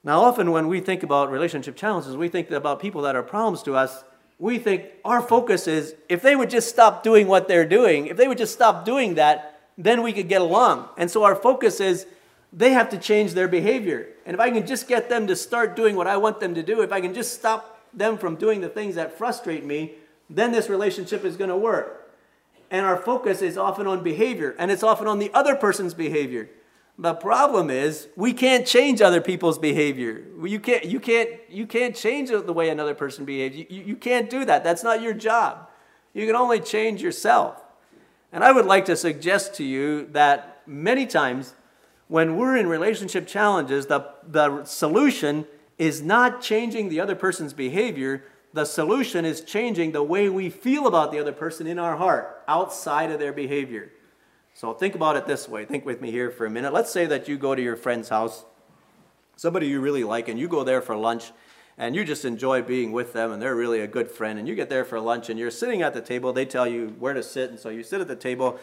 now 0.03 0.21
often 0.21 0.51
when 0.51 0.67
we 0.67 0.79
think 0.79 1.03
about 1.03 1.31
relationship 1.31 1.75
challenges 1.75 2.15
we 2.15 2.27
think 2.27 2.49
about 2.51 2.79
people 2.79 3.01
that 3.01 3.15
are 3.15 3.23
problems 3.23 3.63
to 3.63 3.75
us 3.75 4.03
we 4.38 4.57
think 4.57 4.85
our 5.03 5.21
focus 5.21 5.67
is 5.67 5.95
if 6.07 6.21
they 6.21 6.35
would 6.35 6.49
just 6.49 6.69
stop 6.69 7.03
doing 7.03 7.27
what 7.27 7.47
they're 7.47 7.67
doing 7.67 8.07
if 8.07 8.17
they 8.17 8.27
would 8.27 8.38
just 8.38 8.53
stop 8.53 8.85
doing 8.85 9.15
that 9.15 9.59
then 9.79 10.03
we 10.03 10.12
could 10.12 10.27
get 10.27 10.41
along. 10.41 10.89
And 10.97 11.09
so 11.09 11.23
our 11.23 11.35
focus 11.35 11.79
is 11.79 12.05
they 12.51 12.71
have 12.71 12.89
to 12.89 12.97
change 12.97 13.33
their 13.33 13.47
behavior. 13.47 14.09
And 14.25 14.35
if 14.35 14.39
I 14.39 14.51
can 14.51 14.67
just 14.67 14.88
get 14.88 15.09
them 15.09 15.25
to 15.27 15.35
start 15.35 15.75
doing 15.75 15.95
what 15.95 16.05
I 16.05 16.17
want 16.17 16.41
them 16.41 16.53
to 16.55 16.62
do, 16.62 16.81
if 16.81 16.91
I 16.91 16.99
can 16.99 17.13
just 17.13 17.33
stop 17.33 17.79
them 17.93 18.17
from 18.17 18.35
doing 18.35 18.59
the 18.59 18.67
things 18.67 18.95
that 18.95 19.17
frustrate 19.17 19.65
me, 19.65 19.93
then 20.29 20.51
this 20.51 20.69
relationship 20.69 21.23
is 21.23 21.38
going 21.38 21.49
to 21.49 21.57
work. 21.57 22.12
And 22.69 22.85
our 22.85 22.97
focus 22.97 23.41
is 23.41 23.57
often 23.57 23.88
on 23.88 24.03
behavior, 24.03 24.53
and 24.59 24.69
it's 24.69 24.83
often 24.83 25.07
on 25.07 25.17
the 25.17 25.31
other 25.33 25.55
person's 25.55 25.95
behavior. 25.95 26.49
The 27.01 27.13
problem 27.13 27.69
is 27.69 28.09
we 28.17 28.33
can't 28.33 28.67
change 28.67 29.01
other 29.01 29.21
people's 29.21 29.57
behavior. 29.57 30.21
You 30.43 30.59
can't, 30.59 30.83
you 30.83 30.99
can't, 30.99 31.29
you 31.49 31.65
can't 31.65 31.95
change 31.95 32.29
the 32.29 32.51
way 32.51 32.67
another 32.67 32.93
person 32.93 33.23
behaves. 33.23 33.55
You, 33.55 33.65
you, 33.69 33.83
you 33.83 33.95
can't 33.95 34.29
do 34.29 34.43
that. 34.43 34.65
That's 34.65 34.83
not 34.83 35.01
your 35.01 35.13
job. 35.13 35.69
You 36.13 36.27
can 36.27 36.35
only 36.35 36.59
change 36.59 37.01
yourself. 37.01 37.63
And 38.33 38.43
I 38.43 38.51
would 38.51 38.65
like 38.65 38.83
to 38.85 38.97
suggest 38.97 39.53
to 39.55 39.63
you 39.63 40.07
that 40.07 40.62
many 40.67 41.05
times 41.05 41.53
when 42.09 42.35
we're 42.35 42.57
in 42.57 42.67
relationship 42.67 43.27
challenges, 43.27 43.85
the, 43.85 44.05
the 44.27 44.65
solution 44.65 45.45
is 45.77 46.01
not 46.01 46.41
changing 46.41 46.89
the 46.89 46.99
other 46.99 47.15
person's 47.15 47.53
behavior. 47.53 48.25
The 48.51 48.65
solution 48.65 49.23
is 49.23 49.39
changing 49.39 49.93
the 49.93 50.03
way 50.03 50.27
we 50.27 50.49
feel 50.49 50.85
about 50.85 51.13
the 51.13 51.19
other 51.19 51.31
person 51.31 51.65
in 51.65 51.79
our 51.79 51.95
heart 51.95 52.43
outside 52.45 53.09
of 53.09 53.19
their 53.19 53.31
behavior. 53.31 53.93
So 54.60 54.74
think 54.74 54.93
about 54.93 55.15
it 55.15 55.26
this 55.26 55.48
way. 55.48 55.63
Think 55.63 55.86
with 55.86 56.02
me 56.02 56.12
here 56.12 56.30
for 56.30 56.45
a 56.45 56.50
minute. 56.50 56.74
Let's 56.74 56.91
say 56.91 57.06
that 57.06 57.30
you 57.30 57.38
go 57.38 57.56
to 57.56 57.62
your 57.62 57.78
friend's 57.78 58.10
house, 58.10 58.43
somebody 59.38 59.69
you 59.69 59.80
really 59.80 60.04
like, 60.04 60.28
and 60.28 60.38
you 60.38 60.50
go 60.50 60.65
there 60.65 60.82
for 60.82 60.98
lunch 60.98 61.32
and 61.78 61.95
you 61.95 62.04
just 62.04 62.26
enjoy 62.26 62.62
being 62.62 62.91
with 62.91 63.13
them 63.13 63.32
and 63.32 63.41
they're 63.41 63.56
really 63.56 63.80
a 63.80 63.88
good 63.88 64.12
friend 64.12 64.38
and 64.38 64.50
you 64.50 64.56
get 64.56 64.67
there 64.67 64.84
for 64.84 65.00
lunch 65.00 65.30
and 65.30 65.39
you're 65.39 65.50
sitting 65.50 65.82
at 65.82 65.93
the 65.93 66.02
table 66.02 66.34
they 66.34 66.43
tell 66.43 66.67
you 66.67 66.93
where 67.00 67.13
to 67.13 67.24
sit 67.24 67.50
and 67.50 67.58
so 67.58 67.69
you 67.69 67.84
sit 67.84 68.02
at 68.02 68.10
the 68.10 68.17
table 68.17 68.60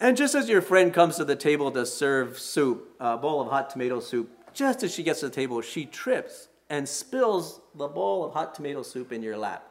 and 0.00 0.18
just 0.18 0.34
as 0.34 0.50
your 0.50 0.60
friend 0.60 0.92
comes 0.92 1.16
to 1.16 1.24
the 1.24 1.34
table 1.34 1.70
to 1.70 1.86
serve 1.86 2.38
soup 2.38 2.94
a 3.00 3.16
bowl 3.16 3.40
of 3.40 3.48
hot 3.48 3.70
tomato 3.70 4.00
soup 4.00 4.30
just 4.52 4.82
as 4.82 4.92
she 4.92 5.02
gets 5.02 5.20
to 5.20 5.30
the 5.30 5.34
table 5.34 5.62
she 5.62 5.86
trips 5.86 6.48
and 6.68 6.86
spills 6.86 7.62
the 7.74 7.88
bowl 7.88 8.22
of 8.22 8.34
hot 8.34 8.54
tomato 8.54 8.82
soup 8.82 9.10
in 9.12 9.22
your 9.22 9.38
lap 9.38 9.66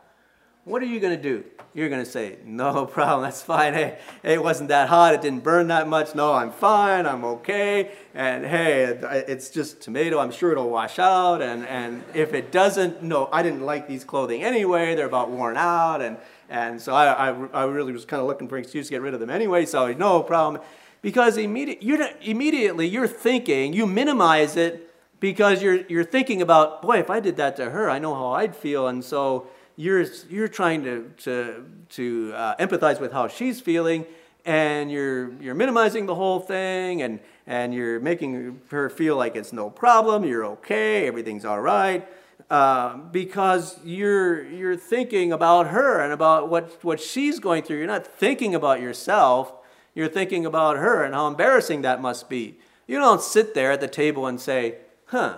what 0.65 0.81
are 0.81 0.87
you 0.87 0.99
going 0.99 1.15
to 1.15 1.21
do? 1.21 1.43
You're 1.75 1.89
going 1.89 2.03
to 2.03 2.09
say, 2.09 2.37
no 2.43 2.85
problem, 2.87 3.21
that's 3.21 3.41
fine. 3.41 3.73
Hey, 3.73 3.99
it 4.23 4.41
wasn't 4.41 4.69
that 4.69 4.89
hot, 4.89 5.13
it 5.13 5.21
didn't 5.21 5.43
burn 5.43 5.67
that 5.67 5.87
much. 5.87 6.15
No, 6.15 6.33
I'm 6.33 6.51
fine, 6.51 7.05
I'm 7.05 7.23
okay. 7.23 7.91
And 8.13 8.45
hey, 8.45 8.83
it's 9.27 9.49
just 9.49 9.81
tomato, 9.81 10.19
I'm 10.19 10.31
sure 10.31 10.51
it'll 10.51 10.69
wash 10.69 10.97
out. 10.97 11.41
And, 11.41 11.65
and 11.67 12.03
if 12.13 12.33
it 12.33 12.51
doesn't, 12.51 13.03
no, 13.03 13.29
I 13.31 13.43
didn't 13.43 13.61
like 13.61 13.87
these 13.87 14.03
clothing 14.03 14.43
anyway, 14.43 14.95
they're 14.95 15.05
about 15.05 15.29
worn 15.29 15.55
out. 15.55 16.01
And, 16.01 16.17
and 16.49 16.81
so 16.81 16.95
I, 16.95 17.29
I, 17.29 17.47
I 17.53 17.63
really 17.65 17.93
was 17.93 18.05
kind 18.05 18.21
of 18.21 18.27
looking 18.27 18.47
for 18.47 18.57
an 18.57 18.63
excuse 18.63 18.87
to 18.87 18.91
get 18.91 19.01
rid 19.01 19.13
of 19.13 19.19
them 19.19 19.29
anyway, 19.29 19.65
so 19.65 19.93
no 19.93 20.23
problem. 20.23 20.63
Because 21.01 21.37
immediate, 21.37 21.83
you're, 21.83 22.09
immediately 22.21 22.87
you're 22.87 23.07
thinking, 23.07 23.73
you 23.73 23.85
minimize 23.85 24.57
it 24.57 24.91
because 25.19 25.61
you're, 25.61 25.85
you're 25.87 26.03
thinking 26.03 26.41
about, 26.41 26.81
boy, 26.81 26.97
if 26.97 27.11
I 27.11 27.19
did 27.19 27.37
that 27.37 27.55
to 27.57 27.69
her, 27.69 27.87
I 27.87 27.99
know 27.99 28.15
how 28.15 28.31
I'd 28.31 28.55
feel. 28.55 28.87
And 28.87 29.03
so 29.03 29.47
you're, 29.75 30.05
you're 30.29 30.47
trying 30.47 30.83
to, 30.83 31.11
to, 31.23 31.65
to 31.89 32.33
uh, 32.35 32.55
empathize 32.57 32.99
with 32.99 33.11
how 33.11 33.27
she's 33.27 33.59
feeling, 33.59 34.05
and 34.45 34.91
you're, 34.91 35.33
you're 35.41 35.55
minimizing 35.55 36.05
the 36.05 36.15
whole 36.15 36.39
thing, 36.39 37.01
and, 37.01 37.19
and 37.47 37.73
you're 37.73 37.99
making 37.99 38.61
her 38.69 38.89
feel 38.89 39.17
like 39.17 39.35
it's 39.35 39.51
no 39.51 39.69
problem, 39.69 40.23
you're 40.23 40.45
okay, 40.45 41.07
everything's 41.07 41.45
all 41.45 41.61
right. 41.61 42.07
Uh, 42.49 42.97
because 42.97 43.79
you're, 43.83 44.45
you're 44.47 44.75
thinking 44.75 45.31
about 45.31 45.67
her 45.67 45.99
and 45.99 46.13
about 46.13 46.47
what, 46.47 46.83
what 46.83 46.99
she's 46.99 47.39
going 47.39 47.63
through. 47.63 47.77
You're 47.77 47.87
not 47.87 48.05
thinking 48.05 48.53
about 48.53 48.81
yourself, 48.81 49.51
you're 49.95 50.07
thinking 50.09 50.45
about 50.45 50.77
her 50.77 51.03
and 51.03 51.15
how 51.15 51.27
embarrassing 51.27 51.81
that 51.81 52.01
must 52.01 52.29
be. 52.29 52.59
You 52.85 52.99
don't 52.99 53.21
sit 53.21 53.55
there 53.55 53.71
at 53.71 53.81
the 53.81 53.87
table 53.87 54.27
and 54.27 54.39
say, 54.39 54.75
huh, 55.05 55.37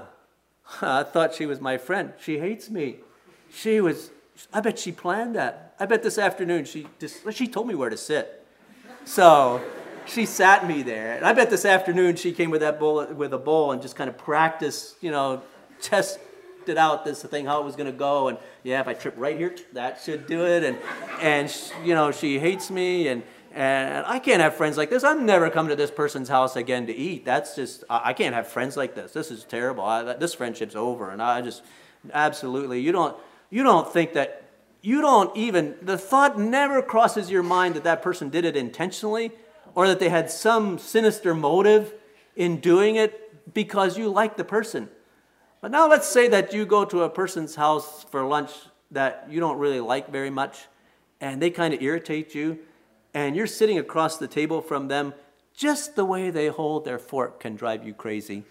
I 0.82 1.04
thought 1.04 1.34
she 1.34 1.46
was 1.46 1.62
my 1.62 1.78
friend. 1.78 2.12
She 2.20 2.40
hates 2.40 2.70
me. 2.70 2.98
She 3.50 3.80
was 3.80 4.12
I 4.54 4.62
bet 4.62 4.80
she 4.80 4.92
planned 4.92 5.36
that. 5.36 5.76
I 5.80 5.86
bet 5.86 6.04
this 6.04 6.18
afternoon 6.18 6.66
she 6.66 6.88
just, 7.00 7.32
she 7.34 7.48
told 7.48 7.68
me 7.68 7.76
where 7.76 7.90
to 7.90 7.98
sit. 7.98 8.46
So 9.06 9.62
she 10.06 10.26
sat 10.26 10.68
me 10.68 10.84
there. 10.84 11.16
And 11.16 11.26
I 11.26 11.34
bet 11.34 11.50
this 11.50 11.66
afternoon 11.66 12.16
she 12.16 12.32
came 12.32 12.50
with 12.50 12.62
that 12.62 12.80
bowl, 12.80 13.06
with 13.06 13.34
a 13.34 13.38
bowl 13.38 13.72
and 13.72 13.82
just 13.82 13.96
kind 13.96 14.10
of 14.10 14.18
practiced, 14.18 14.96
you 15.02 15.12
know, 15.12 15.42
tested 15.82 16.20
out 16.78 17.06
this 17.06 17.24
thing, 17.24 17.46
how 17.46 17.62
it 17.62 17.66
was 17.66 17.76
going 17.76 17.92
to 17.92 17.98
go. 17.98 18.28
And 18.28 18.38
yeah, 18.64 18.82
if 18.82 18.88
I 18.88 18.94
trip 18.94 19.16
right 19.18 19.38
here, 19.38 19.56
that 19.74 20.02
should 20.02 20.28
do 20.28 20.46
it. 20.46 20.64
And, 20.64 20.78
and 21.22 21.50
she, 21.50 21.72
you 21.84 21.96
know, 21.96 22.12
she 22.12 22.40
hates 22.40 22.70
me 22.70 23.08
and, 23.08 23.24
and 23.54 24.06
I 24.06 24.20
can't 24.20 24.42
have 24.42 24.56
friends 24.56 24.78
like 24.78 24.90
this. 24.90 25.04
I'm 25.04 25.26
never 25.26 25.50
coming 25.50 25.70
to 25.70 25.76
this 25.76 25.90
person's 25.90 26.30
house 26.30 26.56
again 26.56 26.86
to 26.88 26.96
eat. 26.96 27.26
That's 27.26 27.56
just, 27.56 27.84
I 27.90 28.14
can't 28.14 28.36
have 28.36 28.48
friends 28.48 28.78
like 28.78 28.94
this. 28.94 29.14
This 29.14 29.32
is 29.32 29.44
terrible. 29.46 29.84
I, 29.84 30.14
this 30.14 30.34
friendship's 30.36 30.76
over. 30.76 31.10
And 31.10 31.22
I 31.22 31.42
just, 31.42 31.64
absolutely, 32.14 32.82
you 32.82 32.92
don't, 32.92 33.18
you 33.50 33.64
don't 33.64 33.92
think 33.92 34.14
that, 34.14 34.44
you 34.82 35.02
don't 35.02 35.36
even, 35.36 35.76
the 35.82 35.98
thought 35.98 36.40
never 36.40 36.82
crosses 36.82 37.30
your 37.30 37.44
mind 37.44 37.76
that 37.76 37.84
that 37.84 38.02
person 38.02 38.30
did 38.30 38.46
it 38.46 38.56
intentionally 38.56 39.32
or 39.76 39.88
that 39.88 40.00
they 40.00 40.10
had 40.10 40.30
some 40.30 40.78
sinister 40.78 41.34
motive 41.34 41.94
in 42.36 42.60
doing 42.60 42.96
it 42.96 43.54
because 43.54 43.98
you 43.98 44.10
like 44.10 44.38
the 44.38 44.44
person. 44.44 44.90
But 45.62 45.72
now 45.72 45.90
let's 45.90 46.08
say 46.08 46.28
that 46.30 46.54
you 46.54 46.66
go 46.66 46.86
to 46.86 47.04
a 47.04 47.10
person's 47.10 47.56
house 47.56 48.04
for 48.06 48.24
lunch 48.26 48.52
that 48.92 49.28
you 49.30 49.40
don't 49.40 49.58
really 49.58 49.80
like 49.80 50.10
very 50.10 50.30
much 50.30 50.68
and 51.20 51.42
they 51.42 51.50
kind 51.50 51.74
of 51.74 51.82
irritate 51.82 52.36
you 52.36 52.60
and 53.14 53.36
you're 53.36 53.48
sitting 53.48 53.80
across 53.80 54.18
the 54.18 54.28
table 54.28 54.62
from 54.62 54.88
them, 54.88 55.14
just 55.56 55.96
the 55.96 56.06
way 56.06 56.30
they 56.30 56.48
hold 56.48 56.86
their 56.86 57.00
fork 57.00 57.40
can 57.40 57.56
drive 57.56 57.84
you 57.84 57.94
crazy. 57.94 58.44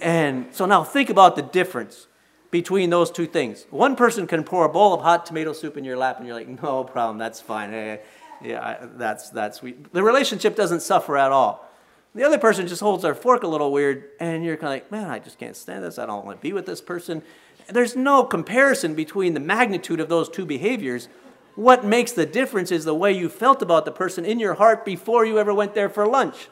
And 0.00 0.54
so 0.54 0.66
now 0.66 0.84
think 0.84 1.10
about 1.10 1.34
the 1.34 1.42
difference 1.42 2.06
between 2.54 2.88
those 2.88 3.10
two 3.10 3.26
things. 3.26 3.66
One 3.70 3.96
person 3.96 4.28
can 4.28 4.44
pour 4.44 4.64
a 4.64 4.68
bowl 4.68 4.94
of 4.94 5.00
hot 5.00 5.26
tomato 5.26 5.52
soup 5.52 5.76
in 5.76 5.82
your 5.82 5.96
lap, 5.96 6.18
and 6.18 6.26
you're 6.26 6.36
like, 6.36 6.62
no 6.62 6.84
problem, 6.84 7.18
that's 7.18 7.40
fine. 7.40 7.70
Hey, 7.70 8.00
yeah, 8.40 8.86
that's, 8.94 9.30
that's. 9.30 9.58
The 9.58 10.04
relationship 10.04 10.54
doesn't 10.54 10.78
suffer 10.78 11.16
at 11.16 11.32
all. 11.32 11.68
The 12.14 12.22
other 12.22 12.38
person 12.38 12.68
just 12.68 12.80
holds 12.80 13.02
their 13.02 13.16
fork 13.16 13.42
a 13.42 13.48
little 13.48 13.72
weird, 13.72 14.04
and 14.20 14.44
you're 14.44 14.56
kind 14.56 14.72
of 14.72 14.76
like, 14.76 14.92
man, 14.92 15.10
I 15.10 15.18
just 15.18 15.36
can't 15.36 15.56
stand 15.56 15.82
this. 15.82 15.98
I 15.98 16.06
don't 16.06 16.24
want 16.24 16.38
to 16.38 16.42
be 16.42 16.52
with 16.52 16.64
this 16.64 16.80
person. 16.80 17.24
There's 17.68 17.96
no 17.96 18.22
comparison 18.22 18.94
between 18.94 19.34
the 19.34 19.40
magnitude 19.40 19.98
of 19.98 20.08
those 20.08 20.28
two 20.28 20.46
behaviors 20.46 21.08
what 21.56 21.84
makes 21.84 22.12
the 22.12 22.26
difference 22.26 22.72
is 22.72 22.84
the 22.84 22.94
way 22.94 23.12
you 23.12 23.28
felt 23.28 23.62
about 23.62 23.84
the 23.84 23.92
person 23.92 24.24
in 24.24 24.40
your 24.40 24.54
heart 24.54 24.84
before 24.84 25.24
you 25.24 25.38
ever 25.38 25.54
went 25.54 25.74
there 25.74 25.88
for 25.88 26.04
lunch. 26.04 26.48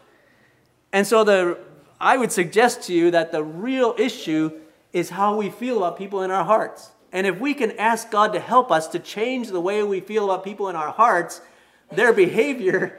And 0.93 1.07
so 1.07 1.25
the, 1.25 1.59
I 2.01 2.17
would 2.17 2.31
suggest 2.31 2.83
to 2.85 2.93
you 2.93 3.11
that 3.11 3.33
the 3.33 3.43
real 3.43 3.97
issue 3.99 4.62
is 4.93 5.11
how 5.11 5.37
we 5.37 5.51
feel 5.51 5.79
about 5.79 5.97
people 5.97 6.23
in 6.23 6.31
our 6.31 6.45
hearts. 6.45 6.91
And 7.13 7.27
if 7.27 7.39
we 7.41 7.55
can 7.55 7.73
ask 7.79 8.11
God 8.11 8.33
to 8.33 8.41
help 8.41 8.71
us 8.71 8.89
to 8.89 8.99
change 8.99 9.49
the 9.49 9.61
way 9.61 9.83
we 9.83 10.01
feel 10.01 10.25
about 10.25 10.45
people 10.45 10.69
in 10.69 10.77
our 10.77 10.91
hearts, 10.91 11.41
their 11.91 12.13
behavior 12.13 12.99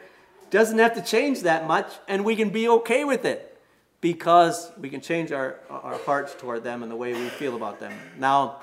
doesn't 0.49 0.77
have 0.77 0.93
to 0.93 1.01
change 1.01 1.41
that 1.41 1.67
much, 1.67 1.91
and 2.07 2.23
we 2.23 2.35
can 2.35 2.49
be 2.49 2.67
okay 2.69 3.03
with 3.03 3.25
it 3.25 3.57
because 4.01 4.71
we 4.77 4.89
can 4.89 5.01
change 5.01 5.31
our, 5.31 5.59
our 5.69 5.97
hearts 5.99 6.35
toward 6.35 6.63
them 6.63 6.83
and 6.83 6.91
the 6.91 6.95
way 6.95 7.13
we 7.13 7.29
feel 7.29 7.55
about 7.55 7.79
them. 7.79 7.93
Now, 8.19 8.61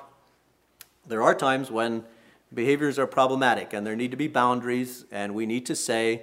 there 1.06 1.22
are 1.22 1.34
times 1.34 1.70
when 1.70 2.04
behaviors 2.52 2.98
are 2.98 3.06
problematic 3.06 3.72
and 3.72 3.86
there 3.86 3.96
need 3.96 4.10
to 4.10 4.16
be 4.16 4.28
boundaries 4.28 5.04
and 5.10 5.34
we 5.34 5.46
need 5.46 5.66
to 5.66 5.74
say 5.74 6.22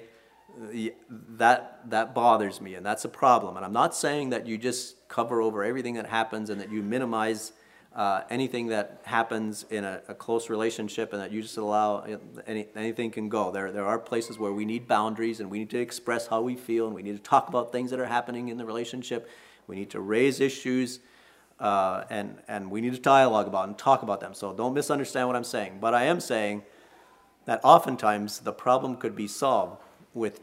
that 1.38 1.90
that 1.90 2.16
bothers 2.16 2.60
me 2.60 2.76
and 2.76 2.86
that's 2.86 3.06
a 3.06 3.10
problem 3.10 3.56
and 3.58 3.66
i'm 3.66 3.74
not 3.74 3.94
saying 3.94 4.32
that 4.32 4.48
you 4.48 4.58
just 4.58 5.08
cover 5.08 5.42
over 5.42 5.64
everything 5.64 5.94
that 5.94 6.08
happens 6.08 6.50
and 6.50 6.60
that 6.60 6.72
you 6.72 6.82
minimize 6.82 7.54
uh, 7.96 8.22
anything 8.30 8.68
that 8.68 9.02
happens 9.06 9.66
in 9.72 9.84
a, 9.84 10.02
a, 10.08 10.14
close 10.14 10.52
relationship 10.52 11.14
and 11.14 11.22
that 11.22 11.32
you 11.32 11.42
just 11.42 11.58
allow 11.58 12.06
any, 12.46 12.68
anything 12.76 13.10
can 13.10 13.28
go 13.28 13.50
there, 13.50 13.72
there 13.72 13.88
are 13.88 13.98
places 13.98 14.38
where 14.38 14.54
we 14.54 14.66
need 14.66 14.88
boundaries 14.88 15.40
and 15.40 15.50
we 15.50 15.58
need 15.58 15.70
to 15.70 15.80
express 15.80 16.28
how 16.28 16.40
we 16.40 16.56
feel 16.56 16.86
and 16.86 16.94
we 16.94 17.02
need 17.02 17.16
to 17.16 17.24
talk 17.24 17.50
about 17.50 17.72
things 17.72 17.90
that 17.90 18.00
are 18.00 18.06
happening 18.06 18.50
in 18.50 18.58
the 18.58 18.66
relationship 18.66 19.28
we 19.68 19.76
need 19.76 19.90
to 19.92 20.00
raise 20.00 20.40
issues 20.40 21.00
uh, 21.60 22.06
and, 22.10 22.38
and 22.48 22.72
we 22.72 22.82
need 22.82 22.94
to 22.94 23.00
dialogue 23.00 23.48
about 23.48 23.68
and 23.68 23.78
talk 23.78 24.02
about 24.02 24.20
them. 24.20 24.34
So 24.34 24.54
don't 24.54 24.74
misunderstand 24.74 25.28
what 25.28 25.36
I'm 25.36 25.44
saying. 25.44 25.80
But 25.82 25.94
I 25.94 26.04
am 26.04 26.20
saying 26.20 26.64
that 27.46 27.60
oftentimes 27.64 28.40
the 28.40 28.54
problem 28.54 28.96
could 28.96 29.16
be 29.16 29.28
solved 29.28 29.82
with 30.14 30.40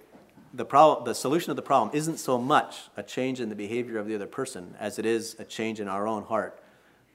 the, 0.54 0.64
problem, 0.64 1.04
the 1.04 1.14
solution 1.14 1.50
of 1.50 1.56
the 1.56 1.62
problem 1.62 1.94
isn't 1.94 2.18
so 2.18 2.38
much 2.38 2.82
a 2.96 3.02
change 3.02 3.40
in 3.40 3.48
the 3.48 3.54
behavior 3.54 3.98
of 3.98 4.06
the 4.06 4.14
other 4.14 4.26
person 4.26 4.74
as 4.78 4.98
it 4.98 5.06
is 5.06 5.36
a 5.38 5.44
change 5.44 5.80
in 5.80 5.88
our 5.88 6.06
own 6.06 6.22
heart 6.22 6.62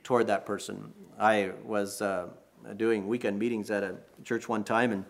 toward 0.03 0.27
that 0.27 0.45
person. 0.45 0.93
I 1.19 1.51
was 1.63 2.01
uh, 2.01 2.27
doing 2.77 3.07
weekend 3.07 3.39
meetings 3.39 3.71
at 3.71 3.83
a 3.83 3.95
church 4.23 4.49
one 4.49 4.63
time 4.63 4.91
and 4.91 5.05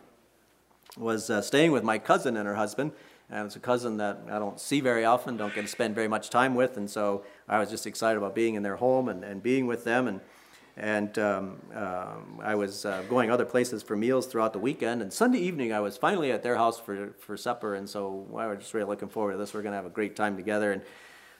was 0.98 1.30
uh, 1.30 1.42
staying 1.42 1.72
with 1.72 1.84
my 1.84 1.98
cousin 1.98 2.38
and 2.38 2.48
her 2.48 2.56
husband 2.56 2.92
and 3.32 3.46
it's 3.46 3.56
a 3.56 3.60
cousin 3.60 3.98
that 3.98 4.22
I 4.28 4.40
don't 4.40 4.60
see 4.60 4.82
very 4.82 5.06
often, 5.06 5.38
don't 5.38 5.54
get 5.54 5.62
to 5.62 5.68
spend 5.68 5.94
very 5.94 6.08
much 6.08 6.32
time 6.32 6.56
with, 6.56 6.78
and 6.78 6.90
so 6.90 7.24
I 7.48 7.60
was 7.60 7.70
just 7.70 7.86
excited 7.86 8.18
about 8.18 8.34
being 8.34 8.56
in 8.56 8.64
their 8.64 8.78
home 8.78 9.08
and, 9.08 9.24
and 9.24 9.44
being 9.44 9.68
with 9.68 9.84
them. 9.84 10.08
And, 10.08 10.20
and 10.80 11.18
um, 11.20 11.58
uh, 11.76 12.16
I 12.42 12.56
was 12.56 12.86
uh, 12.86 13.04
going 13.10 13.30
other 13.30 13.46
places 13.46 13.84
for 13.84 13.96
meals 13.96 14.26
throughout 14.28 14.54
the 14.54 14.60
weekend. 14.60 15.02
And 15.02 15.12
Sunday 15.12 15.40
evening, 15.40 15.74
I 15.74 15.80
was 15.80 15.98
finally 15.98 16.32
at 16.32 16.42
their 16.42 16.56
house 16.56 16.80
for, 16.80 17.14
for 17.20 17.36
supper, 17.36 17.76
and 17.76 17.90
so 17.90 18.26
I 18.38 18.48
was 18.48 18.60
just 18.60 18.74
really 18.74 18.88
looking 18.88 19.10
forward 19.10 19.34
to 19.34 19.38
this. 19.38 19.54
We're 19.54 19.62
going 19.62 19.74
to 19.74 19.78
have 19.78 19.86
a 19.86 19.92
great 19.92 20.16
time 20.16 20.36
together. 20.38 20.72
And 20.72 20.82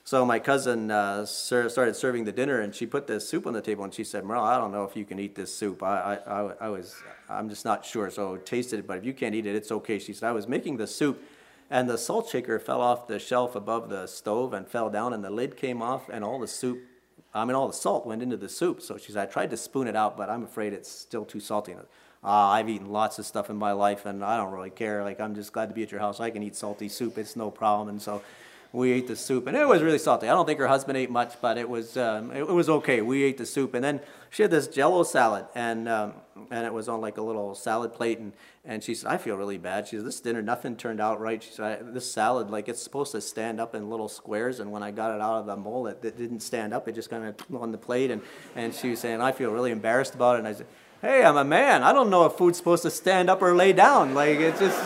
so 0.04 0.24
my 0.24 0.38
cousin 0.38 0.90
uh, 0.90 1.24
ser- 1.24 1.68
started 1.68 1.96
serving 1.96 2.24
the 2.24 2.32
dinner, 2.32 2.60
and 2.60 2.74
she 2.74 2.86
put 2.86 3.06
this 3.06 3.28
soup 3.28 3.46
on 3.46 3.52
the 3.52 3.62
table, 3.62 3.84
and 3.84 3.94
she 3.94 4.04
said, 4.04 4.24
"Merle, 4.24 4.44
I 4.44 4.58
don't 4.58 4.72
know 4.72 4.84
if 4.84 4.96
you 4.96 5.04
can 5.04 5.18
eat 5.18 5.34
this 5.34 5.54
soup. 5.54 5.82
I, 5.82 6.18
I, 6.26 6.40
I, 6.40 6.52
I 6.60 6.68
was, 6.68 6.96
I'm 7.28 7.48
just 7.48 7.64
not 7.64 7.84
sure. 7.84 8.10
So 8.10 8.36
taste 8.36 8.72
it, 8.72 8.86
but 8.86 8.98
if 8.98 9.04
you 9.04 9.14
can't 9.14 9.34
eat 9.34 9.46
it, 9.46 9.54
it's 9.54 9.72
okay." 9.72 9.98
She 9.98 10.12
said, 10.12 10.28
"I 10.28 10.32
was 10.32 10.46
making 10.46 10.76
the 10.76 10.86
soup." 10.86 11.22
and 11.70 11.88
the 11.88 11.96
salt 11.96 12.28
shaker 12.28 12.58
fell 12.58 12.80
off 12.80 13.06
the 13.06 13.20
shelf 13.20 13.54
above 13.54 13.88
the 13.88 14.08
stove 14.08 14.52
and 14.52 14.66
fell 14.66 14.90
down, 14.90 15.12
and 15.12 15.22
the 15.22 15.30
lid 15.30 15.56
came 15.56 15.80
off, 15.80 16.08
and 16.08 16.24
all 16.24 16.40
the 16.40 16.48
soup, 16.48 16.80
I 17.32 17.44
mean, 17.44 17.54
all 17.54 17.68
the 17.68 17.72
salt 17.72 18.06
went 18.06 18.22
into 18.22 18.36
the 18.36 18.48
soup. 18.48 18.82
So 18.82 18.98
she 18.98 19.12
said, 19.12 19.28
I 19.28 19.30
tried 19.30 19.50
to 19.50 19.56
spoon 19.56 19.86
it 19.86 19.96
out, 19.96 20.16
but 20.16 20.28
I'm 20.28 20.42
afraid 20.42 20.72
it's 20.72 20.90
still 20.90 21.24
too 21.24 21.40
salty. 21.40 21.74
Uh, 21.74 22.26
I've 22.26 22.68
eaten 22.68 22.90
lots 22.90 23.18
of 23.18 23.26
stuff 23.26 23.48
in 23.50 23.56
my 23.56 23.72
life, 23.72 24.04
and 24.04 24.24
I 24.24 24.36
don't 24.36 24.52
really 24.52 24.70
care. 24.70 25.02
Like, 25.04 25.20
I'm 25.20 25.34
just 25.34 25.52
glad 25.52 25.68
to 25.68 25.74
be 25.74 25.82
at 25.82 25.90
your 25.90 26.00
house. 26.00 26.20
I 26.20 26.30
can 26.30 26.42
eat 26.42 26.56
salty 26.56 26.88
soup, 26.88 27.16
it's 27.16 27.36
no 27.36 27.50
problem. 27.50 27.88
And 27.88 28.02
so 28.02 28.22
we 28.72 28.92
ate 28.92 29.08
the 29.08 29.16
soup, 29.16 29.48
and 29.48 29.56
it 29.56 29.66
was 29.66 29.82
really 29.82 29.98
salty. 29.98 30.28
I 30.28 30.32
don't 30.32 30.46
think 30.46 30.60
her 30.60 30.68
husband 30.68 30.96
ate 30.96 31.10
much, 31.10 31.34
but 31.40 31.58
it 31.58 31.68
was 31.68 31.96
um, 31.96 32.30
it, 32.30 32.42
it, 32.42 32.52
was 32.52 32.68
okay. 32.68 33.02
We 33.02 33.24
ate 33.24 33.36
the 33.36 33.46
soup, 33.46 33.74
and 33.74 33.82
then 33.82 34.00
she 34.30 34.42
had 34.42 34.52
this 34.52 34.68
Jello 34.68 35.02
salad, 35.02 35.46
and 35.56 35.88
um, 35.88 36.12
and 36.52 36.64
it 36.64 36.72
was 36.72 36.88
on 36.88 37.00
like 37.00 37.18
a 37.18 37.22
little 37.22 37.56
salad 37.56 37.92
plate, 37.92 38.20
and 38.20 38.32
and 38.64 38.84
she 38.84 38.94
said, 38.94 39.10
I 39.10 39.16
feel 39.16 39.36
really 39.36 39.58
bad. 39.58 39.88
She 39.88 39.96
said, 39.96 40.06
this 40.06 40.20
dinner 40.20 40.40
nothing 40.40 40.76
turned 40.76 41.00
out 41.00 41.20
right. 41.20 41.42
She 41.42 41.50
said, 41.50 41.94
this 41.94 42.10
salad 42.10 42.50
like 42.50 42.68
it's 42.68 42.82
supposed 42.82 43.10
to 43.12 43.20
stand 43.20 43.60
up 43.60 43.74
in 43.74 43.90
little 43.90 44.08
squares, 44.08 44.60
and 44.60 44.70
when 44.70 44.84
I 44.84 44.92
got 44.92 45.14
it 45.14 45.20
out 45.20 45.40
of 45.40 45.46
the 45.46 45.56
mold, 45.56 45.88
it, 45.88 46.04
it 46.04 46.16
didn't 46.16 46.40
stand 46.40 46.72
up. 46.72 46.86
It 46.86 46.94
just 46.94 47.10
kind 47.10 47.24
of 47.24 47.56
on 47.60 47.72
the 47.72 47.78
plate, 47.78 48.12
and 48.12 48.22
and 48.54 48.72
she 48.72 48.90
was 48.90 49.00
saying, 49.00 49.20
I 49.20 49.32
feel 49.32 49.50
really 49.50 49.72
embarrassed 49.72 50.14
about 50.14 50.36
it, 50.36 50.40
and 50.40 50.48
I 50.48 50.52
said. 50.52 50.66
Hey, 51.02 51.24
I'm 51.24 51.38
a 51.38 51.44
man. 51.44 51.82
I 51.82 51.94
don't 51.94 52.10
know 52.10 52.26
if 52.26 52.34
food's 52.34 52.58
supposed 52.58 52.82
to 52.82 52.90
stand 52.90 53.30
up 53.30 53.40
or 53.40 53.56
lay 53.56 53.72
down. 53.72 54.12
Like, 54.12 54.38
it's 54.38 54.60
just, 54.60 54.78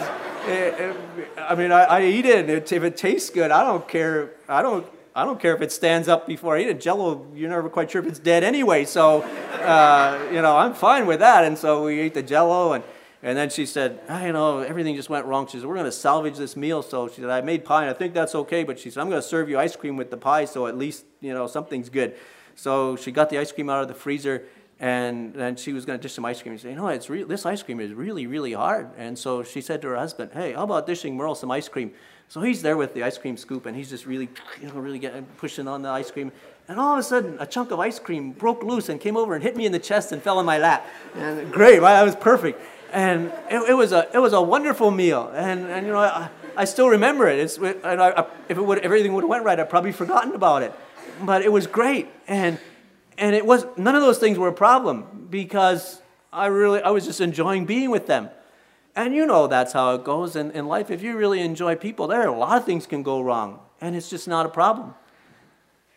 it, 0.49 0.81
it, 0.81 1.29
I 1.39 1.55
mean, 1.55 1.73
I, 1.73 1.85
I 1.85 2.05
eat 2.05 2.25
it, 2.25 2.49
it, 2.51 2.73
if 2.73 2.83
it 2.83 2.97
tastes 2.97 3.31
good, 3.31 3.51
I 3.51 3.65
don't 3.65 3.87
care. 3.89 4.33
I 4.49 4.63
don't. 4.63 4.87
I 5.17 5.25
don't 5.25 5.39
care 5.39 5.55
if 5.55 5.63
it 5.63 5.71
stands 5.71 6.09
up 6.09 6.27
before 6.27 6.57
I 6.57 6.63
eat 6.63 6.69
it. 6.69 6.81
Jello, 6.81 7.25
you're 7.37 7.49
never 7.49 7.69
quite 7.69 7.89
sure 7.89 8.03
if 8.03 8.09
it's 8.09 8.19
dead 8.19 8.43
anyway. 8.43 8.85
So, 8.85 9.23
uh, 9.23 10.19
you 10.33 10.43
know, 10.43 10.57
I'm 10.57 10.75
fine 10.75 11.07
with 11.07 11.21
that. 11.21 11.45
And 11.45 11.57
so 11.57 11.85
we 11.85 12.01
ate 12.01 12.15
the 12.15 12.23
Jello, 12.23 12.73
and 12.73 12.83
and 13.23 13.39
then 13.39 13.49
she 13.49 13.65
said, 13.65 14.01
oh, 14.09 14.27
you 14.27 14.33
know, 14.33 14.59
everything 14.59 14.97
just 14.97 15.09
went 15.09 15.25
wrong. 15.25 15.47
She 15.47 15.59
said, 15.59 15.67
we're 15.67 15.77
going 15.77 15.87
to 15.87 15.93
salvage 15.93 16.37
this 16.37 16.57
meal. 16.57 16.83
So 16.83 17.09
she 17.09 17.23
said, 17.23 17.31
I 17.31 17.41
made 17.41 17.65
pie, 17.65 17.83
and 17.83 17.91
I 17.91 17.95
think 17.95 18.13
that's 18.13 18.35
okay. 18.35 18.65
But 18.65 18.79
she 18.79 18.91
said, 18.91 19.01
I'm 19.01 19.09
going 19.09 19.23
to 19.23 19.27
serve 19.27 19.49
you 19.49 19.59
ice 19.59 19.77
cream 19.77 19.97
with 19.97 20.11
the 20.11 20.17
pie, 20.17 20.47
so 20.47 20.67
at 20.67 20.77
least 20.77 21.05
you 21.21 21.33
know 21.33 21.47
something's 21.47 21.89
good. 21.89 22.17
So 22.57 22.97
she 22.97 23.13
got 23.13 23.31
the 23.31 23.39
ice 23.39 23.53
cream 23.53 23.71
out 23.71 23.83
of 23.83 23.89
the 23.89 23.95
freezer 23.95 24.45
and 24.81 25.33
then 25.35 25.57
she 25.57 25.73
was 25.73 25.85
going 25.85 25.99
to 25.99 26.03
dish 26.03 26.15
some 26.15 26.25
ice 26.25 26.43
cream. 26.43 26.57
She 26.57 26.63
said, 26.63 26.77
know, 26.77 26.89
it's 26.89 27.07
this 27.07 27.47
ice 27.47 27.63
cream 27.63 27.81
is 27.81 27.93
really, 27.93 28.27
really 28.27 28.53
hard. 28.53 28.89
And 28.99 29.19
so 29.19 29.43
she 29.43 29.61
said 29.61 29.81
to 29.83 29.89
her 29.89 29.97
husband, 29.97 30.33
hey, 30.35 30.53
how 30.53 30.65
about 30.65 30.87
dishing 30.87 31.17
Merle 31.17 31.35
some 31.35 31.51
ice 31.51 31.69
cream? 31.69 31.93
So 32.29 32.41
he's 32.41 32.63
there 32.63 32.77
with 32.77 32.95
the 32.95 33.03
ice 33.03 33.19
cream 33.19 33.37
scoop, 33.37 33.67
and 33.67 33.77
he's 33.77 33.91
just 33.91 34.07
really, 34.07 34.29
you 34.61 34.69
know, 34.69 34.75
really 34.75 34.99
getting, 34.99 35.25
pushing 35.37 35.69
on 35.69 35.83
the 35.83 35.91
ice 35.91 36.11
cream. 36.11 36.33
And 36.67 36.81
all 36.81 36.95
of 36.95 36.99
a 36.99 37.03
sudden, 37.03 37.37
a 37.39 37.47
chunk 37.47 37.71
of 37.71 37.79
ice 37.79 37.99
cream 37.99 38.33
broke 38.33 38.63
loose 38.63 38.89
and 38.89 39.01
came 39.01 39.17
over 39.17 39.35
and 39.35 39.43
hit 39.43 39.57
me 39.57 39.67
in 39.67 39.73
the 39.73 39.79
chest 39.79 40.13
and 40.13 40.23
fell 40.23 40.41
in 40.41 40.47
my 40.47 40.59
lap. 40.59 40.87
And 41.15 41.53
great, 41.53 41.81
right? 41.81 41.93
That 41.93 42.05
was 42.05 42.17
perfect. 42.17 42.61
And 42.93 43.27
it, 43.51 43.71
it 43.71 43.75
was 43.75 43.93
a 43.93 44.09
it 44.15 44.19
was 44.19 44.33
a 44.33 44.41
wonderful 44.41 44.91
meal. 44.91 45.31
And, 45.35 45.67
and 45.67 45.87
you 45.87 45.93
know, 45.93 45.99
I, 45.99 46.31
I 46.57 46.65
still 46.65 46.89
remember 46.89 47.29
it. 47.29 47.39
It's, 47.39 47.59
and 47.59 48.01
I, 48.01 48.27
if 48.49 48.57
it 48.57 48.63
would, 48.63 48.79
everything 48.79 49.13
would 49.13 49.23
have 49.23 49.29
went 49.29 49.45
right, 49.45 49.61
I'd 49.61 49.69
probably 49.69 49.93
forgotten 49.93 50.33
about 50.35 50.63
it. 50.63 50.73
But 51.23 51.43
it 51.43 51.53
was 51.53 51.67
great. 51.67 52.09
And 52.27 52.59
and 53.19 53.35
it 53.35 53.47
was 53.47 53.67
none 53.77 53.95
of 53.95 54.03
those 54.03 54.19
things 54.19 54.39
were 54.39 54.49
a 54.49 54.53
problem 54.53 55.29
because 55.31 56.01
I 56.33 56.47
really 56.47 56.83
I 56.83 56.91
was 56.91 57.05
just 57.05 57.21
enjoying 57.21 57.67
being 57.67 57.91
with 57.91 58.07
them. 58.07 58.31
And 58.97 59.15
you 59.15 59.27
know 59.27 59.47
that's 59.47 59.73
how 59.73 59.95
it 59.95 60.05
goes 60.05 60.37
in, 60.37 60.53
in 60.53 60.67
life. 60.67 60.91
If 60.91 61.03
you 61.03 61.17
really 61.17 61.41
enjoy 61.41 61.75
people, 61.75 62.07
there 62.07 62.23
are 62.23 62.29
a 62.29 62.37
lot 62.37 62.59
of 62.59 62.65
things 62.65 62.87
can 62.87 63.03
go 63.03 63.21
wrong, 63.21 63.61
and 63.81 63.97
it's 63.97 64.09
just 64.09 64.29
not 64.29 64.47
a 64.47 64.49
problem. 64.49 64.95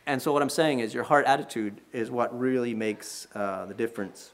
And 0.08 0.22
so 0.22 0.32
what 0.32 0.42
I'm 0.42 0.50
saying 0.50 0.80
is 0.80 0.94
your 0.94 1.04
heart 1.04 1.26
attitude 1.26 1.82
is 1.92 2.10
what 2.10 2.38
really 2.38 2.74
makes 2.74 3.28
uh, 3.36 3.66
the 3.66 3.74
difference. 3.74 4.32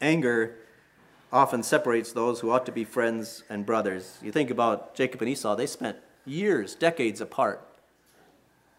Anger 0.00 0.56
often 1.32 1.62
separates 1.62 2.12
those 2.12 2.40
who 2.40 2.50
ought 2.50 2.66
to 2.66 2.72
be 2.72 2.84
friends 2.84 3.44
and 3.48 3.64
brothers. 3.64 4.18
You 4.20 4.32
think 4.32 4.50
about 4.50 4.94
Jacob 4.94 5.22
and 5.22 5.30
Esau, 5.30 5.54
they 5.54 5.66
spent 5.66 5.98
years, 6.26 6.74
decades 6.74 7.20
apart 7.20 7.66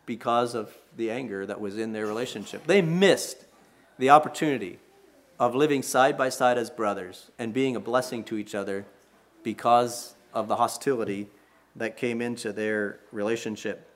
because 0.06 0.54
of 0.54 0.76
the 1.02 1.12
anger 1.12 1.46
that 1.48 1.60
was 1.60 1.78
in 1.80 1.94
their 1.94 2.06
relationship. 2.06 2.68
They 2.68 2.82
missed 2.82 3.44
the 3.98 4.12
opportunity 4.12 4.78
of 5.40 5.56
living 5.56 5.82
side 5.82 6.16
by 6.16 6.30
side 6.30 6.60
as 6.60 6.70
brothers 6.70 7.32
and 7.40 7.52
being 7.52 7.76
a 7.76 7.80
blessing 7.80 8.24
to 8.26 8.38
each 8.38 8.54
other 8.54 8.86
because 9.42 10.14
of 10.32 10.48
the 10.48 10.58
hostility 10.58 11.28
that 11.76 11.98
came 11.98 12.22
into 12.22 12.54
their 12.54 13.00
relationship. 13.12 13.88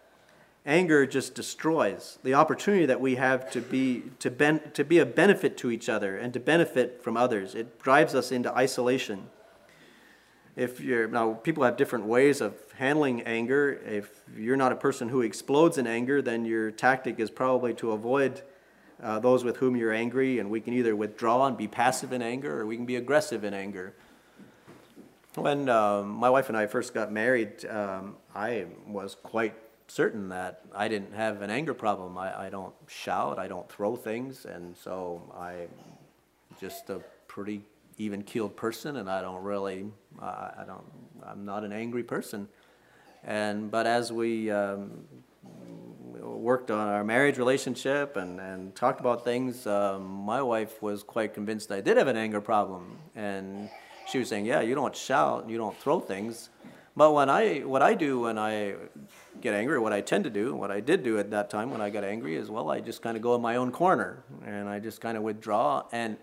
Anger 0.65 1.05
just 1.05 1.35
destroys 1.35 2.17
the 2.23 2.33
opportunity 2.33 2.87
that 2.87 2.99
we 2.99 3.15
have 3.15 3.51
to 3.51 3.61
be, 3.61 4.01
to, 4.17 4.31
ben, 4.31 4.59
to 4.73 4.83
be 4.83 4.97
a 4.97 5.05
benefit 5.05 5.57
to 5.57 5.69
each 5.69 5.87
other 5.87 6.17
and 6.17 6.33
to 6.33 6.39
benefit 6.39 7.03
from 7.03 7.15
others. 7.15 7.53
It 7.53 7.79
drives 7.79 8.15
us 8.15 8.31
into 8.31 8.51
isolation. 8.51 9.27
If 10.55 10.79
you're, 10.79 11.07
now, 11.07 11.33
people 11.33 11.63
have 11.63 11.75
different 11.75 12.05
ways 12.05 12.39
of 12.39 12.53
handling 12.77 13.21
anger. 13.23 13.73
If 13.85 14.21
you're 14.37 14.55
not 14.55 14.71
a 14.71 14.75
person 14.75 15.09
who 15.09 15.21
explodes 15.21 15.77
in 15.77 15.85
anger, 15.85 16.21
then 16.21 16.45
your 16.45 16.71
tactic 16.71 17.19
is 17.19 17.29
probably 17.29 17.73
to 17.75 17.91
avoid 17.91 18.41
uh, 19.03 19.19
those 19.19 19.43
with 19.43 19.57
whom 19.57 19.75
you're 19.75 19.91
angry, 19.91 20.39
and 20.39 20.49
we 20.49 20.61
can 20.61 20.73
either 20.73 20.95
withdraw 20.95 21.45
and 21.45 21.57
be 21.57 21.67
passive 21.67 22.13
in 22.13 22.21
anger, 22.21 22.61
or 22.61 22.65
we 22.65 22.77
can 22.77 22.85
be 22.85 22.95
aggressive 22.95 23.43
in 23.43 23.53
anger. 23.53 23.93
When 25.35 25.67
um, 25.67 26.11
my 26.11 26.29
wife 26.29 26.47
and 26.47 26.57
I 26.57 26.67
first 26.67 26.93
got 26.93 27.11
married, 27.11 27.65
um, 27.65 28.15
I 28.33 28.67
was 28.87 29.15
quite 29.21 29.53
certain 29.87 30.29
that 30.29 30.61
I 30.73 30.87
didn't 30.87 31.13
have 31.13 31.41
an 31.41 31.49
anger 31.49 31.73
problem. 31.73 32.17
I, 32.17 32.45
I 32.45 32.49
don't 32.49 32.73
shout, 32.87 33.37
I 33.37 33.49
don't 33.49 33.69
throw 33.69 33.97
things, 33.97 34.45
and 34.45 34.75
so 34.77 35.21
I'm 35.37 35.67
just 36.61 36.89
a 36.89 37.01
pretty 37.27 37.61
even 37.97 38.23
keeled 38.23 38.55
person, 38.55 38.97
and 38.97 39.09
I 39.09 39.21
don't 39.21 39.43
really, 39.43 39.85
uh, 40.21 40.51
I 40.57 40.63
don't, 40.65 40.83
I'm 41.25 41.45
not 41.45 41.63
an 41.63 41.71
angry 41.71 42.03
person. 42.03 42.47
And 43.23 43.71
but 43.71 43.87
as 43.87 44.11
we 44.11 44.51
um, 44.51 45.05
worked 46.21 46.69
on 46.71 46.87
our 46.87 47.03
marriage 47.03 47.37
relationship 47.37 48.17
and, 48.17 48.39
and 48.39 48.75
talked 48.75 48.99
about 48.99 49.23
things, 49.23 49.65
um, 49.65 50.05
my 50.05 50.41
wife 50.41 50.81
was 50.81 51.03
quite 51.03 51.33
convinced 51.33 51.71
I 51.71 51.81
did 51.81 51.97
have 51.97 52.07
an 52.07 52.17
anger 52.17 52.41
problem, 52.41 52.97
and 53.15 53.69
she 54.07 54.19
was 54.19 54.29
saying, 54.29 54.45
"Yeah, 54.45 54.61
you 54.61 54.75
don't 54.75 54.95
shout, 54.95 55.49
you 55.49 55.57
don't 55.57 55.77
throw 55.77 55.99
things." 55.99 56.49
But 56.97 57.11
when 57.11 57.29
I, 57.29 57.59
what 57.59 57.81
I 57.81 57.93
do 57.93 58.21
when 58.21 58.37
I 58.37 58.75
get 59.41 59.53
angry, 59.53 59.79
what 59.79 59.91
I 59.91 59.99
tend 59.99 60.23
to 60.23 60.29
do, 60.29 60.55
what 60.55 60.71
I 60.71 60.79
did 60.79 61.03
do 61.03 61.19
at 61.19 61.29
that 61.31 61.49
time 61.49 61.69
when 61.69 61.81
I 61.81 61.89
got 61.89 62.05
angry 62.05 62.35
is, 62.37 62.49
well, 62.49 62.71
I 62.71 62.79
just 62.79 63.01
kind 63.01 63.17
of 63.17 63.23
go 63.23 63.35
in 63.35 63.41
my 63.41 63.57
own 63.57 63.71
corner 63.71 64.23
and 64.45 64.69
I 64.69 64.79
just 64.79 65.01
kind 65.01 65.17
of 65.17 65.23
withdraw. 65.23 65.83
And, 65.91 66.15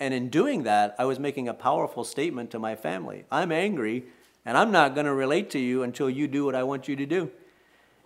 and 0.00 0.14
in 0.14 0.30
doing 0.30 0.62
that, 0.62 0.96
I 0.98 1.04
was 1.04 1.18
making 1.18 1.46
a 1.46 1.54
powerful 1.54 2.04
statement 2.04 2.50
to 2.52 2.58
my 2.58 2.74
family. 2.74 3.24
I'm 3.30 3.52
angry 3.52 4.04
and 4.46 4.56
I'm 4.56 4.72
not 4.72 4.94
going 4.94 5.06
to 5.06 5.12
relate 5.12 5.50
to 5.50 5.58
you 5.58 5.82
until 5.82 6.08
you 6.08 6.26
do 6.26 6.46
what 6.46 6.54
I 6.54 6.62
want 6.62 6.88
you 6.88 6.96
to 6.96 7.06
do. 7.06 7.30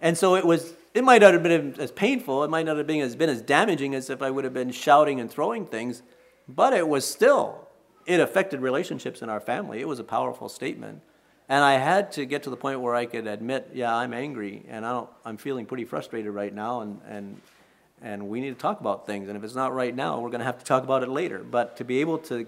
And 0.03 0.19
so 0.19 0.35
it 0.35 0.45
was, 0.45 0.75
it 0.93 1.05
might 1.05 1.23
not 1.23 1.33
have 1.33 1.45
been 1.45 1.77
as 1.79 1.93
painful, 1.93 2.43
it 2.43 2.51
might 2.51 2.67
not 2.67 2.77
have 2.77 2.87
been 2.87 3.01
as, 3.01 3.15
been 3.15 3.31
as 3.31 3.41
damaging 3.41 3.95
as 3.95 4.11
if 4.11 4.21
I 4.21 4.31
would 4.31 4.45
have 4.45 4.53
been 4.53 4.73
shouting 4.73 5.21
and 5.21 5.31
throwing 5.31 5.67
things, 5.67 6.03
but 6.49 6.73
it 6.73 6.89
was 6.89 7.09
still, 7.09 7.69
it 8.05 8.19
affected 8.19 8.61
relationships 8.61 9.23
in 9.23 9.31
our 9.31 9.41
family. 9.41 9.81
It 9.81 9.89
was 9.89 10.01
a 10.01 10.05
powerful 10.05 10.49
statement. 10.49 11.01
And 11.49 11.63
I 11.63 11.75
had 11.75 12.11
to 12.13 12.25
get 12.25 12.43
to 12.43 12.51
the 12.51 12.57
point 12.57 12.81
where 12.81 12.95
I 12.95 13.07
could 13.07 13.27
admit, 13.27 13.71
yeah, 13.73 13.95
I'm 13.95 14.13
angry 14.13 14.65
and 14.69 14.85
I 14.85 15.05
I'm 15.25 15.37
feeling 15.37 15.65
pretty 15.65 15.85
frustrated 15.85 16.33
right 16.33 16.53
now 16.53 16.81
and, 16.81 17.01
and, 17.09 17.41
and 18.03 18.29
we 18.29 18.41
need 18.41 18.51
to 18.51 18.61
talk 18.61 18.81
about 18.81 19.07
things. 19.07 19.29
And 19.29 19.37
if 19.37 19.45
it's 19.45 19.55
not 19.55 19.75
right 19.75 19.95
now, 19.95 20.21
we're 20.21 20.31
going 20.31 20.41
to 20.41 20.47
have 20.47 20.59
to 20.59 20.65
talk 20.65 20.85
about 20.85 21.03
it 21.03 21.09
later. 21.09 21.39
But 21.39 21.77
to 21.79 21.85
be 21.85 22.01
able 22.01 22.19
to, 22.19 22.47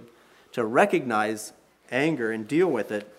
to 0.52 0.64
recognize 0.64 1.52
anger 1.90 2.30
and 2.30 2.46
deal 2.46 2.68
with 2.68 2.90
it 2.92 3.12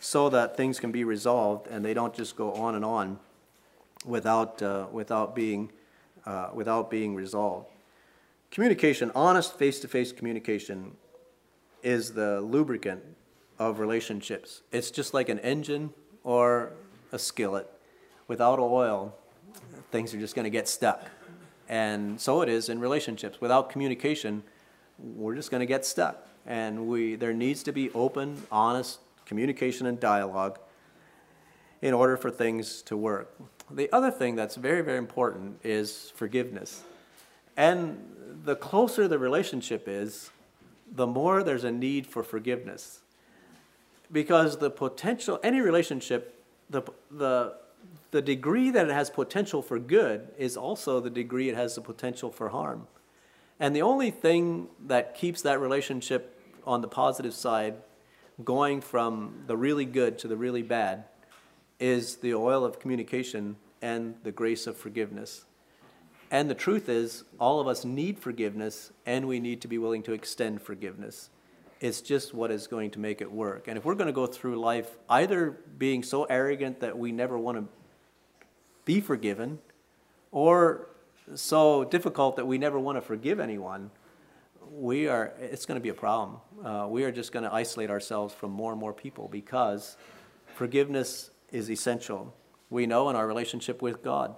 so 0.00 0.28
that 0.28 0.56
things 0.56 0.80
can 0.80 0.90
be 0.90 1.04
resolved 1.04 1.66
and 1.68 1.84
they 1.84 1.94
don't 1.94 2.14
just 2.14 2.36
go 2.36 2.52
on 2.54 2.74
and 2.74 2.84
on 2.84 3.18
without, 4.04 4.60
uh, 4.60 4.86
without, 4.90 5.34
being, 5.34 5.70
uh, 6.26 6.50
without 6.52 6.90
being 6.90 7.14
resolved. 7.14 7.68
Communication, 8.50 9.10
honest 9.14 9.56
face 9.58 9.80
to 9.80 9.88
face 9.88 10.12
communication, 10.12 10.96
is 11.82 12.12
the 12.12 12.40
lubricant 12.40 13.02
of 13.58 13.78
relationships. 13.78 14.62
It's 14.72 14.90
just 14.90 15.14
like 15.14 15.28
an 15.28 15.38
engine 15.38 15.94
or 16.24 16.72
a 17.12 17.18
skillet. 17.18 17.70
Without 18.28 18.58
oil, 18.58 19.14
things 19.90 20.14
are 20.14 20.18
just 20.18 20.34
going 20.34 20.44
to 20.44 20.50
get 20.50 20.68
stuck. 20.68 21.08
And 21.72 22.20
so 22.20 22.42
it 22.42 22.50
is 22.50 22.68
in 22.68 22.80
relationships. 22.80 23.40
Without 23.40 23.70
communication, 23.70 24.42
we're 24.98 25.34
just 25.34 25.50
going 25.50 25.60
to 25.60 25.66
get 25.66 25.86
stuck. 25.86 26.28
And 26.44 26.86
we, 26.86 27.14
there 27.14 27.32
needs 27.32 27.62
to 27.62 27.72
be 27.72 27.90
open, 27.92 28.42
honest 28.52 28.98
communication 29.24 29.86
and 29.86 29.98
dialogue 29.98 30.58
in 31.80 31.94
order 31.94 32.18
for 32.18 32.30
things 32.30 32.82
to 32.82 32.94
work. 32.94 33.34
The 33.70 33.90
other 33.90 34.10
thing 34.10 34.36
that's 34.36 34.56
very, 34.56 34.82
very 34.82 34.98
important 34.98 35.60
is 35.64 36.12
forgiveness. 36.14 36.82
And 37.56 38.04
the 38.44 38.54
closer 38.54 39.08
the 39.08 39.18
relationship 39.18 39.84
is, 39.88 40.28
the 40.94 41.06
more 41.06 41.42
there's 41.42 41.64
a 41.64 41.72
need 41.72 42.06
for 42.06 42.22
forgiveness 42.22 43.00
because 44.12 44.58
the 44.58 44.68
potential, 44.68 45.40
any 45.42 45.62
relationship, 45.62 46.44
the, 46.68 46.82
the, 47.10 47.54
the 48.12 48.22
degree 48.22 48.70
that 48.70 48.86
it 48.88 48.92
has 48.92 49.10
potential 49.10 49.62
for 49.62 49.78
good 49.78 50.28
is 50.38 50.56
also 50.56 51.00
the 51.00 51.10
degree 51.10 51.48
it 51.48 51.56
has 51.56 51.74
the 51.74 51.80
potential 51.80 52.30
for 52.30 52.50
harm. 52.50 52.86
And 53.58 53.74
the 53.74 53.82
only 53.82 54.10
thing 54.10 54.68
that 54.86 55.14
keeps 55.14 55.42
that 55.42 55.60
relationship 55.60 56.38
on 56.66 56.82
the 56.82 56.88
positive 56.88 57.34
side 57.34 57.74
going 58.44 58.82
from 58.82 59.44
the 59.46 59.56
really 59.56 59.86
good 59.86 60.18
to 60.18 60.28
the 60.28 60.36
really 60.36 60.62
bad 60.62 61.04
is 61.80 62.16
the 62.16 62.34
oil 62.34 62.64
of 62.66 62.78
communication 62.78 63.56
and 63.80 64.14
the 64.24 64.32
grace 64.32 64.66
of 64.66 64.76
forgiveness. 64.76 65.46
And 66.30 66.50
the 66.50 66.54
truth 66.54 66.88
is, 66.88 67.24
all 67.38 67.60
of 67.60 67.66
us 67.66 67.84
need 67.84 68.18
forgiveness, 68.18 68.92
and 69.06 69.26
we 69.26 69.40
need 69.40 69.60
to 69.62 69.68
be 69.68 69.78
willing 69.78 70.02
to 70.04 70.12
extend 70.12 70.62
forgiveness. 70.62 71.30
It's 71.80 72.00
just 72.00 72.32
what 72.32 72.50
is 72.50 72.66
going 72.66 72.90
to 72.92 72.98
make 72.98 73.20
it 73.20 73.30
work. 73.30 73.68
And 73.68 73.76
if 73.76 73.84
we're 73.84 73.94
going 73.94 74.06
to 74.06 74.12
go 74.12 74.26
through 74.26 74.60
life 74.60 74.98
either 75.08 75.50
being 75.78 76.02
so 76.02 76.24
arrogant 76.24 76.80
that 76.80 76.96
we 76.96 77.10
never 77.10 77.38
want 77.38 77.58
to 77.58 77.68
be 78.84 79.00
forgiven, 79.00 79.58
or 80.30 80.88
so 81.34 81.84
difficult 81.84 82.36
that 82.36 82.46
we 82.46 82.58
never 82.58 82.78
want 82.78 82.96
to 82.96 83.02
forgive 83.02 83.40
anyone, 83.40 83.90
we 84.70 85.06
are, 85.06 85.32
it's 85.40 85.66
going 85.66 85.76
to 85.76 85.82
be 85.82 85.90
a 85.90 85.94
problem. 85.94 86.38
Uh, 86.64 86.86
we 86.88 87.04
are 87.04 87.12
just 87.12 87.32
going 87.32 87.44
to 87.44 87.52
isolate 87.52 87.90
ourselves 87.90 88.32
from 88.32 88.50
more 88.50 88.72
and 88.72 88.80
more 88.80 88.92
people 88.92 89.28
because 89.28 89.96
forgiveness 90.54 91.30
is 91.50 91.70
essential. 91.70 92.34
We 92.70 92.86
know 92.86 93.10
in 93.10 93.16
our 93.16 93.26
relationship 93.26 93.82
with 93.82 94.02
God, 94.02 94.34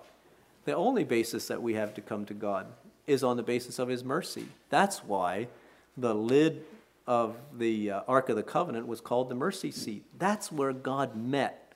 the 0.64 0.74
only 0.74 1.04
basis 1.04 1.46
that 1.48 1.62
we 1.62 1.74
have 1.74 1.94
to 1.94 2.00
come 2.00 2.24
to 2.26 2.34
God 2.34 2.66
is 3.06 3.22
on 3.22 3.36
the 3.36 3.42
basis 3.42 3.78
of 3.78 3.88
His 3.88 4.02
mercy. 4.02 4.46
That's 4.70 5.04
why 5.04 5.48
the 5.96 6.14
lid 6.14 6.64
of 7.06 7.36
the 7.56 7.90
uh, 7.90 8.00
Ark 8.08 8.28
of 8.28 8.36
the 8.36 8.42
Covenant 8.42 8.86
was 8.86 9.00
called 9.00 9.28
the 9.28 9.34
mercy 9.34 9.70
seat. 9.70 10.04
That's 10.18 10.50
where 10.50 10.72
God 10.72 11.16
met 11.16 11.72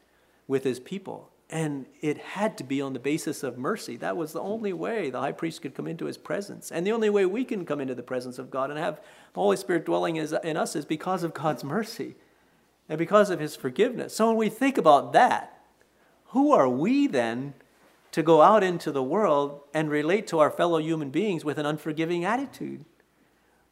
with 0.46 0.64
his 0.64 0.80
people. 0.80 1.30
And 1.51 1.86
it 2.03 2.18
had 2.18 2.59
to 2.59 2.64
be 2.64 2.82
on 2.82 2.92
the 2.92 2.99
basis 2.99 3.42
of 3.42 3.57
mercy. 3.57 3.96
That 3.96 4.18
was 4.18 4.32
the 4.32 4.40
only 4.40 4.74
way 4.74 5.09
the 5.09 5.20
high 5.20 5.32
priest 5.32 5.62
could 5.62 5.74
come 5.74 5.86
into 5.86 6.05
his 6.05 6.18
presence. 6.18 6.70
And 6.70 6.86
the 6.86 6.92
only 6.92 7.09
way 7.09 7.24
we 7.24 7.44
can 7.44 7.64
come 7.64 7.80
into 7.80 7.94
the 7.94 8.03
presence 8.03 8.38
of 8.38 8.51
God 8.51 8.70
and 8.70 8.78
have 8.78 9.01
the 9.32 9.40
Holy 9.40 9.57
Spirit 9.57 9.86
dwelling 9.86 10.16
in 10.16 10.57
us 10.57 10.76
is 10.76 10.84
because 10.84 11.22
of 11.22 11.32
God's 11.32 11.64
mercy 11.64 12.16
and 12.88 12.99
because 12.99 13.30
of 13.30 13.40
his 13.40 13.57
forgiveness. 13.57 14.14
So 14.14 14.28
when 14.28 14.36
we 14.36 14.51
think 14.51 14.76
about 14.76 15.14
that, 15.14 15.62
who 16.28 16.53
are 16.53 16.68
we 16.68 17.07
then 17.07 17.55
to 18.12 18.22
go 18.22 18.42
out 18.42 18.62
into 18.62 18.92
the 18.92 19.03
world 19.03 19.62
and 19.72 19.90
relate 19.90 20.26
to 20.26 20.38
our 20.40 20.51
fellow 20.51 20.78
human 20.78 21.09
beings 21.11 21.44
with 21.44 21.59
an 21.59 21.64
unforgiving 21.64 22.26
attitude? 22.26 22.84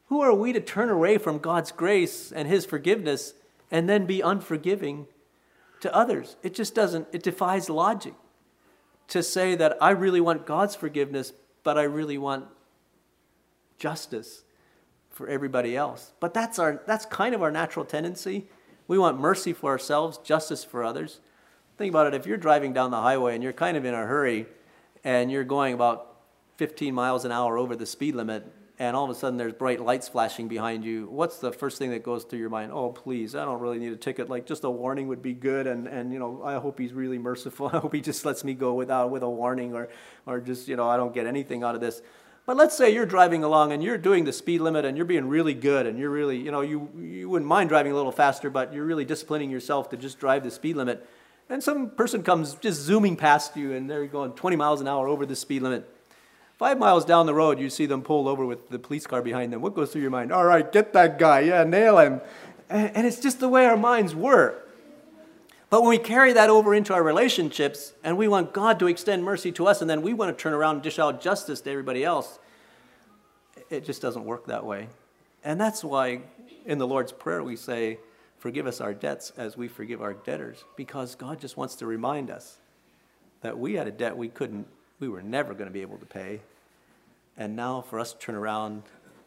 Who 0.08 0.20
are 0.22 0.34
we 0.34 0.52
to 0.52 0.60
turn 0.60 0.88
away 0.88 1.18
from 1.18 1.38
God's 1.38 1.72
grace 1.72 2.32
and 2.32 2.48
His 2.48 2.64
forgiveness 2.64 3.34
and 3.70 3.88
then 3.88 4.06
be 4.06 4.20
unforgiving 4.20 5.08
to 5.80 5.94
others? 5.94 6.36
It 6.42 6.54
just 6.54 6.74
doesn't, 6.74 7.08
it 7.12 7.22
defies 7.22 7.68
logic 7.68 8.14
to 9.08 9.22
say 9.22 9.54
that 9.54 9.76
I 9.80 9.90
really 9.90 10.20
want 10.20 10.46
God's 10.46 10.74
forgiveness, 10.74 11.32
but 11.62 11.78
I 11.78 11.82
really 11.82 12.18
want 12.18 12.46
justice 13.78 14.44
for 15.10 15.28
everybody 15.28 15.76
else. 15.76 16.12
But 16.20 16.34
that's, 16.34 16.58
our, 16.58 16.82
that's 16.86 17.06
kind 17.06 17.34
of 17.34 17.42
our 17.42 17.50
natural 17.50 17.84
tendency. 17.84 18.46
We 18.88 18.98
want 18.98 19.18
mercy 19.18 19.52
for 19.52 19.70
ourselves, 19.70 20.18
justice 20.18 20.64
for 20.64 20.84
others. 20.84 21.20
Think 21.78 21.90
about 21.90 22.06
it 22.06 22.14
if 22.14 22.26
you're 22.26 22.36
driving 22.36 22.72
down 22.72 22.90
the 22.90 23.00
highway 23.00 23.34
and 23.34 23.42
you're 23.42 23.52
kind 23.52 23.76
of 23.76 23.84
in 23.84 23.94
a 23.94 24.06
hurry 24.06 24.46
and 25.04 25.30
you're 25.30 25.44
going 25.44 25.74
about 25.74 26.16
15 26.56 26.94
miles 26.94 27.24
an 27.24 27.32
hour 27.32 27.58
over 27.58 27.76
the 27.76 27.86
speed 27.86 28.14
limit, 28.14 28.50
and 28.78 28.94
all 28.94 29.04
of 29.04 29.10
a 29.10 29.14
sudden 29.14 29.38
there's 29.38 29.54
bright 29.54 29.80
lights 29.80 30.08
flashing 30.08 30.48
behind 30.48 30.84
you, 30.84 31.06
what's 31.10 31.38
the 31.38 31.52
first 31.52 31.78
thing 31.78 31.90
that 31.90 32.02
goes 32.02 32.24
through 32.24 32.38
your 32.38 32.50
mind? 32.50 32.72
Oh, 32.72 32.90
please, 32.90 33.34
I 33.34 33.44
don't 33.44 33.60
really 33.60 33.78
need 33.78 33.92
a 33.92 33.96
ticket. 33.96 34.28
Like 34.28 34.46
just 34.46 34.64
a 34.64 34.70
warning 34.70 35.08
would 35.08 35.22
be 35.22 35.32
good, 35.32 35.66
and, 35.66 35.86
and 35.86 36.12
you 36.12 36.18
know, 36.18 36.42
I 36.44 36.56
hope 36.56 36.78
he's 36.78 36.92
really 36.92 37.18
merciful. 37.18 37.68
I 37.72 37.78
hope 37.78 37.94
he 37.94 38.00
just 38.00 38.24
lets 38.24 38.44
me 38.44 38.54
go 38.54 38.74
without 38.74 39.10
with 39.10 39.22
a 39.22 39.30
warning, 39.30 39.74
or 39.74 39.88
or 40.26 40.40
just 40.40 40.68
you 40.68 40.76
know, 40.76 40.88
I 40.88 40.96
don't 40.96 41.14
get 41.14 41.26
anything 41.26 41.62
out 41.62 41.74
of 41.74 41.80
this. 41.80 42.02
But 42.46 42.56
let's 42.56 42.76
say 42.76 42.94
you're 42.94 43.06
driving 43.06 43.42
along 43.42 43.72
and 43.72 43.82
you're 43.82 43.98
doing 43.98 44.24
the 44.24 44.32
speed 44.32 44.60
limit 44.60 44.84
and 44.84 44.96
you're 44.96 45.04
being 45.04 45.28
really 45.28 45.52
good 45.52 45.84
and 45.84 45.98
you're 45.98 46.10
really, 46.10 46.36
you 46.36 46.52
know, 46.52 46.60
you, 46.60 46.88
you 46.96 47.28
wouldn't 47.28 47.48
mind 47.48 47.68
driving 47.68 47.90
a 47.90 47.96
little 47.96 48.12
faster, 48.12 48.50
but 48.50 48.72
you're 48.72 48.84
really 48.84 49.04
disciplining 49.04 49.50
yourself 49.50 49.90
to 49.90 49.96
just 49.96 50.20
drive 50.20 50.44
the 50.44 50.50
speed 50.52 50.76
limit. 50.76 51.04
And 51.50 51.60
some 51.60 51.90
person 51.90 52.22
comes 52.22 52.54
just 52.54 52.80
zooming 52.80 53.16
past 53.16 53.56
you 53.56 53.72
and 53.72 53.90
they're 53.90 54.06
going 54.06 54.32
20 54.32 54.54
miles 54.54 54.80
an 54.80 54.86
hour 54.86 55.08
over 55.08 55.26
the 55.26 55.34
speed 55.34 55.62
limit. 55.62 55.90
Five 56.56 56.78
miles 56.78 57.04
down 57.04 57.26
the 57.26 57.34
road, 57.34 57.60
you 57.60 57.68
see 57.68 57.84
them 57.84 58.02
pull 58.02 58.28
over 58.28 58.46
with 58.46 58.70
the 58.70 58.78
police 58.78 59.06
car 59.06 59.20
behind 59.20 59.52
them. 59.52 59.60
What 59.60 59.74
goes 59.74 59.92
through 59.92 60.00
your 60.00 60.10
mind? 60.10 60.32
All 60.32 60.44
right, 60.44 60.70
get 60.70 60.94
that 60.94 61.18
guy. 61.18 61.40
Yeah, 61.40 61.64
nail 61.64 61.98
him. 61.98 62.22
And, 62.70 63.06
it's 63.06 63.20
just 63.20 63.40
the 63.40 63.48
way 63.48 63.66
our 63.66 63.76
minds 63.76 64.14
work. 64.14 64.62
But 65.68 65.82
when 65.82 65.90
we 65.90 65.98
carry 65.98 66.32
that 66.32 66.48
over 66.48 66.74
into 66.74 66.94
our 66.94 67.02
relationships 67.02 67.92
and 68.02 68.16
we 68.16 68.26
want 68.26 68.52
God 68.52 68.78
to 68.78 68.86
extend 68.86 69.22
mercy 69.22 69.52
to 69.52 69.66
us 69.66 69.80
and 69.80 69.90
then 69.90 70.00
we 70.00 70.14
want 70.14 70.36
to 70.36 70.42
turn 70.42 70.54
around 70.54 70.76
and 70.76 70.82
dish 70.82 70.98
out 70.98 71.20
justice 71.20 71.60
to 71.62 71.70
everybody 71.70 72.04
else, 72.04 72.38
it 73.68 73.84
just 73.84 74.00
doesn't 74.00 74.24
work 74.24 74.46
that 74.46 74.64
way. 74.64 74.88
And 75.44 75.60
that's 75.60 75.84
why 75.84 76.22
in 76.64 76.78
the 76.78 76.86
Lord's 76.86 77.12
Prayer 77.12 77.42
we 77.42 77.56
say, 77.56 77.98
Forgive 78.38 78.66
us 78.66 78.80
our 78.80 78.94
debts 78.94 79.32
as 79.36 79.56
we 79.56 79.66
forgive 79.66 80.02
our 80.02 80.12
debtors, 80.12 80.64
because 80.76 81.14
God 81.14 81.40
just 81.40 81.56
wants 81.56 81.74
to 81.76 81.86
remind 81.86 82.30
us 82.30 82.58
that 83.40 83.58
we 83.58 83.74
had 83.74 83.88
a 83.88 83.90
debt 83.90 84.16
we 84.16 84.28
couldn't 84.28 84.68
we 84.98 85.08
were 85.08 85.22
never 85.22 85.54
going 85.54 85.66
to 85.66 85.72
be 85.72 85.82
able 85.82 85.98
to 85.98 86.06
pay. 86.06 86.40
And 87.36 87.54
now 87.54 87.82
for 87.82 88.00
us 88.00 88.12
to 88.12 88.18
turn 88.18 88.34
around 88.34 88.82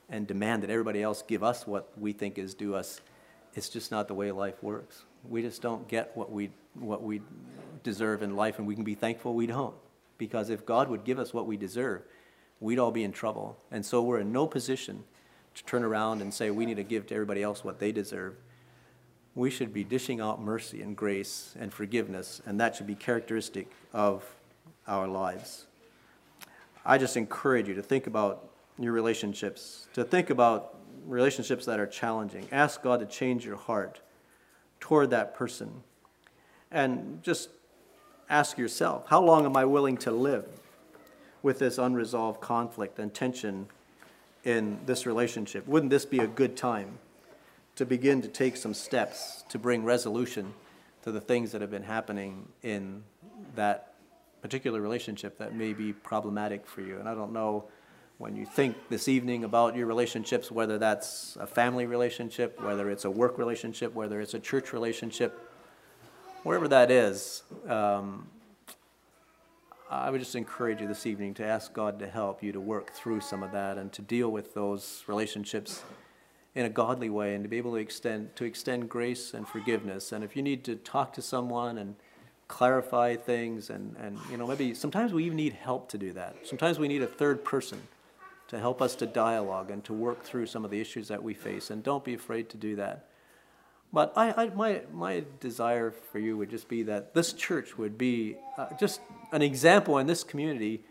and 0.09 0.26
demand 0.26 0.63
that 0.63 0.70
everybody 0.70 1.01
else 1.01 1.22
give 1.22 1.43
us 1.43 1.67
what 1.67 1.91
we 1.97 2.13
think 2.13 2.38
is 2.38 2.53
due 2.53 2.76
us, 2.76 3.01
it's 3.53 3.70
just 3.70 3.91
not 3.91 4.07
the 4.07 4.13
way 4.13 4.32
life 4.32 4.61
works. 4.63 5.03
We 5.28 5.41
just 5.41 5.61
don't 5.61 5.88
get 5.88 6.11
what 6.15 6.32
we, 6.32 6.49
what 6.74 7.03
we 7.03 7.22
deserve 7.84 8.24
in 8.24 8.36
life, 8.36 8.57
and 8.57 8.67
we 8.67 8.76
can 8.76 8.84
be 8.84 8.95
thankful 8.95 9.34
we 9.34 9.47
don't. 9.47 9.76
Because 10.17 10.49
if 10.49 10.65
God 10.65 10.89
would 10.89 11.03
give 11.03 11.20
us 11.20 11.34
what 11.34 11.45
we 11.45 11.57
deserve, 11.57 12.01
we'd 12.59 12.80
all 12.80 12.91
be 12.91 13.03
in 13.03 13.11
trouble. 13.11 13.57
And 13.72 13.86
so 13.86 14.01
we're 14.01 14.20
in 14.20 14.32
no 14.32 14.47
position 14.47 15.03
to 15.55 15.63
turn 15.65 15.84
around 15.84 16.22
and 16.22 16.34
say 16.34 16.51
we 16.51 16.65
need 16.65 16.78
to 16.78 16.84
give 16.84 17.07
to 17.07 17.13
everybody 17.13 17.43
else 17.43 17.63
what 17.63 17.80
they 17.80 17.91
deserve. 17.91 18.36
We 19.36 19.49
should 19.49 19.74
be 19.74 19.84
dishing 19.84 20.20
out 20.20 20.41
mercy 20.41 20.82
and 20.82 20.95
grace 20.95 21.55
and 21.59 21.72
forgiveness, 21.74 22.41
and 22.45 22.59
that 22.59 22.76
should 22.76 22.88
be 22.88 22.95
characteristic 22.95 23.70
of 23.93 24.26
our 24.90 25.08
lives. 25.08 25.68
I 26.86 26.98
just 26.98 27.16
encourage 27.16 27.68
you 27.68 27.76
to 27.76 27.82
think 27.82 28.08
about 28.08 28.50
your 28.78 28.92
relationships, 28.92 29.88
to 29.94 30.04
think 30.04 30.30
about 30.30 30.76
relationships 31.06 31.66
that 31.66 31.80
are 31.80 31.88
challenging. 31.88 32.48
Ask 32.52 32.82
God 32.82 33.00
to 33.00 33.06
change 33.06 33.46
your 33.46 33.58
heart 33.58 34.02
toward 34.80 35.12
that 35.12 35.36
person. 35.36 35.84
And 36.72 37.22
just 37.24 37.50
ask 38.30 38.58
yourself 38.58 39.06
how 39.08 39.22
long 39.22 39.46
am 39.46 39.56
I 39.56 39.66
willing 39.66 39.98
to 39.98 40.12
live 40.12 40.46
with 41.42 41.60
this 41.60 41.78
unresolved 41.78 42.42
conflict 42.42 43.00
and 43.00 43.14
tension 43.14 43.68
in 44.44 44.80
this 44.86 45.06
relationship? 45.06 45.68
Wouldn't 45.68 45.90
this 45.90 46.06
be 46.06 46.20
a 46.20 46.28
good 46.28 46.58
time 46.58 47.00
to 47.76 47.86
begin 47.86 48.22
to 48.22 48.28
take 48.28 48.58
some 48.58 48.74
steps 48.74 49.44
to 49.50 49.58
bring 49.58 49.84
resolution 49.84 50.54
to 51.04 51.12
the 51.12 51.22
things 51.22 51.52
that 51.52 51.62
have 51.62 51.72
been 51.72 51.84
happening 51.84 52.48
in 52.62 53.04
that 53.56 53.89
particular 54.42 54.82
relationship 54.82 55.38
that 55.38 55.56
may 55.56 55.74
be 55.74 55.94
problematic 55.94 56.66
for 56.66 56.82
you. 56.82 57.00
And 57.00 57.08
I 57.08 57.16
don't 57.16 57.34
know 57.34 57.66
when 58.18 58.36
you 58.36 58.46
think 58.46 58.76
this 58.90 59.08
evening 59.08 59.44
about 59.44 59.76
your 59.76 59.86
relationships, 59.86 60.52
whether 60.52 60.78
that's 60.78 61.38
a 61.40 61.48
family 61.48 61.86
relationship, 61.86 62.62
whether 62.62 62.90
it's 62.90 63.06
a 63.06 63.12
work 63.12 63.38
relationship, 63.38 63.94
whether 63.94 64.20
it's 64.20 64.34
a 64.34 64.40
church 64.40 64.74
relationship, 64.74 65.52
wherever 66.44 66.68
that 66.68 66.92
is, 66.92 67.44
um, 67.68 68.28
I 69.90 70.12
would 70.12 70.20
just 70.20 70.36
encourage 70.36 70.82
you 70.82 70.88
this 70.88 71.08
evening 71.08 71.34
to 71.36 71.46
ask 71.46 71.74
God 71.74 71.98
to 72.00 72.08
help 72.08 72.44
you 72.44 72.52
to 72.52 72.60
work 72.60 72.92
through 72.92 73.22
some 73.22 73.42
of 73.42 73.52
that 73.54 73.78
and 73.78 73.92
to 73.94 74.04
deal 74.04 74.30
with 74.30 74.54
those 74.54 75.04
relationships 75.08 75.82
in 76.54 76.66
a 76.66 76.70
godly 76.70 77.10
way 77.10 77.34
and 77.34 77.44
to 77.44 77.50
be 77.50 77.58
able 77.58 77.72
to 77.72 77.78
extend 77.78 78.36
to 78.36 78.44
extend 78.44 78.90
grace 78.90 79.34
and 79.34 79.48
forgiveness. 79.48 80.12
And 80.12 80.24
if 80.24 80.36
you 80.36 80.44
need 80.44 80.64
to 80.66 80.76
talk 80.76 81.14
to 81.14 81.22
someone 81.22 81.78
and 81.78 81.96
clarify 82.50 83.16
things 83.16 83.70
and, 83.70 83.95
and 84.00 84.18
you 84.30 84.36
know 84.36 84.45
maybe 84.45 84.74
sometimes 84.74 85.14
we 85.14 85.24
even 85.24 85.38
need 85.38 85.54
help 85.54 85.88
to 85.88 85.97
do 85.97 86.12
that. 86.12 86.36
Sometimes 86.43 86.78
we 86.78 86.89
need 86.89 87.02
a 87.02 87.08
third 87.08 87.45
person 87.45 87.80
to 88.50 88.60
help 88.60 88.82
us 88.82 88.95
to 88.95 89.06
dialogue 89.06 89.70
and 89.72 89.84
to 89.86 89.93
work 89.93 90.24
through 90.24 90.47
some 90.47 90.66
of 90.66 90.72
the 90.72 90.82
issues 90.82 91.08
that 91.08 91.24
we 91.24 91.34
face 91.34 91.70
and 91.70 91.84
don't 91.84 92.04
be 92.04 92.16
afraid 92.16 92.50
to 92.50 92.58
do 92.58 92.76
that. 92.76 93.06
But 93.93 94.14
I, 94.16 94.32
I 94.32 94.50
my, 94.50 94.82
my 94.91 95.24
desire 95.39 95.91
for 95.91 96.20
you 96.20 96.36
would 96.38 96.50
just 96.50 96.68
be 96.68 96.84
that 96.84 97.14
this 97.14 97.34
church 97.34 97.78
would 97.78 97.97
be 97.97 98.36
uh, 98.58 98.68
just 98.80 99.00
an 99.32 99.43
example 99.43 100.00
in 100.00 100.08
this 100.08 100.24
community 100.24 100.82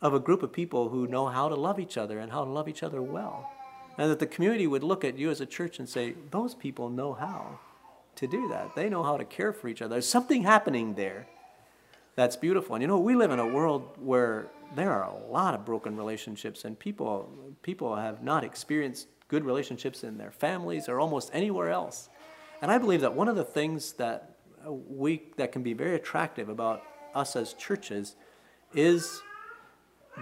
of 0.00 0.14
a 0.14 0.20
group 0.20 0.44
of 0.44 0.52
people 0.52 0.88
who 0.88 1.08
know 1.08 1.26
how 1.26 1.48
to 1.48 1.56
love 1.56 1.80
each 1.80 1.96
other 1.96 2.20
and 2.20 2.30
how 2.30 2.44
to 2.44 2.50
love 2.50 2.68
each 2.68 2.84
other 2.84 3.02
well. 3.02 3.50
And 3.98 4.08
that 4.08 4.20
the 4.20 4.26
community 4.26 4.68
would 4.68 4.84
look 4.84 5.04
at 5.04 5.18
you 5.18 5.30
as 5.30 5.40
a 5.40 5.46
church 5.46 5.80
and 5.80 5.88
say 5.88 6.14
those 6.30 6.54
people 6.54 6.88
know 6.88 7.14
how 7.14 7.58
to 8.18 8.26
do 8.26 8.48
that. 8.48 8.74
They 8.74 8.88
know 8.88 9.02
how 9.02 9.16
to 9.16 9.24
care 9.24 9.52
for 9.52 9.68
each 9.68 9.80
other. 9.80 9.94
There's 9.94 10.08
something 10.08 10.42
happening 10.42 10.94
there 10.94 11.26
that's 12.16 12.36
beautiful. 12.36 12.74
And 12.74 12.82
you 12.82 12.88
know, 12.88 12.98
we 12.98 13.14
live 13.14 13.30
in 13.30 13.38
a 13.38 13.46
world 13.46 13.96
where 13.96 14.48
there 14.74 14.90
are 14.90 15.04
a 15.04 15.30
lot 15.30 15.54
of 15.54 15.64
broken 15.64 15.96
relationships, 15.96 16.64
and 16.64 16.78
people 16.78 17.30
people 17.62 17.94
have 17.94 18.22
not 18.22 18.44
experienced 18.44 19.06
good 19.28 19.44
relationships 19.44 20.02
in 20.02 20.18
their 20.18 20.32
families 20.32 20.88
or 20.88 20.98
almost 20.98 21.30
anywhere 21.32 21.70
else. 21.70 22.08
And 22.60 22.70
I 22.70 22.78
believe 22.78 23.02
that 23.02 23.14
one 23.14 23.28
of 23.28 23.36
the 23.36 23.44
things 23.44 23.92
that 23.94 24.36
we 24.66 25.22
that 25.36 25.52
can 25.52 25.62
be 25.62 25.74
very 25.74 25.94
attractive 25.94 26.48
about 26.48 26.82
us 27.14 27.36
as 27.36 27.54
churches 27.54 28.16
is 28.74 29.22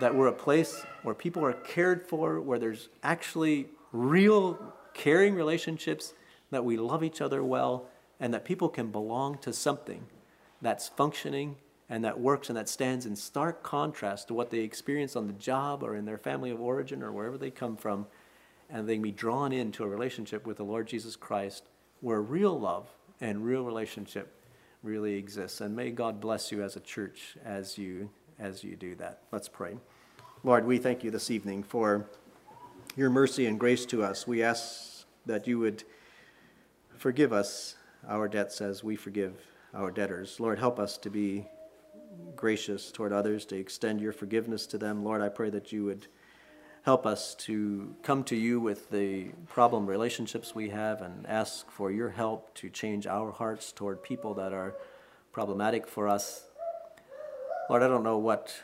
that 0.01 0.15
we're 0.15 0.27
a 0.27 0.33
place 0.33 0.85
where 1.03 1.15
people 1.15 1.45
are 1.45 1.55
cared 1.55 2.07
for, 2.07 2.43
where 2.43 2.59
there's 2.59 2.91
actually 3.03 3.69
real 3.93 4.59
caring 4.93 5.35
relationships 5.35 6.13
that 6.57 6.65
we 6.65 6.79
love 6.79 7.05
each 7.05 7.21
other 7.21 7.45
well, 7.45 7.87
and 8.19 8.33
that 8.33 8.47
people 8.47 8.71
can 8.71 8.91
belong 8.91 9.37
to 9.37 9.53
something 9.53 10.07
that's 10.63 10.89
functioning 10.89 11.57
and 11.91 12.03
that 12.03 12.19
works 12.19 12.49
and 12.49 12.57
that 12.57 12.67
stands 12.67 13.05
in 13.05 13.15
stark 13.15 13.63
contrast 13.63 14.29
to 14.29 14.33
what 14.33 14.49
they 14.49 14.61
experience 14.61 15.17
on 15.17 15.27
the 15.27 15.35
job 15.35 15.83
or 15.83 15.95
in 15.95 16.07
their 16.07 16.17
family 16.17 16.51
of 16.51 16.59
origin 16.59 17.03
or 17.03 17.13
wherever 17.13 17.37
they 17.37 17.51
come 17.51 17.77
from. 17.77 18.07
And 18.71 18.89
they 18.89 18.95
can 18.95 19.03
be 19.03 19.13
drawn 19.13 19.53
into 19.53 19.85
a 19.85 19.87
relationship 19.87 20.47
with 20.47 20.57
the 20.57 20.65
Lord 20.65 20.87
Jesus 20.87 21.15
Christ 21.15 21.65
where 22.01 22.23
real 22.23 22.59
love 22.59 22.89
and 23.21 23.45
real 23.45 23.63
relationship 23.63 24.33
really 24.83 25.17
exists. 25.17 25.61
And 25.61 25.77
may 25.77 25.91
God 25.91 26.23
bless 26.23 26.51
you 26.51 26.63
as 26.63 26.75
a 26.75 26.81
church 26.81 27.37
as 27.45 27.77
you 27.77 28.09
as 28.39 28.65
you 28.65 28.77
do 28.77 28.95
that. 28.95 29.25
Let's 29.31 29.51
pray. 29.51 29.77
Lord, 30.43 30.65
we 30.65 30.79
thank 30.79 31.05
you 31.05 31.11
this 31.11 31.31
evening 31.31 31.65
for 31.65 32.09
your 32.97 33.11
mercy 33.11 33.45
and 33.45 33.61
grace 33.61 33.85
to 33.87 34.03
us. 34.03 34.27
We 34.27 34.43
ask 34.43 35.05
that 35.27 35.47
you 35.47 35.59
would 35.59 35.85
Forgive 36.97 37.31
us 37.31 37.77
our 38.09 38.27
debts 38.27 38.63
as 38.63 38.83
we 38.83 38.97
forgive 38.97 39.35
our 39.75 39.91
debtors. 39.91 40.41
Lord, 40.41 40.59
help 40.59 40.79
us 40.79 40.97
to 40.99 41.11
be 41.11 41.47
gracious 42.35 42.91
toward 42.91 43.13
others, 43.13 43.45
to 43.47 43.57
extend 43.57 44.01
your 44.01 44.13
forgiveness 44.13 44.67
to 44.69 44.79
them. 44.79 45.05
Lord, 45.05 45.21
I 45.21 45.29
pray 45.29 45.51
that 45.51 45.73
you 45.73 45.85
would 45.85 46.07
help 46.85 47.05
us 47.05 47.35
to 47.35 47.95
come 48.03 48.25
to 48.25 48.37
you 48.37 48.61
with 48.61 48.91
the 48.91 49.27
problem 49.47 49.87
relationships 49.87 50.55
we 50.55 50.71
have 50.71 51.03
and 51.03 51.27
ask 51.27 51.71
for 51.71 51.91
your 51.91 52.09
help 52.09 52.55
to 52.55 52.71
change 52.71 53.07
our 53.07 53.31
hearts 53.31 53.73
toward 53.73 54.03
people 54.03 54.33
that 54.33 54.55
are 54.55 54.75
problematic 55.33 55.87
for 55.87 56.09
us. 56.09 56.47
Lord, 57.69 57.83
I 57.83 57.89
don't 57.89 58.05
know 58.05 58.19
what 58.19 58.55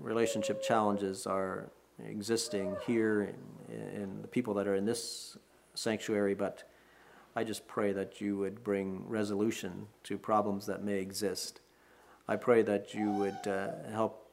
relationship 0.00 0.62
challenges 0.62 1.26
are 1.26 1.70
existing 2.02 2.76
here 2.86 3.34
in, 3.68 4.02
in 4.02 4.22
the 4.22 4.28
people 4.28 4.54
that 4.54 4.66
are 4.66 4.74
in 4.74 4.86
this 4.86 5.36
sanctuary, 5.74 6.34
but 6.34 6.62
I 7.34 7.44
just 7.44 7.66
pray 7.66 7.92
that 7.92 8.20
you 8.20 8.36
would 8.36 8.62
bring 8.62 9.04
resolution 9.08 9.86
to 10.04 10.18
problems 10.18 10.66
that 10.66 10.84
may 10.84 10.98
exist. 10.98 11.60
I 12.28 12.36
pray 12.36 12.62
that 12.62 12.94
you 12.94 13.10
would 13.10 13.46
uh, 13.46 13.68
help 13.90 14.30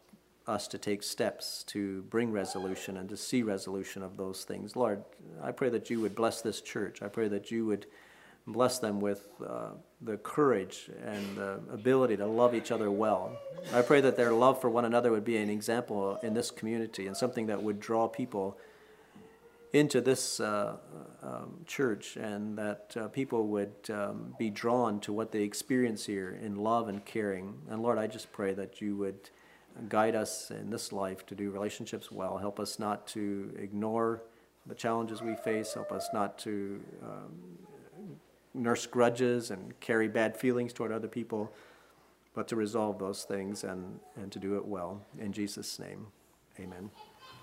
us 0.48 0.68
to 0.68 0.78
take 0.78 1.04
steps 1.04 1.64
to 1.68 2.02
bring 2.04 2.32
resolution 2.32 2.98
and 2.98 3.08
to 3.08 3.16
see 3.16 3.44
resolution 3.44 4.02
of 4.02 4.18
those 4.18 4.44
things. 4.44 4.76
Lord, 4.76 5.04
I 5.42 5.52
pray 5.52 5.70
that 5.70 5.90
you 5.90 6.02
would 6.02 6.16
bless 6.16 6.42
this 6.42 6.60
church. 6.60 7.02
I 7.02 7.08
pray 7.08 7.28
that 7.28 7.52
you 7.52 7.66
would 7.68 7.86
bless 8.48 8.80
them 8.80 9.00
with 9.00 9.28
uh, 9.46 9.70
the 10.02 10.18
courage 10.18 10.90
and 11.06 11.38
the 11.38 11.60
ability 11.72 12.18
to 12.18 12.26
love 12.26 12.56
each 12.56 12.72
other 12.72 12.90
well. 12.90 13.38
I 13.74 13.82
pray 13.82 14.02
that 14.02 14.18
their 14.18 14.32
love 14.32 14.60
for 14.60 14.70
one 14.70 14.86
another 14.86 15.12
would 15.12 15.26
be 15.26 15.38
an 15.38 15.50
example 15.50 16.18
in 16.24 16.34
this 16.34 16.50
community 16.52 17.08
and 17.08 17.16
something 17.16 17.46
that 17.46 17.62
would 17.62 17.80
draw 17.80 18.08
people 18.08 18.58
into 19.72 20.02
this 20.02 20.40
uh, 20.40 20.78
um, 21.22 21.60
church 21.66 22.16
and 22.16 22.58
that 22.58 22.96
uh, 22.98 23.08
people 23.10 23.48
would 23.48 23.90
um, 23.92 24.34
be 24.40 24.50
drawn 24.50 25.00
to 25.02 25.14
what 25.14 25.32
they 25.32 25.44
experience 25.44 26.06
here 26.06 26.40
in 26.42 26.56
love 26.56 26.88
and 26.88 27.06
caring. 27.06 27.54
And 27.70 27.82
Lord, 27.82 27.98
I 27.98 28.08
just 28.08 28.32
pray 28.32 28.54
that 28.54 28.82
you 28.82 28.96
would 28.98 29.30
guide 29.88 30.16
us 30.16 30.52
in 30.52 30.70
this 30.72 30.92
life 30.92 31.26
to 31.28 31.36
do 31.36 31.52
relationships 31.52 32.12
well. 32.12 32.38
Help 32.38 32.60
us 32.60 32.80
not 32.80 33.08
to 33.08 33.54
ignore 33.60 34.24
the 34.66 34.76
challenges 34.76 35.22
we 35.22 35.36
face. 35.36 35.74
Help 35.74 35.92
us 35.92 36.10
not 36.14 36.38
to 36.40 36.82
um, 37.04 37.68
nurse 38.54 38.86
grudges 38.88 39.52
and 39.52 39.80
carry 39.80 40.08
bad 40.08 40.36
feelings 40.36 40.74
toward 40.74 40.92
other 40.92 41.08
people, 41.08 41.52
but 42.34 42.48
to 42.48 42.56
resolve 42.56 42.98
those 42.98 43.24
things 43.24 43.64
and, 43.64 44.00
and 44.16 44.32
to 44.32 44.40
do 44.40 44.58
it 44.58 44.66
well. 44.66 45.02
In 45.20 45.32
Jesus' 45.32 45.80
name, 45.80 46.08
amen. 46.60 46.90